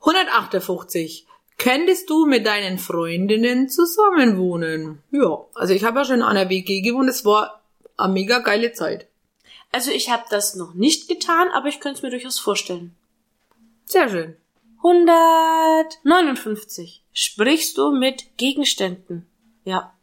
158. 0.00 1.26
Könntest 1.58 2.08
du 2.08 2.24
mit 2.24 2.46
deinen 2.46 2.78
Freundinnen 2.78 3.68
zusammenwohnen? 3.68 5.02
Ja, 5.10 5.44
also 5.54 5.74
ich 5.74 5.84
habe 5.84 5.98
ja 5.98 6.04
schon 6.04 6.16
in 6.16 6.22
einer 6.22 6.48
WG 6.48 6.82
gewohnt, 6.82 7.08
es 7.08 7.24
war 7.24 7.62
eine 7.96 8.12
mega 8.12 8.38
geile 8.38 8.72
Zeit. 8.72 9.08
Also 9.72 9.90
ich 9.90 10.08
habe 10.10 10.24
das 10.30 10.54
noch 10.54 10.74
nicht 10.74 11.08
getan, 11.08 11.48
aber 11.52 11.68
ich 11.68 11.80
könnte 11.80 11.98
es 11.98 12.02
mir 12.02 12.10
durchaus 12.10 12.38
vorstellen. 12.38 12.94
Sehr 13.84 14.08
schön. 14.08 14.36
159. 14.82 17.04
Sprichst 17.12 17.78
du 17.78 17.92
mit 17.92 18.36
Gegenständen? 18.36 19.26
Ja. 19.64 19.94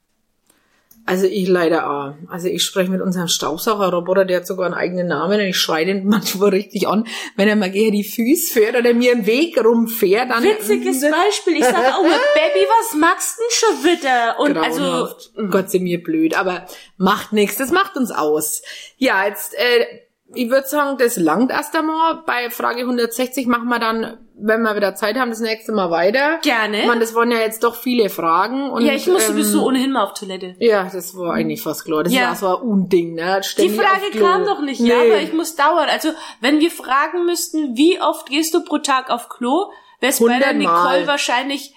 Also 1.08 1.28
ich 1.28 1.48
leider 1.48 1.88
auch. 1.88 2.16
Also 2.30 2.48
ich 2.48 2.64
spreche 2.64 2.90
mit 2.90 3.00
unserem 3.00 3.28
Staubsaugerroboter, 3.28 4.26
der 4.26 4.38
hat 4.38 4.48
sogar 4.48 4.66
einen 4.66 4.74
eigenen 4.74 5.06
Namen 5.08 5.40
und 5.40 5.46
ich 5.46 5.58
schreie 5.58 5.86
den 5.86 6.04
manchmal 6.08 6.50
richtig 6.50 6.88
an, 6.88 7.06
wenn 7.36 7.48
er 7.48 7.56
mal 7.56 7.70
gegen 7.70 7.92
die 7.92 8.04
Füße 8.04 8.52
fährt 8.52 8.76
oder 8.76 8.92
mir 8.96 9.12
im 9.12 9.28
Weg 9.28 9.64
rumfährt. 9.64 10.32
Dann 10.32 10.44
Witziges 10.44 11.02
Beispiel. 11.02 11.58
Ich 11.58 11.64
sage 11.64 11.94
auch 11.94 12.02
mal, 12.02 12.10
Baby, 12.34 12.66
was 12.80 12.96
magst 13.00 13.38
du 13.38 13.44
denn 13.44 13.52
schon 13.52 13.84
wieder? 13.92 14.40
Und 14.40 14.58
also, 14.58 14.80
Grauenhaft. 14.80 15.32
Gott 15.52 15.70
sei 15.70 15.78
mir 15.80 16.02
blöd, 16.02 16.36
aber 16.36 16.66
macht 16.98 17.34
nichts, 17.34 17.58
das 17.58 17.70
macht 17.70 17.98
uns 17.98 18.10
aus. 18.10 18.64
Ja, 18.98 19.28
jetzt, 19.28 19.54
äh, 19.54 19.86
ich 20.34 20.50
würde 20.50 20.68
sagen, 20.68 20.98
das 20.98 21.18
langt 21.18 21.52
erst 21.52 21.76
einmal. 21.76 22.24
Bei 22.26 22.50
Frage 22.50 22.82
160 22.82 23.46
machen 23.48 23.68
wir 23.70 23.80
dann, 23.80 24.18
wenn 24.38 24.62
wir 24.64 24.76
wieder 24.76 24.96
Zeit 24.96 25.18
haben, 25.18 25.30
das 25.30 25.40
nächste 25.40 25.72
Mal 25.72 25.92
weiter. 25.92 26.40
Gerne. 26.42 26.82
Ich 26.82 26.88
meine, 26.88 27.00
das 27.02 27.14
waren 27.14 27.32
ja 27.32 27.38
jetzt 27.38 27.64
doch 27.64 27.76
viele 27.76 28.10
Fragen. 28.10 28.70
Und, 28.72 28.84
ja, 28.84 28.94
ich 28.94 29.08
muss 29.08 29.24
ähm, 29.30 29.34
sowieso 29.34 29.66
ohnehin 29.66 29.92
mal 29.92 30.04
auf 30.04 30.14
Toilette. 30.14 30.56
Ja, 30.60 30.90
das 30.92 31.16
war 31.16 31.34
eigentlich 31.36 31.62
fast 31.62 31.86
klar. 31.86 32.04
Das 32.04 32.12
Ja. 32.14 32.30
war 32.30 32.36
so 32.36 32.48
ein 32.58 32.64
Unding, 32.64 33.14
ne? 33.14 33.40
Die 33.58 33.70
Frage 33.70 34.18
kam 34.20 34.46
doch 34.46 34.62
nicht, 34.62 34.82
nee. 34.82 34.90
ja, 34.90 34.98
aber 34.98 35.22
ich 35.22 35.32
muss 35.32 35.56
dauern. 35.56 35.88
Also, 35.90 36.10
wenn 36.42 36.60
wir 36.60 36.72
fragen 36.72 37.26
müssten, 37.26 37.78
wie 37.78 38.02
oft 38.02 38.28
gehst 38.28 38.54
du 38.56 38.64
pro 38.64 38.80
Tag 38.80 39.12
auf 39.12 39.30
Klo, 39.30 39.72
wäre 40.00 40.12
es 40.12 40.20
bei 40.20 40.40
der 40.40 40.48
100 40.50 40.64
Mal. 40.64 40.84
Nicole 40.94 41.08
wahrscheinlich, 41.08 41.75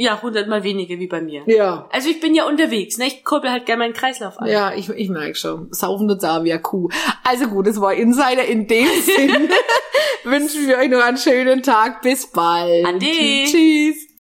ja, 0.00 0.22
hundertmal 0.22 0.64
weniger 0.64 0.98
wie 0.98 1.08
bei 1.08 1.20
mir. 1.20 1.42
Ja. 1.46 1.86
Also 1.92 2.08
ich 2.08 2.20
bin 2.20 2.34
ja 2.34 2.46
unterwegs, 2.46 2.96
ne? 2.96 3.06
Ich 3.06 3.22
kurbel 3.22 3.50
halt 3.50 3.66
gerne 3.66 3.80
meinen 3.80 3.92
Kreislauf 3.92 4.38
an. 4.38 4.48
Ja, 4.48 4.72
ich, 4.72 4.88
ich 4.88 5.10
merke 5.10 5.34
schon. 5.34 5.68
Saufen 5.72 6.10
und 6.10 6.22
wie 6.22 6.52
eine 6.52 6.62
Kuh. 6.62 6.88
Also 7.22 7.48
gut, 7.48 7.66
es 7.66 7.78
war 7.82 7.92
Insider 7.92 8.46
in 8.46 8.66
dem 8.66 8.88
Sinn. 9.02 9.50
Wünschen 10.24 10.66
wir 10.66 10.78
euch 10.78 10.88
noch 10.88 11.04
einen 11.04 11.18
schönen 11.18 11.62
Tag. 11.62 12.00
Bis 12.00 12.26
bald. 12.26 12.86
Ade. 12.86 13.44
Tschüss. 13.44 14.09